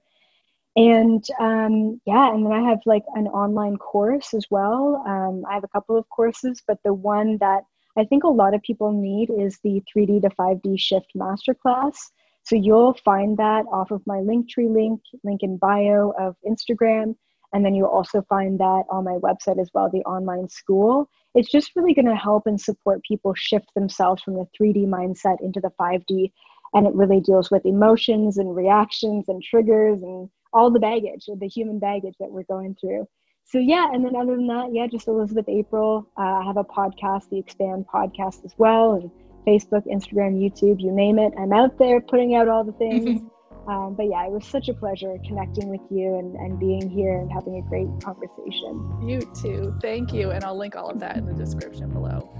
And 0.75 1.25
um, 1.39 1.99
yeah, 2.05 2.33
and 2.33 2.45
then 2.45 2.53
I 2.53 2.61
have 2.69 2.79
like 2.85 3.03
an 3.15 3.27
online 3.27 3.77
course 3.77 4.33
as 4.35 4.45
well. 4.51 5.03
Um, 5.07 5.43
I 5.49 5.55
have 5.55 5.63
a 5.63 5.69
couple 5.69 5.97
of 5.97 6.07
courses, 6.09 6.61
but 6.67 6.77
the 6.83 6.93
one 6.93 7.37
that 7.39 7.63
I 7.97 8.05
think 8.05 8.23
a 8.23 8.29
lot 8.29 8.53
of 8.53 8.61
people 8.61 8.91
need 8.91 9.31
is 9.31 9.57
the 9.63 9.81
3D 9.91 10.21
to 10.21 10.29
5D 10.29 10.79
Shift 10.79 11.13
Masterclass. 11.15 11.95
So 12.43 12.55
you'll 12.55 12.93
find 13.03 13.37
that 13.37 13.65
off 13.71 13.89
of 13.89 14.05
my 14.05 14.17
Linktree 14.17 14.71
link, 14.71 15.01
link 15.23 15.41
in 15.41 15.57
bio 15.57 16.13
of 16.17 16.35
Instagram. 16.47 17.15
And 17.53 17.65
then 17.65 17.75
you'll 17.75 17.87
also 17.87 18.21
find 18.29 18.59
that 18.59 18.83
on 18.89 19.05
my 19.05 19.17
website 19.19 19.59
as 19.59 19.69
well, 19.73 19.89
the 19.89 19.99
online 19.99 20.49
school. 20.49 21.09
It's 21.33 21.51
just 21.51 21.71
really 21.75 21.93
going 21.93 22.05
to 22.05 22.15
help 22.15 22.45
and 22.45 22.59
support 22.59 23.01
people 23.03 23.33
shift 23.35 23.69
themselves 23.75 24.21
from 24.21 24.35
the 24.35 24.47
3D 24.59 24.85
mindset 24.87 25.37
into 25.41 25.61
the 25.61 25.71
5D. 25.79 26.31
And 26.73 26.85
it 26.85 26.93
really 26.93 27.21
deals 27.21 27.49
with 27.49 27.65
emotions 27.65 28.37
and 28.37 28.55
reactions 28.55 29.29
and 29.29 29.41
triggers 29.41 30.01
and 30.01 30.29
all 30.53 30.71
the 30.71 30.79
baggage, 30.79 31.25
the 31.27 31.47
human 31.47 31.79
baggage 31.79 32.15
that 32.19 32.31
we're 32.31 32.43
going 32.43 32.75
through 32.79 33.07
so 33.49 33.59
yeah, 33.59 33.87
and 33.93 34.03
then 34.03 34.13
other 34.13 34.35
than 34.35 34.47
that, 34.47 34.73
yeah, 34.73 34.87
just 34.87 35.07
Elizabeth 35.07 35.47
April. 35.47 36.05
Uh, 36.17 36.21
I 36.21 36.43
have 36.43 36.57
a 36.57 36.65
podcast, 36.65 37.29
the 37.29 37.39
Expand 37.39 37.85
podcast 37.87 38.43
as 38.43 38.53
well, 38.57 38.95
and 38.95 39.09
Facebook, 39.47 39.87
Instagram, 39.87 40.35
YouTube, 40.35 40.81
you 40.81 40.91
name 40.91 41.17
it. 41.17 41.31
I'm 41.39 41.53
out 41.53 41.77
there 41.79 42.01
putting 42.01 42.35
out 42.35 42.49
all 42.49 42.65
the 42.65 42.73
things. 42.73 43.21
um, 43.67 43.95
but 43.95 44.03
yeah, 44.03 44.25
it 44.25 44.31
was 44.31 44.45
such 44.45 44.69
a 44.69 44.73
pleasure 44.73 45.17
connecting 45.27 45.67
with 45.67 45.81
you 45.91 46.17
and, 46.17 46.35
and 46.35 46.59
being 46.59 46.89
here 46.89 47.19
and 47.19 47.29
having 47.29 47.57
a 47.57 47.69
great 47.69 47.87
conversation. 48.01 49.05
You 49.05 49.19
too. 49.35 49.77
Thank 49.81 50.13
you. 50.13 50.31
And 50.31 50.45
I'll 50.45 50.57
link 50.57 50.77
all 50.77 50.89
of 50.89 50.99
that 50.99 51.17
in 51.17 51.25
the 51.25 51.33
description 51.33 51.89
below. 51.89 52.33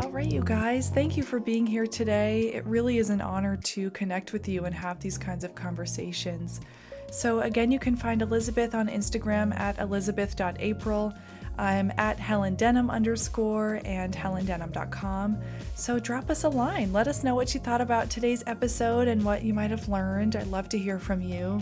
All 0.00 0.10
right, 0.10 0.30
you 0.30 0.42
guys, 0.42 0.88
thank 0.88 1.18
you 1.18 1.22
for 1.22 1.38
being 1.38 1.66
here 1.66 1.86
today. 1.86 2.54
It 2.54 2.64
really 2.64 2.96
is 2.96 3.10
an 3.10 3.20
honor 3.20 3.56
to 3.56 3.90
connect 3.90 4.32
with 4.32 4.48
you 4.48 4.64
and 4.64 4.74
have 4.74 5.00
these 5.00 5.18
kinds 5.18 5.44
of 5.44 5.54
conversations. 5.54 6.62
So, 7.10 7.40
again, 7.40 7.70
you 7.70 7.78
can 7.78 7.96
find 7.96 8.22
Elizabeth 8.22 8.74
on 8.74 8.88
Instagram 8.88 9.58
at 9.58 9.78
elizabeth.april. 9.78 11.12
I'm 11.58 11.92
at 11.98 12.18
Helen 12.18 12.54
Denham 12.54 12.88
underscore 12.88 13.80
and 13.84 14.14
helendenham.com. 14.14 15.38
So 15.74 15.98
drop 15.98 16.30
us 16.30 16.44
a 16.44 16.48
line. 16.48 16.92
Let 16.92 17.08
us 17.08 17.24
know 17.24 17.34
what 17.34 17.52
you 17.52 17.60
thought 17.60 17.80
about 17.80 18.10
today's 18.10 18.44
episode 18.46 19.08
and 19.08 19.24
what 19.24 19.42
you 19.42 19.52
might 19.52 19.70
have 19.70 19.88
learned. 19.88 20.36
I'd 20.36 20.46
love 20.46 20.68
to 20.70 20.78
hear 20.78 20.98
from 20.98 21.20
you. 21.20 21.60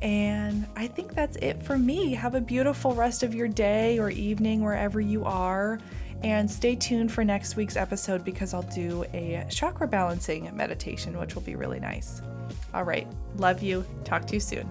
And 0.00 0.66
I 0.76 0.86
think 0.86 1.14
that's 1.14 1.36
it 1.36 1.62
for 1.62 1.76
me. 1.76 2.14
Have 2.14 2.34
a 2.34 2.40
beautiful 2.40 2.94
rest 2.94 3.22
of 3.22 3.34
your 3.34 3.48
day 3.48 3.98
or 3.98 4.10
evening 4.10 4.62
wherever 4.62 5.00
you 5.00 5.24
are. 5.24 5.78
And 6.22 6.50
stay 6.50 6.74
tuned 6.74 7.12
for 7.12 7.22
next 7.22 7.56
week's 7.56 7.76
episode 7.76 8.24
because 8.24 8.54
I'll 8.54 8.62
do 8.62 9.04
a 9.12 9.44
chakra 9.50 9.86
balancing 9.86 10.50
meditation, 10.56 11.18
which 11.18 11.34
will 11.34 11.42
be 11.42 11.54
really 11.54 11.80
nice. 11.80 12.22
All 12.74 12.84
right. 12.84 13.06
Love 13.36 13.62
you. 13.62 13.84
Talk 14.04 14.26
to 14.28 14.34
you 14.34 14.40
soon. 14.40 14.68